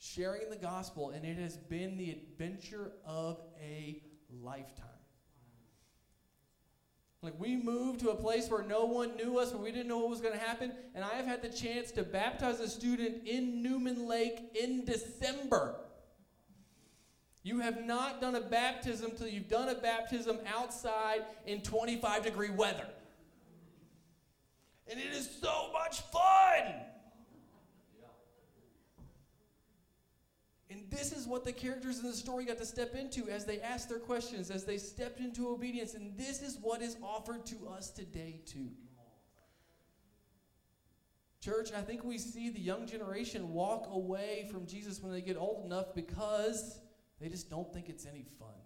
sharing 0.00 0.48
the 0.48 0.56
gospel, 0.56 1.10
and 1.10 1.24
it 1.26 1.36
has 1.36 1.56
been 1.56 1.98
the 1.98 2.10
adventure 2.10 2.92
of 3.04 3.38
a 3.62 4.02
lifetime. 4.42 4.86
Like, 7.22 7.34
we 7.38 7.54
moved 7.54 8.00
to 8.00 8.08
a 8.08 8.14
place 8.14 8.48
where 8.48 8.62
no 8.62 8.86
one 8.86 9.14
knew 9.16 9.38
us, 9.38 9.52
where 9.52 9.62
we 9.62 9.70
didn't 9.70 9.88
know 9.88 9.98
what 9.98 10.08
was 10.08 10.22
going 10.22 10.32
to 10.32 10.40
happen, 10.40 10.72
and 10.94 11.04
I 11.04 11.10
have 11.16 11.26
had 11.26 11.42
the 11.42 11.50
chance 11.50 11.90
to 11.92 12.02
baptize 12.02 12.60
a 12.60 12.68
student 12.68 13.26
in 13.26 13.62
Newman 13.62 14.08
Lake 14.08 14.40
in 14.58 14.86
December. 14.86 15.74
You 17.42 17.60
have 17.60 17.84
not 17.84 18.22
done 18.22 18.36
a 18.36 18.40
baptism 18.40 19.10
till 19.18 19.28
you've 19.28 19.50
done 19.50 19.68
a 19.68 19.74
baptism 19.74 20.38
outside 20.46 21.24
in 21.46 21.60
25 21.60 22.24
degree 22.24 22.50
weather. 22.50 22.86
And 24.90 24.98
it 24.98 25.12
is 25.12 25.28
so 25.42 25.70
much 25.74 26.00
fun! 26.00 26.89
And 30.70 30.88
this 30.88 31.12
is 31.12 31.26
what 31.26 31.44
the 31.44 31.52
characters 31.52 31.98
in 31.98 32.06
the 32.06 32.12
story 32.12 32.44
got 32.44 32.58
to 32.58 32.64
step 32.64 32.94
into 32.94 33.28
as 33.28 33.44
they 33.44 33.60
asked 33.60 33.88
their 33.88 33.98
questions, 33.98 34.50
as 34.50 34.64
they 34.64 34.78
stepped 34.78 35.18
into 35.18 35.48
obedience. 35.48 35.94
And 35.94 36.16
this 36.16 36.42
is 36.42 36.58
what 36.62 36.80
is 36.80 36.96
offered 37.02 37.44
to 37.46 37.68
us 37.68 37.90
today, 37.90 38.40
too. 38.46 38.68
Church, 41.40 41.72
I 41.72 41.80
think 41.80 42.04
we 42.04 42.18
see 42.18 42.50
the 42.50 42.60
young 42.60 42.86
generation 42.86 43.52
walk 43.52 43.88
away 43.90 44.46
from 44.52 44.66
Jesus 44.66 45.02
when 45.02 45.10
they 45.10 45.22
get 45.22 45.36
old 45.36 45.64
enough 45.64 45.94
because 45.94 46.78
they 47.18 47.28
just 47.28 47.50
don't 47.50 47.72
think 47.72 47.88
it's 47.88 48.06
any 48.06 48.26
fun. 48.38 48.59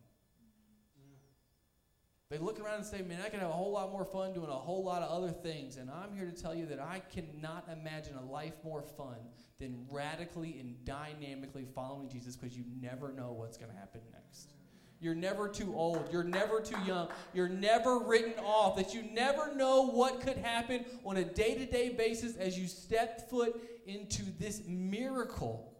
They 2.30 2.38
look 2.38 2.58
around 2.58 2.76
and 2.76 2.84
say, 2.86 3.02
Man, 3.02 3.20
I 3.24 3.28
could 3.28 3.40
have 3.40 3.50
a 3.50 3.52
whole 3.52 3.72
lot 3.72 3.92
more 3.92 4.04
fun 4.04 4.32
doing 4.32 4.48
a 4.48 4.52
whole 4.52 4.82
lot 4.82 5.02
of 5.02 5.10
other 5.10 5.30
things. 5.30 5.76
And 5.76 5.90
I'm 5.90 6.14
here 6.16 6.26
to 6.26 6.32
tell 6.32 6.54
you 6.54 6.66
that 6.66 6.80
I 6.80 7.00
cannot 7.12 7.68
imagine 7.70 8.16
a 8.16 8.24
life 8.24 8.54
more 8.64 8.82
fun 8.82 9.18
than 9.58 9.86
radically 9.90 10.58
and 10.58 10.82
dynamically 10.84 11.66
following 11.74 12.08
Jesus 12.08 12.36
because 12.36 12.56
you 12.56 12.64
never 12.80 13.12
know 13.12 13.32
what's 13.32 13.56
going 13.56 13.70
to 13.70 13.76
happen 13.76 14.00
next. 14.12 14.54
You're 15.00 15.14
never 15.14 15.48
too 15.48 15.74
old. 15.76 16.08
You're 16.10 16.24
never 16.24 16.60
too 16.60 16.78
young. 16.86 17.08
You're 17.34 17.48
never 17.48 17.98
written 17.98 18.32
off. 18.42 18.76
That 18.76 18.94
you 18.94 19.02
never 19.12 19.54
know 19.54 19.86
what 19.88 20.22
could 20.22 20.38
happen 20.38 20.86
on 21.04 21.18
a 21.18 21.24
day 21.24 21.54
to 21.56 21.66
day 21.66 21.90
basis 21.90 22.36
as 22.36 22.58
you 22.58 22.66
step 22.66 23.28
foot 23.28 23.60
into 23.86 24.22
this 24.38 24.62
miracle 24.66 25.73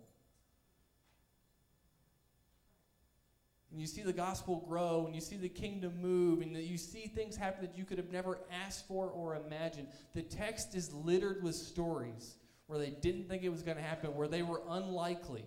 and 3.74 3.80
you 3.80 3.88
see 3.88 4.02
the 4.02 4.12
gospel 4.12 4.64
grow 4.68 5.04
and 5.04 5.16
you 5.16 5.20
see 5.20 5.36
the 5.36 5.48
kingdom 5.48 6.00
move 6.00 6.42
and 6.42 6.56
you 6.56 6.78
see 6.78 7.08
things 7.08 7.34
happen 7.34 7.60
that 7.66 7.76
you 7.76 7.84
could 7.84 7.98
have 7.98 8.12
never 8.12 8.38
asked 8.64 8.86
for 8.86 9.08
or 9.08 9.34
imagined. 9.34 9.88
The 10.14 10.22
text 10.22 10.76
is 10.76 10.94
littered 10.94 11.42
with 11.42 11.56
stories 11.56 12.36
where 12.68 12.78
they 12.78 12.90
didn't 12.90 13.28
think 13.28 13.42
it 13.42 13.48
was 13.48 13.64
going 13.64 13.76
to 13.76 13.82
happen, 13.82 14.14
where 14.14 14.28
they 14.28 14.42
were 14.42 14.62
unlikely. 14.68 15.44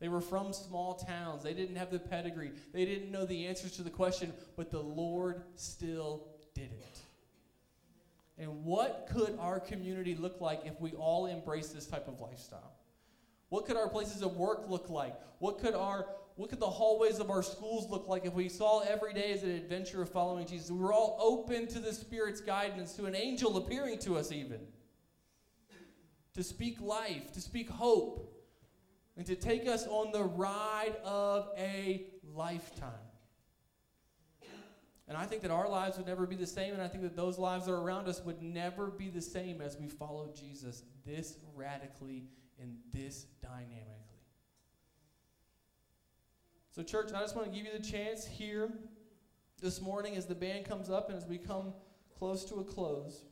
They 0.00 0.08
were 0.08 0.22
from 0.22 0.54
small 0.54 0.94
towns. 0.94 1.42
They 1.42 1.52
didn't 1.52 1.76
have 1.76 1.90
the 1.90 1.98
pedigree. 1.98 2.52
They 2.72 2.86
didn't 2.86 3.10
know 3.10 3.26
the 3.26 3.46
answers 3.46 3.72
to 3.72 3.82
the 3.82 3.90
question, 3.90 4.32
but 4.56 4.70
the 4.70 4.80
Lord 4.80 5.42
still 5.56 6.28
did 6.54 6.72
it. 6.72 7.00
And 8.38 8.64
what 8.64 9.10
could 9.12 9.36
our 9.38 9.60
community 9.60 10.14
look 10.14 10.40
like 10.40 10.62
if 10.64 10.80
we 10.80 10.92
all 10.92 11.26
embrace 11.26 11.68
this 11.68 11.84
type 11.84 12.08
of 12.08 12.18
lifestyle? 12.18 12.72
What 13.50 13.66
could 13.66 13.76
our 13.76 13.90
places 13.90 14.22
of 14.22 14.38
work 14.38 14.70
look 14.70 14.88
like? 14.88 15.14
What 15.38 15.58
could 15.58 15.74
our 15.74 16.06
what 16.36 16.50
could 16.50 16.60
the 16.60 16.68
hallways 16.68 17.18
of 17.18 17.30
our 17.30 17.42
schools 17.42 17.90
look 17.90 18.08
like 18.08 18.26
if 18.26 18.34
we 18.34 18.50
saw 18.50 18.80
every 18.80 19.14
day 19.14 19.32
as 19.32 19.42
an 19.42 19.50
adventure 19.50 20.02
of 20.02 20.10
following 20.10 20.46
Jesus? 20.46 20.70
We 20.70 20.78
were 20.78 20.92
all 20.92 21.16
open 21.18 21.66
to 21.68 21.78
the 21.78 21.94
Spirit's 21.94 22.42
guidance, 22.42 22.92
to 22.94 23.06
an 23.06 23.16
angel 23.16 23.56
appearing 23.56 23.98
to 24.00 24.18
us, 24.18 24.30
even. 24.30 24.60
To 26.34 26.42
speak 26.42 26.78
life, 26.82 27.32
to 27.32 27.40
speak 27.40 27.70
hope, 27.70 28.30
and 29.16 29.24
to 29.26 29.34
take 29.34 29.66
us 29.66 29.86
on 29.86 30.12
the 30.12 30.24
ride 30.24 30.96
of 31.02 31.48
a 31.56 32.06
lifetime. 32.34 32.92
And 35.08 35.16
I 35.16 35.24
think 35.24 35.40
that 35.42 35.50
our 35.50 35.68
lives 35.68 35.96
would 35.96 36.06
never 36.06 36.26
be 36.26 36.36
the 36.36 36.46
same, 36.46 36.74
and 36.74 36.82
I 36.82 36.88
think 36.88 37.02
that 37.02 37.16
those 37.16 37.38
lives 37.38 37.64
that 37.64 37.72
are 37.72 37.80
around 37.80 38.08
us 38.08 38.22
would 38.24 38.42
never 38.42 38.88
be 38.88 39.08
the 39.08 39.22
same 39.22 39.62
as 39.62 39.78
we 39.78 39.88
follow 39.88 40.34
Jesus 40.34 40.82
this 41.06 41.38
radically 41.54 42.24
in 42.58 42.76
this 42.92 43.24
dynamically. 43.40 43.95
So, 46.76 46.82
church, 46.82 47.10
I 47.14 47.22
just 47.22 47.34
want 47.34 47.50
to 47.50 47.56
give 47.56 47.64
you 47.64 47.72
the 47.72 47.82
chance 47.82 48.26
here 48.26 48.68
this 49.62 49.80
morning 49.80 50.14
as 50.14 50.26
the 50.26 50.34
band 50.34 50.66
comes 50.66 50.90
up 50.90 51.08
and 51.08 51.16
as 51.16 51.24
we 51.24 51.38
come 51.38 51.72
close 52.18 52.44
to 52.50 52.56
a 52.56 52.64
close. 52.64 53.24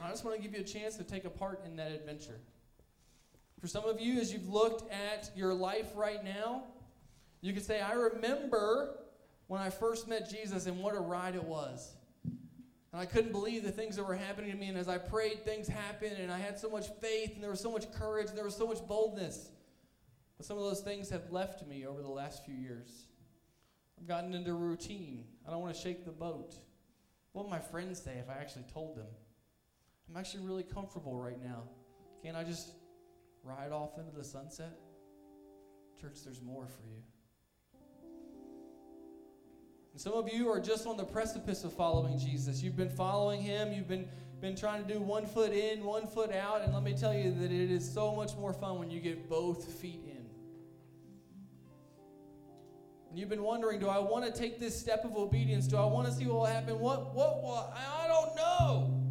I 0.00 0.08
just 0.08 0.24
want 0.24 0.36
to 0.36 0.42
give 0.42 0.54
you 0.54 0.60
a 0.60 0.64
chance 0.64 0.94
to 0.98 1.02
take 1.02 1.24
a 1.24 1.30
part 1.30 1.66
in 1.66 1.74
that 1.74 1.90
adventure. 1.90 2.38
For 3.60 3.66
some 3.66 3.84
of 3.86 4.00
you, 4.00 4.20
as 4.20 4.32
you've 4.32 4.48
looked 4.48 4.88
at 4.92 5.32
your 5.34 5.52
life 5.52 5.90
right 5.96 6.22
now, 6.24 6.62
you 7.40 7.52
could 7.52 7.64
say, 7.64 7.80
I 7.80 7.94
remember 7.94 9.00
when 9.48 9.60
I 9.60 9.70
first 9.70 10.06
met 10.06 10.30
Jesus 10.30 10.66
and 10.66 10.78
what 10.78 10.94
a 10.94 11.00
ride 11.00 11.34
it 11.34 11.42
was. 11.42 11.96
And 12.92 13.00
I 13.00 13.06
couldn't 13.06 13.32
believe 13.32 13.64
the 13.64 13.70
things 13.70 13.96
that 13.96 14.04
were 14.04 14.16
happening 14.16 14.50
to 14.50 14.56
me. 14.56 14.68
And 14.68 14.78
as 14.78 14.88
I 14.88 14.98
prayed, 14.98 15.44
things 15.44 15.68
happened, 15.68 16.16
and 16.18 16.32
I 16.32 16.38
had 16.38 16.58
so 16.58 16.70
much 16.70 16.86
faith, 17.00 17.34
and 17.34 17.42
there 17.42 17.50
was 17.50 17.60
so 17.60 17.70
much 17.70 17.90
courage, 17.92 18.28
and 18.28 18.36
there 18.36 18.44
was 18.44 18.56
so 18.56 18.66
much 18.66 18.86
boldness. 18.86 19.50
But 20.38 20.46
some 20.46 20.56
of 20.56 20.64
those 20.64 20.80
things 20.80 21.10
have 21.10 21.30
left 21.30 21.66
me 21.66 21.86
over 21.86 22.00
the 22.00 22.08
last 22.08 22.44
few 22.44 22.54
years. 22.54 23.06
I've 24.00 24.06
gotten 24.06 24.32
into 24.32 24.54
routine. 24.54 25.24
I 25.46 25.50
don't 25.50 25.60
want 25.60 25.74
to 25.74 25.80
shake 25.80 26.04
the 26.04 26.12
boat. 26.12 26.54
What 27.32 27.44
would 27.44 27.50
my 27.50 27.58
friends 27.58 28.00
say 28.00 28.12
if 28.18 28.30
I 28.30 28.40
actually 28.40 28.64
told 28.72 28.96
them? 28.96 29.06
I'm 30.08 30.16
actually 30.16 30.44
really 30.44 30.62
comfortable 30.62 31.16
right 31.16 31.42
now. 31.42 31.64
Can't 32.22 32.36
I 32.36 32.44
just 32.44 32.70
ride 33.44 33.72
off 33.72 33.98
into 33.98 34.16
the 34.16 34.24
sunset? 34.24 34.78
Church, 36.00 36.18
there's 36.24 36.40
more 36.40 36.66
for 36.66 36.86
you. 36.86 37.02
And 39.98 40.02
some 40.04 40.12
of 40.12 40.32
you 40.32 40.48
are 40.48 40.60
just 40.60 40.86
on 40.86 40.96
the 40.96 41.02
precipice 41.02 41.64
of 41.64 41.72
following 41.72 42.20
Jesus. 42.20 42.62
You've 42.62 42.76
been 42.76 42.88
following 42.88 43.42
him, 43.42 43.72
you've 43.72 43.88
been, 43.88 44.08
been 44.40 44.54
trying 44.54 44.86
to 44.86 44.94
do 44.94 45.00
one 45.00 45.26
foot 45.26 45.52
in, 45.52 45.82
one 45.82 46.06
foot 46.06 46.32
out, 46.32 46.62
and 46.62 46.72
let 46.72 46.84
me 46.84 46.94
tell 46.96 47.12
you 47.12 47.32
that 47.32 47.50
it 47.50 47.68
is 47.68 47.92
so 47.92 48.14
much 48.14 48.36
more 48.36 48.52
fun 48.52 48.78
when 48.78 48.92
you 48.92 49.00
get 49.00 49.28
both 49.28 49.64
feet 49.64 50.04
in. 50.04 50.24
And 53.10 53.18
you've 53.18 53.28
been 53.28 53.42
wondering, 53.42 53.80
do 53.80 53.88
I 53.88 53.98
want 53.98 54.24
to 54.24 54.30
take 54.30 54.60
this 54.60 54.78
step 54.78 55.04
of 55.04 55.16
obedience? 55.16 55.66
Do 55.66 55.78
I 55.78 55.86
want 55.86 56.06
to 56.06 56.14
see 56.14 56.26
what 56.26 56.34
will 56.34 56.44
happen? 56.44 56.78
What, 56.78 57.12
what, 57.12 57.42
what? 57.42 57.76
I 57.76 58.06
don't 58.06 58.36
know. 58.36 59.02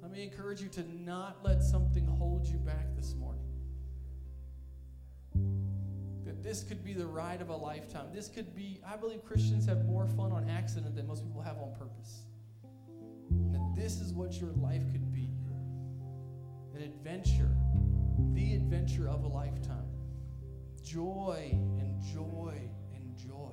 Let 0.00 0.10
me 0.10 0.22
encourage 0.22 0.62
you 0.62 0.70
to 0.70 0.84
not 0.98 1.40
let 1.44 1.62
something 1.62 2.06
hold 2.06 2.46
you 2.46 2.56
back 2.56 2.96
this 2.96 3.14
morning. 3.14 3.44
This 6.42 6.62
could 6.62 6.84
be 6.84 6.94
the 6.94 7.06
ride 7.06 7.40
of 7.40 7.48
a 7.48 7.56
lifetime. 7.56 8.06
This 8.12 8.28
could 8.28 8.54
be, 8.54 8.80
I 8.86 8.96
believe 8.96 9.24
Christians 9.24 9.66
have 9.66 9.84
more 9.84 10.06
fun 10.06 10.32
on 10.32 10.48
accident 10.48 10.96
than 10.96 11.06
most 11.06 11.24
people 11.24 11.42
have 11.42 11.58
on 11.58 11.72
purpose. 11.78 12.22
And 13.30 13.76
this 13.76 14.00
is 14.00 14.12
what 14.12 14.40
your 14.40 14.50
life 14.52 14.82
could 14.92 15.12
be 15.12 15.20
an 16.80 16.86
adventure, 16.86 17.50
the 18.32 18.54
adventure 18.54 19.08
of 19.08 19.24
a 19.24 19.28
lifetime. 19.28 19.84
Joy 20.82 21.50
and 21.52 22.00
joy 22.14 22.54
and 22.94 23.16
joy. 23.16 23.50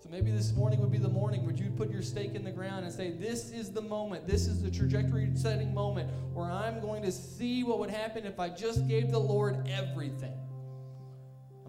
So 0.00 0.08
maybe 0.10 0.30
this 0.30 0.52
morning 0.52 0.80
would 0.80 0.92
be 0.92 0.98
the 0.98 1.08
morning 1.08 1.44
where 1.44 1.54
you'd 1.54 1.76
put 1.76 1.90
your 1.90 2.02
stake 2.02 2.34
in 2.34 2.44
the 2.44 2.50
ground 2.50 2.84
and 2.84 2.94
say, 2.94 3.10
This 3.10 3.50
is 3.50 3.72
the 3.72 3.80
moment, 3.80 4.26
this 4.26 4.46
is 4.46 4.62
the 4.62 4.70
trajectory 4.70 5.30
setting 5.34 5.74
moment 5.74 6.10
where 6.32 6.50
I'm 6.50 6.80
going 6.80 7.02
to 7.02 7.12
see 7.12 7.64
what 7.64 7.78
would 7.78 7.90
happen 7.90 8.24
if 8.24 8.38
I 8.38 8.48
just 8.48 8.86
gave 8.86 9.10
the 9.10 9.20
Lord 9.20 9.68
everything. 9.68 10.34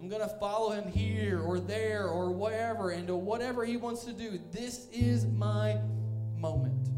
I'm 0.04 0.10
going 0.10 0.20
to 0.20 0.36
follow 0.36 0.72
him 0.72 0.92
here 0.92 1.40
or 1.40 1.58
there 1.58 2.08
or 2.08 2.30
wherever 2.30 2.90
and 2.90 3.06
to 3.06 3.16
whatever 3.16 3.64
he 3.64 3.78
wants 3.78 4.04
to 4.04 4.12
do. 4.12 4.38
This 4.52 4.86
is 4.92 5.24
my 5.24 5.78
moment. 6.36 6.88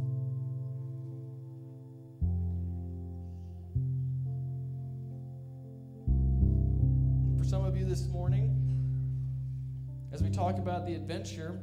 For 7.38 7.44
some 7.44 7.64
of 7.64 7.76
you 7.76 7.84
this 7.84 8.08
morning, 8.08 8.60
as 10.10 10.20
we 10.20 10.28
talk 10.28 10.58
about 10.58 10.84
the 10.84 10.94
adventure, 10.96 11.60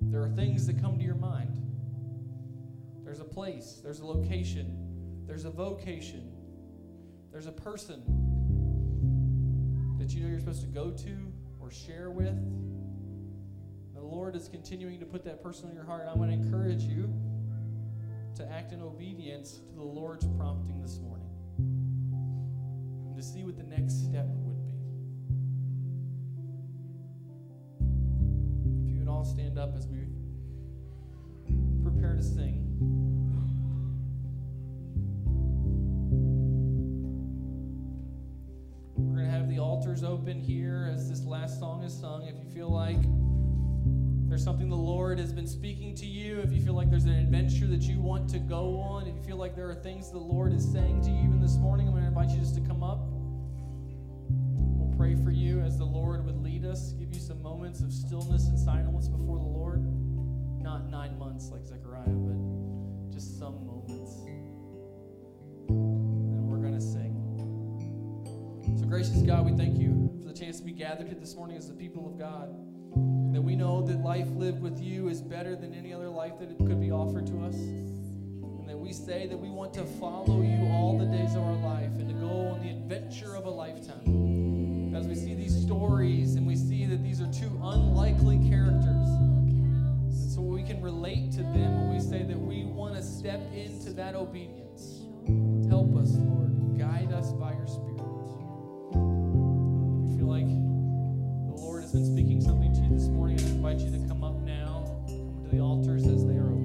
there 0.00 0.20
are 0.20 0.30
things 0.30 0.66
that 0.66 0.82
come 0.82 0.98
to 0.98 1.04
your 1.04 1.14
mind. 1.14 1.62
There's 3.04 3.20
a 3.20 3.24
place, 3.24 3.78
there's 3.84 4.00
a 4.00 4.06
location, 4.06 5.22
there's 5.28 5.44
a 5.44 5.50
vocation, 5.50 6.32
there's 7.30 7.46
a 7.46 7.52
person 7.52 8.23
that 10.04 10.12
you 10.12 10.20
know 10.20 10.28
you're 10.28 10.38
supposed 10.38 10.60
to 10.60 10.66
go 10.66 10.90
to 10.90 11.32
or 11.58 11.70
share 11.70 12.10
with. 12.10 12.36
The 13.94 14.02
Lord 14.02 14.36
is 14.36 14.48
continuing 14.48 15.00
to 15.00 15.06
put 15.06 15.24
that 15.24 15.42
person 15.42 15.70
on 15.70 15.74
your 15.74 15.84
heart. 15.84 16.06
I'm 16.10 16.18
going 16.18 16.28
to 16.28 16.34
encourage 16.34 16.82
you 16.82 17.10
to 18.36 18.52
act 18.52 18.72
in 18.72 18.82
obedience 18.82 19.60
to 19.70 19.74
the 19.74 19.82
Lord's 19.82 20.26
prompting 20.36 20.82
this 20.82 20.98
morning 20.98 21.30
and 21.56 23.16
to 23.16 23.22
see 23.22 23.44
what 23.44 23.56
the 23.56 23.62
next 23.62 24.04
step 24.04 24.26
would 24.28 24.66
be. 24.66 24.74
If 28.84 28.92
you 28.92 28.98
would 28.98 29.08
all 29.08 29.24
stand 29.24 29.58
up 29.58 29.74
as 29.74 29.86
we 29.86 30.06
prepare 31.82 32.14
to 32.14 32.22
sing. 32.22 33.03
Open 40.14 40.38
here 40.38 40.88
as 40.94 41.10
this 41.10 41.24
last 41.24 41.58
song 41.58 41.82
is 41.82 41.92
sung. 41.92 42.22
If 42.28 42.36
you 42.36 42.48
feel 42.54 42.70
like 42.70 43.02
there's 44.28 44.44
something 44.44 44.68
the 44.68 44.76
Lord 44.76 45.18
has 45.18 45.32
been 45.32 45.48
speaking 45.48 45.92
to 45.96 46.06
you, 46.06 46.38
if 46.38 46.52
you 46.52 46.60
feel 46.60 46.74
like 46.74 46.88
there's 46.88 47.06
an 47.06 47.18
adventure 47.18 47.66
that 47.66 47.82
you 47.82 47.98
want 47.98 48.30
to 48.30 48.38
go 48.38 48.78
on, 48.78 49.08
if 49.08 49.16
you 49.16 49.22
feel 49.24 49.38
like 49.38 49.56
there 49.56 49.68
are 49.68 49.74
things 49.74 50.12
the 50.12 50.18
Lord 50.18 50.52
is 50.52 50.70
saying 50.70 51.02
to 51.02 51.10
you 51.10 51.16
even 51.16 51.40
this 51.40 51.56
morning, 51.56 51.88
I'm 51.88 51.94
going 51.94 52.04
to 52.04 52.08
invite 52.10 52.30
you 52.30 52.38
just 52.38 52.54
to 52.54 52.60
come 52.60 52.84
up. 52.84 53.00
We'll 54.30 54.96
pray 54.96 55.16
for 55.16 55.32
you 55.32 55.58
as 55.62 55.78
the 55.78 55.84
Lord 55.84 56.24
would 56.24 56.40
lead 56.40 56.64
us, 56.64 56.92
give 56.92 57.12
you 57.12 57.20
some 57.20 57.42
moments 57.42 57.80
of 57.80 57.92
stillness 57.92 58.46
and 58.46 58.56
silence 58.56 59.08
before 59.08 59.38
the 59.38 59.42
Lord. 59.42 59.82
Not 60.62 60.88
nine 60.90 61.18
months 61.18 61.50
like 61.50 61.66
Zechariah, 61.66 62.04
but 62.06 63.12
just 63.12 63.36
some 63.36 63.66
moments. 63.66 64.33
Gracious 69.04 69.22
God, 69.26 69.44
we 69.44 69.52
thank 69.52 69.78
you 69.78 70.10
for 70.22 70.28
the 70.28 70.38
chance 70.38 70.58
to 70.58 70.64
be 70.64 70.72
gathered 70.72 71.06
here 71.06 71.16
this 71.18 71.34
morning 71.36 71.58
as 71.58 71.68
the 71.68 71.74
people 71.74 72.06
of 72.06 72.18
God. 72.18 72.48
That 73.34 73.42
we 73.42 73.54
know 73.54 73.82
that 73.82 74.02
life 74.02 74.26
lived 74.30 74.62
with 74.62 74.80
you 74.80 75.08
is 75.08 75.20
better 75.20 75.54
than 75.56 75.74
any 75.74 75.92
other 75.92 76.08
life 76.08 76.38
that 76.40 76.56
could 76.56 76.80
be 76.80 76.90
offered 76.90 77.26
to 77.26 77.44
us. 77.44 77.54
And 77.54 78.66
that 78.66 78.78
we 78.78 78.94
say 78.94 79.26
that 79.26 79.36
we 79.36 79.50
want 79.50 79.74
to 79.74 79.84
follow 79.84 80.40
you 80.40 80.68
all 80.72 80.96
the 80.98 81.04
days 81.04 81.34
of 81.34 81.42
our 81.42 81.56
life 81.56 81.90
and 81.98 82.08
to 82.08 82.14
go 82.14 82.48
on 82.48 82.62
the 82.62 82.70
adventure 82.70 83.36
of 83.36 83.44
a 83.44 83.50
lifetime. 83.50 84.94
As 84.94 85.06
we 85.06 85.14
see 85.14 85.34
these 85.34 85.54
stories 85.54 86.36
and 86.36 86.46
we 86.46 86.56
see 86.56 86.86
that 86.86 87.02
these 87.02 87.20
are 87.20 87.30
two 87.30 87.60
unlikely 87.62 88.38
characters. 88.48 89.08
And 89.08 90.32
so 90.32 90.40
we 90.40 90.62
can 90.62 90.80
relate 90.80 91.30
to 91.32 91.42
them 91.42 91.54
and 91.56 91.92
we 91.92 92.00
say 92.00 92.22
that 92.22 92.38
we 92.38 92.64
want 92.64 92.94
to 92.94 93.02
step 93.02 93.42
into 93.52 93.92
that 93.94 94.14
obedience. 94.14 95.02
Help 95.68 95.94
us, 95.96 96.12
Lord. 96.12 96.78
Guide 96.78 97.12
us 97.12 97.32
by 97.32 97.52
your 97.52 97.66
Spirit. 97.66 98.13
Invite 103.74 103.92
you 103.92 103.98
to 103.98 104.08
come 104.08 104.22
up 104.22 104.40
now, 104.42 104.84
come 105.08 105.44
to 105.44 105.50
the 105.50 105.60
altars 105.60 106.06
as 106.06 106.24
they 106.26 106.34
are 106.34 106.46
open. 106.46 106.63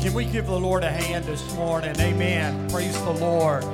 Can 0.00 0.14
we 0.14 0.24
give 0.26 0.46
the 0.46 0.58
Lord 0.58 0.84
a 0.84 0.90
hand 0.90 1.24
this 1.24 1.52
morning? 1.56 1.98
Amen. 1.98 2.70
Praise 2.70 2.96
the 3.02 3.10
Lord. 3.10 3.64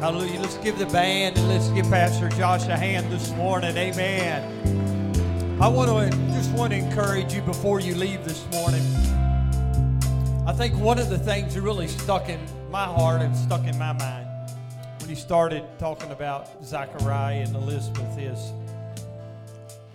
Hallelujah. 0.00 0.40
Let's 0.40 0.56
give 0.56 0.80
the 0.80 0.86
band 0.86 1.38
and 1.38 1.48
let's 1.48 1.68
give 1.68 1.84
Pastor 1.86 2.28
Josh 2.30 2.66
a 2.66 2.76
hand 2.76 3.12
this 3.12 3.30
morning. 3.34 3.76
Amen. 3.76 5.58
I 5.62 5.68
want 5.68 6.12
to 6.12 6.18
just 6.32 6.50
want 6.54 6.72
to 6.72 6.78
encourage 6.78 7.32
you 7.32 7.40
before 7.40 7.78
you 7.78 7.94
leave 7.94 8.24
this 8.24 8.44
morning. 8.50 8.82
I 10.44 10.52
think 10.52 10.76
one 10.76 10.98
of 10.98 11.08
the 11.08 11.18
things 11.18 11.54
that 11.54 11.60
really 11.60 11.86
stuck 11.86 12.28
in 12.28 12.40
my 12.68 12.86
heart 12.86 13.22
and 13.22 13.34
stuck 13.36 13.64
in 13.64 13.78
my 13.78 13.92
mind 13.92 14.28
when 14.98 15.08
he 15.08 15.14
started 15.14 15.62
talking 15.78 16.10
about 16.10 16.64
Zachariah 16.64 17.44
and 17.44 17.54
Elizabeth 17.54 18.18
is 18.18 18.52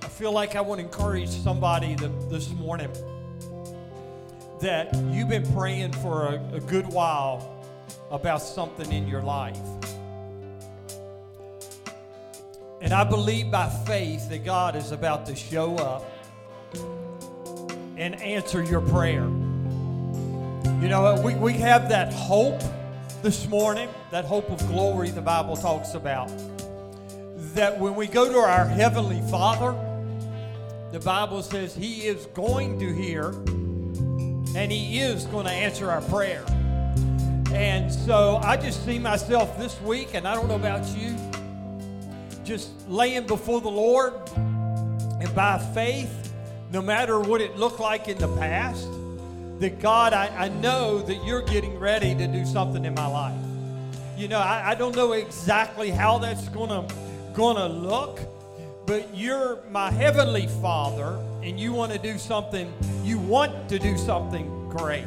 I 0.02 0.08
feel 0.08 0.32
like 0.32 0.56
I 0.56 0.62
want 0.62 0.80
to 0.80 0.86
encourage 0.86 1.28
somebody 1.28 1.96
this 2.30 2.50
morning 2.52 2.90
that 4.62 4.94
you've 5.12 5.30
been 5.30 5.52
praying 5.54 5.94
for 5.94 6.28
a, 6.28 6.56
a 6.56 6.60
good 6.60 6.88
while 6.88 7.66
about 8.12 8.42
something 8.42 8.92
in 8.92 9.08
your 9.08 9.22
life. 9.22 9.58
And 12.82 12.94
I 12.94 13.04
believe 13.04 13.52
by 13.52 13.70
faith 13.86 14.30
that 14.30 14.46
God 14.46 14.76
is 14.76 14.92
about 14.92 15.26
to 15.28 15.36
show 15.36 15.76
up 15.76 16.06
and 17.98 18.22
answer 18.22 18.64
your 18.64 18.82
prayer. 18.82 19.26
You 20.82 20.88
know, 20.88 21.22
we, 21.22 21.36
we 21.36 21.54
have 21.54 21.90
that 21.90 22.14
hope 22.14 22.62
this 23.22 23.48
morning, 23.50 23.90
that 24.12 24.24
hope 24.24 24.50
of 24.50 24.66
glory 24.68 25.10
the 25.10 25.22
Bible 25.22 25.58
talks 25.58 25.94
about. 25.94 26.32
That 27.54 27.78
when 27.78 27.96
we 27.96 28.08
go 28.08 28.32
to 28.32 28.38
our 28.38 28.66
Heavenly 28.66 29.22
Father, 29.30 29.78
the 30.94 31.00
Bible 31.00 31.44
says 31.44 31.76
He 31.76 32.08
is 32.08 32.28
going 32.28 32.80
to 32.80 32.94
hear 32.94 33.34
and 34.56 34.72
He 34.72 35.00
is 35.00 35.26
going 35.26 35.46
to 35.46 35.52
answer 35.52 35.90
our 35.90 36.02
prayer. 36.02 36.46
And 37.54 37.92
so 37.92 38.38
I 38.44 38.58
just 38.58 38.86
see 38.86 39.00
myself 39.00 39.58
this 39.58 39.80
week, 39.82 40.14
and 40.14 40.28
I 40.28 40.36
don't 40.36 40.48
know 40.48 40.56
about 40.56 40.88
you, 40.96 41.16
just 42.44 42.70
laying 42.88 43.26
before 43.26 43.62
the 43.62 43.70
Lord 43.70 44.14
and 44.36 45.34
by 45.36 45.58
faith, 45.74 46.34
no 46.72 46.82
matter 46.82 47.20
what 47.20 47.42
it 47.42 47.58
looked 47.58 47.80
like 47.80 48.08
in 48.08 48.18
the 48.18 48.28
past, 48.38 48.88
that 49.60 49.80
God, 49.80 50.14
I, 50.14 50.46
I 50.46 50.50
know 50.50 51.00
that 51.00 51.24
you're 51.26 51.42
getting 51.42 51.78
ready 51.78 52.16
to 52.16 52.28
do 52.28 52.46
something 52.46 52.86
in 52.86 52.94
my 52.94 53.08
life. 53.08 53.38
You 54.18 54.28
know, 54.28 54.40
I, 54.40 54.72
I 54.72 54.76
don't 54.76 54.96
know 54.96 55.14
exactly 55.14 55.90
how 55.90 56.18
that's 56.18 56.48
gonna 56.50 56.88
gonna 57.34 57.68
look, 57.68 58.20
but 58.86 59.16
you're 59.16 59.60
my 59.70 59.92
heavenly 59.92 60.48
Father, 60.62 61.20
and 61.42 61.60
you 61.60 61.74
want 61.74 61.92
to 61.92 62.00
do 62.00 62.18
something. 62.18 62.72
You 63.04 63.18
want 63.18 63.70
to 63.70 63.80
do 63.80 63.98
something 63.98 64.70
great. 64.70 65.06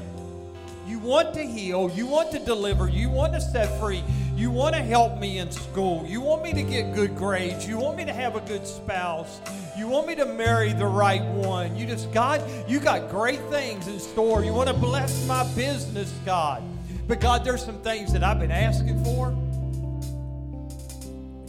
You 0.86 0.98
want 0.98 1.34
to 1.34 1.46
heal. 1.46 1.90
You 1.94 2.06
want 2.06 2.32
to 2.32 2.38
deliver. 2.38 2.88
You 2.88 3.08
want 3.08 3.32
to 3.34 3.40
set 3.40 3.78
free. 3.80 4.02
You 4.36 4.50
want 4.50 4.74
to 4.74 4.82
help 4.82 5.18
me 5.18 5.38
in 5.38 5.50
school. 5.50 6.04
You 6.06 6.20
want 6.20 6.42
me 6.42 6.52
to 6.52 6.62
get 6.62 6.94
good 6.94 7.16
grades. 7.16 7.68
You 7.68 7.78
want 7.78 7.96
me 7.96 8.04
to 8.04 8.12
have 8.12 8.34
a 8.34 8.40
good 8.40 8.66
spouse. 8.66 9.40
You 9.76 9.86
want 9.88 10.06
me 10.06 10.14
to 10.16 10.26
marry 10.26 10.72
the 10.72 10.86
right 10.86 11.22
one. 11.22 11.76
You 11.76 11.86
just, 11.86 12.12
God, 12.12 12.42
you 12.68 12.80
got 12.80 13.10
great 13.10 13.40
things 13.50 13.86
in 13.88 14.00
store. 14.00 14.44
You 14.44 14.52
want 14.52 14.68
to 14.68 14.74
bless 14.74 15.26
my 15.26 15.44
business, 15.54 16.12
God. 16.24 16.62
But 17.06 17.20
God, 17.20 17.44
there's 17.44 17.64
some 17.64 17.80
things 17.82 18.12
that 18.12 18.22
I've 18.22 18.40
been 18.40 18.50
asking 18.50 19.04
for. 19.04 19.30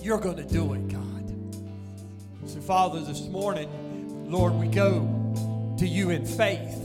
You're 0.04 0.20
going 0.20 0.38
to 0.38 0.44
do 0.44 0.74
it, 0.74 0.88
God. 0.90 1.10
So, 2.46 2.60
Father, 2.60 3.00
this 3.00 3.22
morning, 3.28 3.70
Lord, 4.34 4.54
we 4.54 4.66
go 4.66 5.08
to 5.78 5.88
you 5.88 6.10
in 6.10 6.26
faith. 6.26 6.80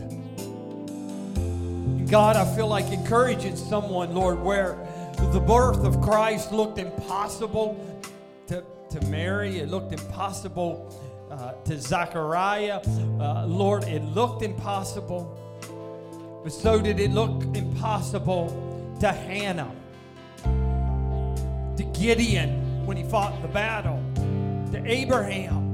God, 2.10 2.36
I 2.36 2.44
feel 2.54 2.66
like 2.66 2.92
encouraging 2.92 3.56
someone, 3.56 4.14
Lord, 4.14 4.38
where 4.38 4.76
the 5.32 5.40
birth 5.40 5.82
of 5.82 5.98
Christ 6.02 6.52
looked 6.52 6.76
impossible 6.76 8.04
to, 8.48 8.62
to 8.90 9.00
Mary, 9.06 9.60
it 9.60 9.70
looked 9.70 9.94
impossible 9.94 10.94
uh, 11.30 11.52
to 11.64 11.80
Zachariah. 11.80 12.82
Uh, 13.18 13.46
Lord, 13.46 13.84
it 13.84 14.04
looked 14.04 14.42
impossible, 14.42 16.42
but 16.44 16.52
so 16.52 16.82
did 16.82 17.00
it 17.00 17.12
look 17.12 17.44
impossible 17.56 18.94
to 19.00 19.10
Hannah, 19.10 19.74
to 21.78 21.82
Gideon 21.98 22.84
when 22.84 22.98
he 22.98 23.04
fought 23.04 23.40
the 23.40 23.48
battle, 23.48 24.04
to 24.70 24.82
Abraham. 24.84 25.67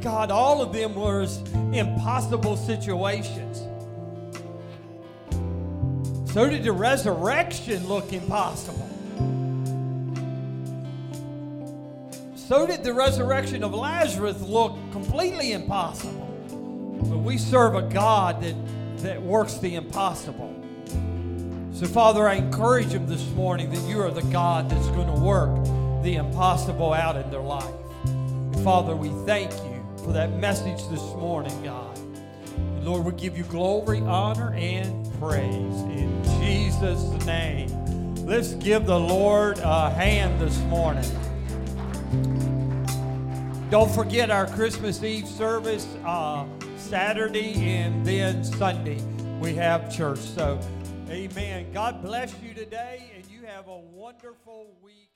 God, 0.00 0.30
all 0.30 0.62
of 0.62 0.72
them 0.72 0.94
were 0.94 1.26
impossible 1.72 2.56
situations. 2.56 3.58
So 6.32 6.48
did 6.48 6.62
the 6.62 6.72
resurrection 6.72 7.86
look 7.88 8.12
impossible. 8.12 8.88
So 12.34 12.66
did 12.66 12.82
the 12.82 12.94
resurrection 12.94 13.62
of 13.62 13.74
Lazarus 13.74 14.40
look 14.40 14.76
completely 14.92 15.52
impossible. 15.52 16.26
But 17.08 17.18
we 17.18 17.36
serve 17.36 17.74
a 17.74 17.82
God 17.82 18.42
that, 18.42 18.54
that 18.98 19.20
works 19.20 19.58
the 19.58 19.74
impossible. 19.74 20.54
So, 21.72 21.86
Father, 21.86 22.28
I 22.28 22.34
encourage 22.34 22.88
them 22.88 23.06
this 23.06 23.26
morning 23.30 23.70
that 23.70 23.88
you 23.88 24.00
are 24.00 24.10
the 24.10 24.22
God 24.22 24.68
that's 24.70 24.88
going 24.88 25.06
to 25.06 25.20
work 25.20 25.64
the 26.02 26.16
impossible 26.16 26.92
out 26.92 27.16
in 27.16 27.30
their 27.30 27.40
life. 27.40 27.64
Father, 28.62 28.94
we 28.94 29.08
thank 29.26 29.50
you 29.64 29.69
for 30.04 30.12
that 30.12 30.32
message 30.32 30.88
this 30.88 31.02
morning, 31.14 31.62
God. 31.62 31.96
And 31.98 32.84
Lord, 32.84 33.04
we 33.04 33.12
give 33.12 33.36
you 33.36 33.44
glory, 33.44 34.00
honor, 34.00 34.54
and 34.54 35.06
praise 35.20 35.44
in 35.82 36.22
Jesus' 36.40 37.02
name. 37.26 37.68
Let's 38.24 38.54
give 38.54 38.86
the 38.86 38.98
Lord 38.98 39.58
a 39.58 39.90
hand 39.90 40.40
this 40.40 40.58
morning. 40.62 41.04
Don't 43.70 43.90
forget 43.90 44.30
our 44.30 44.46
Christmas 44.46 45.02
Eve 45.02 45.28
service 45.28 45.86
uh, 46.04 46.46
Saturday 46.76 47.54
and 47.54 48.04
then 48.04 48.42
Sunday. 48.42 49.00
We 49.40 49.54
have 49.54 49.94
church. 49.94 50.18
So, 50.18 50.58
amen. 51.08 51.72
God 51.72 52.02
bless 52.02 52.34
you 52.42 52.54
today, 52.54 53.12
and 53.14 53.24
you 53.26 53.46
have 53.46 53.68
a 53.68 53.78
wonderful 53.78 54.74
week. 54.82 55.09